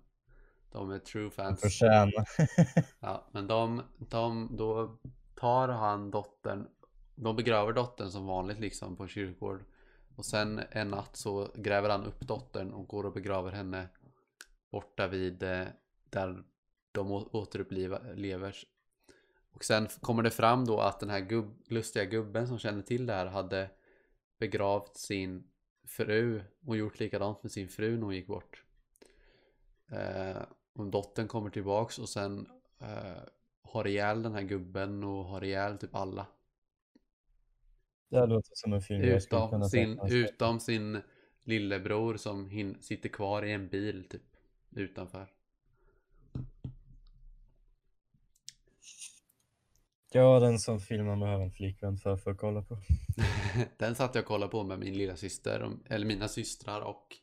De 0.71 0.91
är 0.91 0.99
true 0.99 1.29
fans. 1.29 1.61
Förtjäna. 1.61 2.25
Ja, 2.99 3.27
men 3.31 3.47
de, 3.47 3.81
de, 3.97 4.49
då 4.57 4.97
tar 5.35 5.67
han 5.67 6.11
dottern, 6.11 6.67
de 7.15 7.35
begraver 7.35 7.73
dottern 7.73 8.09
som 8.11 8.25
vanligt 8.25 8.59
liksom 8.59 8.95
på 8.95 9.03
en 9.03 9.09
kyrkogård. 9.09 9.63
Och 10.15 10.25
sen 10.25 10.61
en 10.71 10.87
natt 10.87 11.15
så 11.15 11.51
gräver 11.55 11.89
han 11.89 12.05
upp 12.05 12.19
dottern 12.19 12.71
och 12.73 12.87
går 12.87 13.05
och 13.05 13.13
begraver 13.13 13.51
henne 13.51 13.87
borta 14.71 15.07
vid 15.07 15.43
eh, 15.43 15.65
där 16.09 16.43
de 16.91 17.11
å- 17.11 17.29
återupplivar. 17.31 18.53
Och 19.51 19.63
sen 19.63 19.87
kommer 20.01 20.23
det 20.23 20.31
fram 20.31 20.65
då 20.65 20.79
att 20.79 20.99
den 20.99 21.09
här 21.09 21.19
gubb, 21.19 21.63
lustiga 21.67 22.05
gubben 22.05 22.47
som 22.47 22.59
kände 22.59 22.83
till 22.83 23.05
det 23.05 23.13
här 23.13 23.25
hade 23.25 23.69
begravt 24.39 24.97
sin 24.97 25.47
fru 25.87 26.41
och 26.65 26.77
gjort 26.77 26.99
likadant 26.99 27.43
med 27.43 27.51
sin 27.51 27.67
fru 27.69 27.95
när 27.97 28.03
hon 28.03 28.15
gick 28.15 28.27
bort. 28.27 28.63
Eh, 29.91 30.41
och 30.73 30.87
dottern 30.87 31.27
kommer 31.27 31.49
tillbaks 31.49 31.99
och 31.99 32.09
sen 32.09 32.47
eh, 32.79 33.21
har 33.63 33.87
ihjäl 33.87 34.23
den 34.23 34.33
här 34.33 34.41
gubben 34.41 35.03
och 35.03 35.25
har 35.25 35.43
ihjäl 35.43 35.77
typ 35.77 35.95
alla. 35.95 36.27
Det 38.09 38.19
här 38.19 38.27
låter 38.27 38.51
som 38.53 38.73
en 38.73 38.81
film 38.81 39.01
Utom 39.49 39.59
sin, 39.69 39.97
utom 40.11 40.59
sin 40.59 41.01
lillebror 41.43 42.17
som 42.17 42.49
hin, 42.49 42.77
sitter 42.81 43.09
kvar 43.09 43.43
i 43.43 43.51
en 43.51 43.67
bil 43.67 44.09
typ 44.09 44.23
utanför. 44.71 45.33
Ja, 50.11 50.39
den 50.39 50.59
som 50.59 50.79
film 50.79 51.05
man 51.05 51.19
behöver 51.19 51.43
en 51.43 51.51
flickvän 51.51 51.97
för, 51.97 52.17
för 52.17 52.31
att 52.31 52.37
kolla 52.37 52.61
på. 52.61 52.77
Den 53.77 53.95
satt 53.95 54.15
jag 54.15 54.21
och 54.21 54.27
kollade 54.27 54.51
på 54.51 54.63
med 54.63 54.79
min 54.79 54.93
lilla 54.93 55.15
syster, 55.15 55.71
eller 55.89 56.05
mina 56.05 56.27
systrar 56.27 56.81
och 56.81 57.17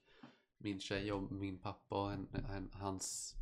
min 0.59 0.80
tjej 0.80 1.12
och 1.12 1.32
min 1.32 1.59
pappa 1.59 2.03
och 2.03 2.12
en, 2.12 2.28
en, 2.57 2.70
hans 2.72 3.35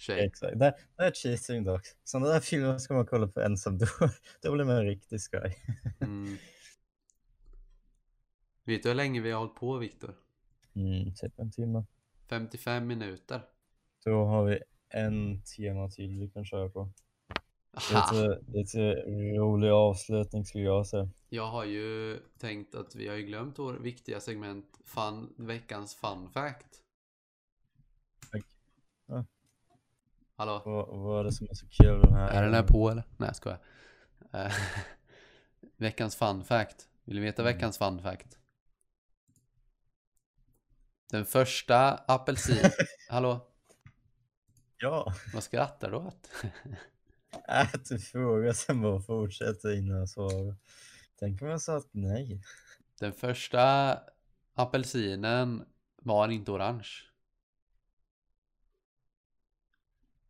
tjej. 0.00 0.26
Exakt. 0.26 0.58
Det, 0.58 0.74
det 0.96 1.02
är 1.04 1.12
cheating 1.12 1.64
dock. 1.64 1.82
Sådana 2.04 2.28
där 2.28 2.40
filmer 2.40 2.78
ska 2.78 2.94
man 2.94 3.06
kolla 3.06 3.28
på 3.28 3.40
ensam. 3.40 3.78
Då, 3.78 3.86
då 4.42 4.52
blir 4.52 4.64
man 4.64 4.76
en 4.76 4.86
riktig 4.86 5.20
skraj. 5.20 5.56
Mm. 6.00 6.36
Vet 8.64 8.82
du 8.82 8.88
hur 8.88 8.96
länge 8.96 9.20
vi 9.20 9.30
har 9.30 9.38
hållit 9.38 9.54
på 9.54 9.76
Viktor? 9.76 10.14
Mm, 10.74 11.14
typ 11.14 11.38
en 11.38 11.52
timme. 11.52 11.84
55 12.28 12.86
minuter. 12.86 13.40
Då 14.04 14.24
har 14.24 14.44
vi 14.44 14.58
en 14.88 15.42
tema 15.42 15.88
till 15.88 16.18
vi 16.18 16.28
kan 16.28 16.44
köra 16.44 16.68
på. 16.68 16.90
Aha. 17.72 18.12
Lite, 18.12 18.40
lite 18.52 18.78
rolig 19.38 19.68
avslutning 19.70 20.44
skulle 20.44 20.64
jag 20.64 20.86
säga. 20.86 21.08
Jag 21.28 21.46
har 21.46 21.64
ju 21.64 22.18
tänkt 22.38 22.74
att 22.74 22.94
vi 22.94 23.08
har 23.08 23.16
ju 23.16 23.22
glömt 23.22 23.58
vår 23.58 23.72
viktiga 23.74 24.20
segment 24.20 24.80
fun, 24.84 25.34
veckans 25.36 25.94
fun 25.94 26.30
fact. 26.30 26.66
Ja. 29.06 29.24
Hallå? 30.36 30.62
Vad, 30.64 30.88
vad 30.88 31.20
är 31.20 31.24
det 31.24 31.32
som 31.32 31.46
är 31.50 31.54
så 31.54 31.66
kul 31.68 32.00
den 32.00 32.14
här? 32.14 32.28
Är 32.30 32.42
den 32.42 32.54
här 32.54 32.62
på 32.62 32.90
eller? 32.90 33.04
Nej 33.16 33.26
jag 33.28 33.36
skojar. 33.36 33.58
Eh, 34.32 34.52
veckans 35.76 36.16
fun 36.16 36.44
fact. 36.44 36.88
Vill 37.04 37.16
du 37.16 37.22
veta 37.22 37.42
Mm. 37.42 37.54
veckans 37.54 37.78
fun 37.78 38.02
fact? 38.02 38.38
Den 41.10 41.24
första 41.24 41.94
apelsin... 41.94 42.70
Hallå? 43.10 43.46
Ja, 44.78 45.14
Vad 45.34 45.42
skrattar 45.42 45.90
du 45.90 45.96
åt? 45.96 46.30
att 47.48 47.84
du 47.84 47.98
frågar 47.98 48.52
sen 48.52 48.82
bara 48.82 49.00
fortsätter 49.00 49.76
innan 49.76 49.98
jag 49.98 50.08
svarar. 50.08 50.56
Tänk 51.18 51.42
om 51.42 51.48
jag 51.48 51.62
sa 51.62 51.76
att 51.76 51.88
nej. 51.90 52.42
Den 52.98 53.12
första 53.12 53.98
apelsinen 54.54 55.64
var 56.02 56.28
inte 56.28 56.50
orange. 56.50 56.88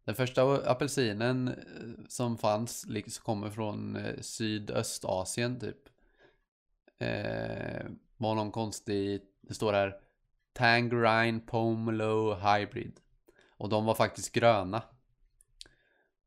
Den 0.05 0.14
första 0.14 0.70
apelsinen 0.70 1.48
eh, 1.48 2.05
som 2.09 2.38
fanns 2.38 2.86
liksom 2.86 3.24
kommer 3.24 3.51
från 3.51 3.96
eh, 3.96 4.20
Sydöstasien 4.20 5.61
typ. 5.61 5.88
Eh, 6.98 7.86
var 8.16 8.34
någon 8.34 8.53
konstig, 8.53 9.22
det 9.40 9.55
står 9.55 9.72
här 9.72 10.01
Tangerine 10.53 11.40
Pomelo 11.40 12.34
Hybrid. 12.34 13.01
Och 13.57 13.68
de 13.68 13.84
var 13.84 13.94
faktiskt 13.94 14.32
gröna. 14.32 14.82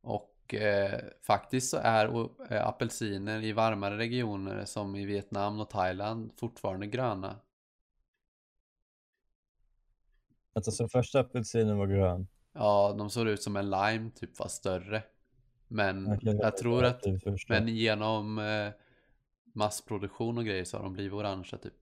Och 0.02 0.33
eh, 0.48 1.00
faktiskt 1.22 1.70
så 1.70 1.78
är 1.78 2.30
eh, 2.50 2.68
apelsiner 2.68 3.44
i 3.44 3.52
varmare 3.52 3.98
regioner 3.98 4.66
som 4.66 4.96
i 4.96 5.06
Vietnam 5.06 5.60
och 5.60 5.70
Thailand 5.70 6.32
fortfarande 6.36 6.88
gröna. 6.88 7.40
Alltså 10.56 10.72
så 10.72 10.88
första 10.88 11.20
apelsinen 11.20 11.78
var 11.78 11.88
grön. 11.88 12.28
Ja, 12.54 12.96
de 12.98 13.10
såg 13.10 13.28
ut 13.28 13.42
som 13.42 13.56
en 13.56 13.70
lime 13.70 14.12
typ 14.16 14.38
fast 14.38 14.56
större. 14.56 15.04
Men 15.68 16.06
var 16.06 16.20
jag 16.24 16.58
tror 16.58 16.84
att 16.84 17.04
men 17.50 17.68
genom 17.68 18.40
eh, 18.40 18.70
massproduktion 19.54 20.38
och 20.38 20.46
grejer 20.46 20.66
så 20.66 20.78
har 20.78 20.84
de 20.84 20.94
blivit 20.94 21.14
orangea 21.14 21.60
typ. 21.60 21.74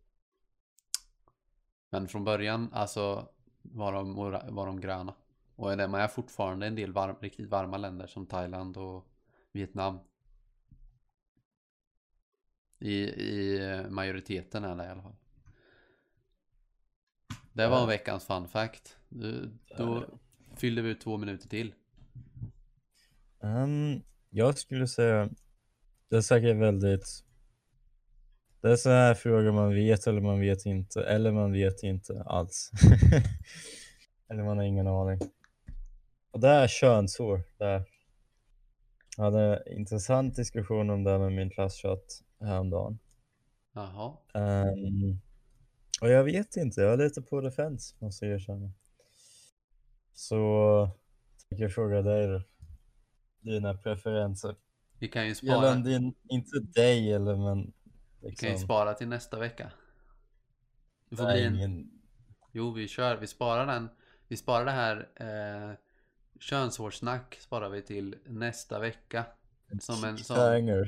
Men 1.90 2.08
från 2.08 2.24
början 2.24 2.70
alltså 2.74 3.28
var 3.62 3.94
de, 3.94 4.16
var 4.56 4.66
de 4.66 4.82
gröna. 4.82 5.14
Och 5.62 5.78
de 5.78 5.94
är 5.94 6.08
fortfarande 6.08 6.68
en 6.68 6.76
del 6.76 6.94
varm, 6.94 7.16
riktigt 7.22 7.50
varma 7.50 7.78
länder 7.78 8.08
som 8.08 8.26
Thailand 8.26 8.78
och 8.78 9.08
Vietnam. 9.52 10.00
I, 12.80 12.94
i 13.04 13.60
majoriteten 13.90 14.64
är 14.64 14.76
det 14.76 14.84
i 14.86 14.88
alla 14.88 15.02
fall. 15.02 15.16
Det 17.54 17.68
var 17.68 17.80
Ja. 17.80 17.86
veckans 17.86 18.26
fun 18.26 18.48
fact. 18.48 18.98
Du, 19.10 19.50
då 19.78 20.06
fyllde 20.56 20.82
vi 20.82 20.90
ut 20.90 21.02
två 21.02 21.18
minuter 21.18 21.50
till. 21.50 21.74
Ehm, 23.44 24.02
jag 24.30 24.58
skulle 24.58 24.88
säga, 24.88 25.30
det 26.10 26.16
är 26.16 26.22
säkert 26.22 26.58
väldigt, 26.58 27.24
det 28.62 28.72
är 28.72 28.76
så 28.76 28.90
här 28.90 29.14
frågor 29.14 29.52
man 29.52 29.74
vet 29.74 30.08
eller 30.08 30.22
man 30.22 30.40
vet 30.40 30.66
inte, 30.66 31.04
eller 31.04 31.32
man 31.32 31.52
vet 31.52 31.84
inte 31.84 32.24
alls. 32.24 32.72
eller 34.30 34.44
man 34.44 34.58
har 34.58 34.66
ingen 34.66 34.88
aning. 34.88 35.20
Och 36.32 36.40
det 36.40 36.48
är 36.48 36.68
könshår. 36.68 37.44
Det. 37.58 37.86
Jag 39.18 39.24
hade 39.24 39.58
en 39.58 39.78
intressant 39.78 40.36
diskussion 40.36 40.90
om 40.90 41.04
det 41.04 41.20
med 41.20 41.32
min 41.32 41.50
klasschatt 41.50 42.22
häromdagen. 42.40 43.00
Jaha. 43.74 44.18
Um, 44.34 45.22
och 46.02 46.10
jag 46.10 46.24
vet 46.24 46.56
inte, 46.56 46.82
jag 46.82 46.94
är 46.94 46.98
lite 46.98 47.22
på 47.22 47.42
defense 47.42 47.96
måste 48.00 48.26
jag 48.26 48.36
erkänna. 48.36 48.72
Så 50.14 50.90
tänker 51.50 51.64
jag 51.64 51.74
fråga 51.74 52.02
dig. 52.02 52.42
Dina 53.40 53.74
preferenser. 53.74 54.56
Vi 55.00 55.08
kan 55.08 55.28
ju 55.28 55.36
spara. 55.36 55.56
Gällande 55.56 55.90
din, 55.90 56.14
inte 56.30 56.60
dig 56.60 57.14
eller 57.14 57.36
men 57.36 57.74
Vi 58.22 58.36
kan 58.36 58.50
ju 58.50 58.54
liksom. 58.54 58.68
spara 58.68 58.94
till 58.94 59.08
nästa 59.08 59.40
vecka. 59.40 59.72
Det 61.10 61.16
får 61.16 61.24
nej, 61.24 61.34
bli 61.34 61.48
en... 61.48 61.56
ingen, 61.56 61.92
Jo, 62.52 62.72
vi 62.72 62.88
kör. 62.88 63.18
Vi 63.18 63.28
sparar 63.28 63.66
den. 63.66 63.90
Vi 64.28 64.38
sparar 64.38 64.66
det 64.66 64.72
här 64.72 65.10
eh, 65.16 65.76
könshårssnack 66.42 67.38
sparar 67.42 67.70
vi 67.70 67.82
till 67.82 68.16
nästa 68.26 68.80
vecka. 68.80 69.26
Som 69.80 70.04
en 70.04 70.18
sån 70.18 70.88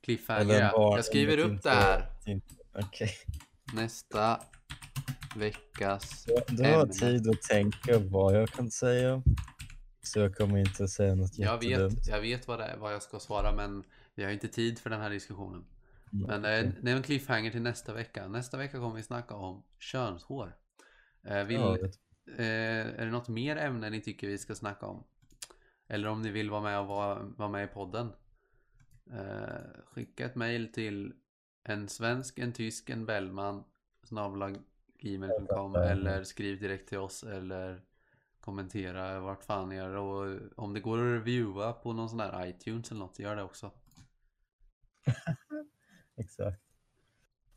cliffhanger. 0.00 0.60
Jag 0.74 1.04
skriver 1.04 1.38
upp 1.38 1.62
det 1.62 1.70
här. 1.70 2.06
Okej. 2.74 3.10
Nästa 3.74 4.40
veckas 5.36 6.22
Så 6.24 6.42
Du 6.48 6.62
har 6.64 6.86
tid 6.86 7.28
att 7.28 7.42
tänka 7.42 7.98
vad 7.98 8.36
jag 8.36 8.48
kan 8.48 8.70
säga. 8.70 9.22
Så 10.02 10.18
jag 10.18 10.36
kommer 10.36 10.58
inte 10.58 10.88
säga 10.88 11.14
något 11.14 11.38
Jag 11.38 11.64
jättedumt. 11.64 11.98
vet, 11.98 12.08
jag 12.08 12.20
vet 12.20 12.48
vad, 12.48 12.58
det 12.58 12.64
är, 12.64 12.76
vad 12.76 12.94
jag 12.94 13.02
ska 13.02 13.18
svara 13.18 13.52
men 13.52 13.84
vi 14.14 14.24
har 14.24 14.30
inte 14.30 14.48
tid 14.48 14.78
för 14.78 14.90
den 14.90 15.00
här 15.00 15.10
diskussionen. 15.10 15.64
Mm, 16.12 16.26
Men 16.26 16.44
eh, 16.66 16.72
det 16.82 16.90
är 16.90 16.96
en 16.96 17.02
cliffhanger 17.02 17.50
till 17.50 17.62
nästa 17.62 17.92
vecka. 17.92 18.28
Nästa 18.28 18.56
vecka 18.56 18.78
kommer 18.78 18.96
vi 18.96 19.02
snacka 19.02 19.34
om 19.34 19.62
könshår. 19.78 20.56
Eh, 21.26 21.44
vill, 21.44 21.60
Ja, 21.60 21.78
Eh, 22.26 23.00
är 23.00 23.04
det 23.04 23.10
något 23.10 23.28
mer 23.28 23.56
ämne 23.56 23.90
ni 23.90 24.00
tycker 24.00 24.28
vi 24.28 24.38
ska 24.38 24.54
snacka 24.54 24.86
om? 24.86 25.04
Eller 25.88 26.08
om 26.08 26.22
ni 26.22 26.30
vill 26.30 26.50
vara 26.50 26.62
med 26.62 26.80
och 26.80 26.86
vara, 26.86 27.22
vara 27.22 27.48
med 27.48 27.64
i 27.64 27.68
podden? 27.68 28.12
Eh, 29.12 29.82
skicka 29.84 30.26
ett 30.26 30.34
mail 30.34 30.72
till 30.72 31.14
en 31.62 31.88
svensk, 31.88 32.38
en 32.38 32.52
tysk, 32.52 32.90
en 32.90 33.06
Bellman 33.06 33.64
gmail.com 34.98 35.74
eller 35.74 36.24
skriv 36.24 36.60
direkt 36.60 36.88
till 36.88 36.98
oss 36.98 37.24
eller 37.24 37.82
kommentera 38.40 39.20
vart 39.20 39.44
fan 39.44 39.68
ni 39.68 39.74
gör 39.74 39.94
och 39.94 40.38
om 40.56 40.74
det 40.74 40.80
går 40.80 40.98
att 40.98 41.20
reviewa 41.20 41.72
på 41.72 41.92
någon 41.92 42.08
sån 42.08 42.18
där 42.18 42.46
iTunes 42.46 42.90
eller 42.90 43.00
något, 43.00 43.18
gör 43.18 43.36
det 43.36 43.42
också. 43.42 43.70
Exakt. 46.16 46.62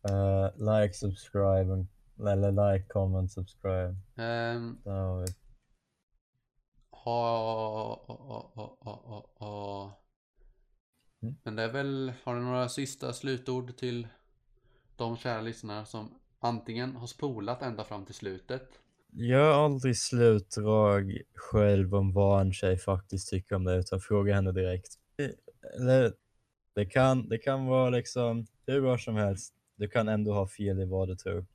Eh, 0.09 0.49
like, 0.57 0.93
subscribe, 0.93 1.73
and- 1.73 1.94
eller 2.19 2.73
like, 2.73 2.87
comment, 2.87 3.31
subscribe. 3.31 3.95
Där 4.15 4.91
har 4.91 5.21
vi. 5.21 5.27
ha, 6.89 8.05
ha, 8.07 8.51
ha, 8.55 8.77
ha, 8.81 9.29
ha. 9.35 10.01
Mm. 11.21 11.35
Men 11.43 11.55
det 11.55 11.63
är 11.63 11.71
väl, 11.71 12.13
har 12.23 12.35
du 12.35 12.41
några 12.41 12.69
sista 12.69 13.13
slutord 13.13 13.77
till 13.77 14.07
de 14.95 15.17
kära 15.17 15.41
lyssnare 15.41 15.85
som 15.85 16.19
antingen 16.39 16.95
har 16.95 17.07
spolat 17.07 17.61
ända 17.61 17.83
fram 17.83 18.05
till 18.05 18.15
slutet 18.15 18.79
Gör 19.17 19.65
aldrig 19.65 19.97
slutdrag 19.97 21.21
själv 21.35 21.95
om 21.95 22.13
vad 22.13 22.41
en 22.41 22.53
tjej 22.53 22.77
faktiskt 22.77 23.29
tycker 23.29 23.55
om 23.55 23.63
det, 23.63 23.75
utan 23.75 23.99
fråga 23.99 24.35
henne 24.35 24.51
direkt. 24.51 24.93
Eller, 25.79 26.13
det 26.75 26.85
kan, 26.85 27.29
det 27.29 27.37
kan 27.37 27.65
vara 27.65 27.89
liksom 27.89 28.45
hur 28.67 28.81
bra 28.81 28.97
som 28.97 29.15
helst. 29.15 29.53
Du 29.75 29.87
kan 29.87 30.07
ändå 30.07 30.33
ha 30.33 30.47
fel 30.47 30.79
i 30.79 30.85
vad 30.85 31.07
du 31.07 31.15
tror. 31.15 31.45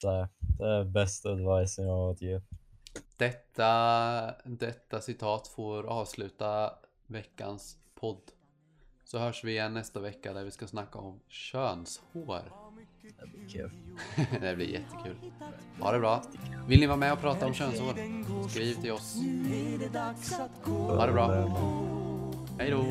Det, 0.00 0.28
det 0.58 0.68
är 0.68 0.84
bästa 0.84 1.30
advicen 1.30 1.86
jag 1.86 1.96
har 1.96 2.10
att 2.12 2.22
ge. 2.22 2.40
Detta, 3.16 4.34
detta 4.44 5.00
citat 5.00 5.48
får 5.48 5.86
avsluta 5.86 6.72
veckans 7.06 7.76
podd. 7.94 8.22
Så 9.04 9.18
hörs 9.18 9.44
vi 9.44 9.50
igen 9.52 9.74
nästa 9.74 10.00
vecka 10.00 10.32
där 10.32 10.44
vi 10.44 10.50
ska 10.50 10.66
snacka 10.66 10.98
om 10.98 11.20
könshår. 11.28 12.42
Det 13.20 13.26
blir 13.26 13.48
kul. 13.48 13.70
det 14.40 14.56
blir 14.56 14.66
jättekul. 14.66 15.32
Ha 15.80 15.92
det 15.92 15.98
bra. 15.98 16.22
Vill 16.68 16.80
ni 16.80 16.86
vara 16.86 16.96
med 16.96 17.12
och 17.12 17.20
prata 17.20 17.46
om 17.46 17.54
könshår? 17.54 18.48
Skriv 18.48 18.74
till 18.74 18.92
oss. 18.92 19.16
Ha 20.66 21.06
det 21.06 21.12
bra. 21.12 21.30
Hej 22.58 22.70
då. 22.70 22.84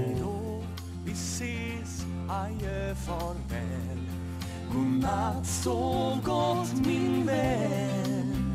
Vi 1.05 1.12
ses, 1.12 2.05
adjö, 2.30 2.95
farväl 2.95 4.07
Godnatt, 4.74 5.45
sov 5.45 6.22
gott 6.24 6.74
min 6.86 7.26
vän. 7.26 8.53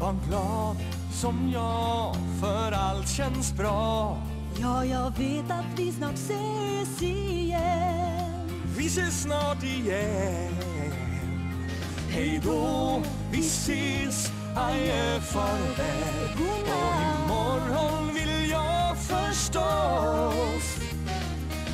Var 0.00 0.14
glad 0.28 0.76
som 1.12 1.50
jag, 1.52 2.16
för 2.40 2.72
allt 2.72 3.08
känns 3.08 3.52
bra. 3.52 4.16
Ja, 4.60 4.84
jag 4.84 5.18
vet 5.18 5.50
att 5.50 5.78
vi 5.78 5.92
snart 5.92 6.14
ses 6.14 7.02
igen. 7.02 8.50
Vi 8.76 8.86
ses 8.86 9.22
snart 9.22 9.62
igen. 9.62 10.52
Hej 12.08 12.40
då, 12.44 13.02
vi 13.30 13.38
ses, 13.38 14.32
adjö, 14.56 15.20
farväl. 15.20 16.32
Och 16.34 16.62
imorgon 17.24 18.14
vill 18.14 18.50
jag 18.50 18.96
förstås 18.98 20.76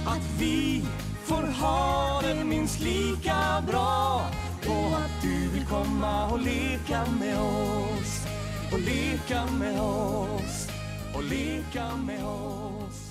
att 0.07 0.25
vi 0.39 0.83
får 1.29 1.47
ha 1.63 2.21
det 2.23 2.45
minst 2.45 2.81
lika 2.81 3.65
bra. 3.67 4.21
Och 4.67 4.97
att 4.97 5.23
du 5.23 5.49
vill 5.49 5.67
komma 5.67 6.31
och 6.31 6.39
leka 6.39 7.07
med 7.21 7.39
oss. 7.39 8.27
Och 8.73 8.79
leka 8.79 9.47
med 9.47 9.81
oss. 9.81 10.69
Och 11.15 11.25
leka 11.25 11.97
med 11.97 12.25
oss. 12.25 13.08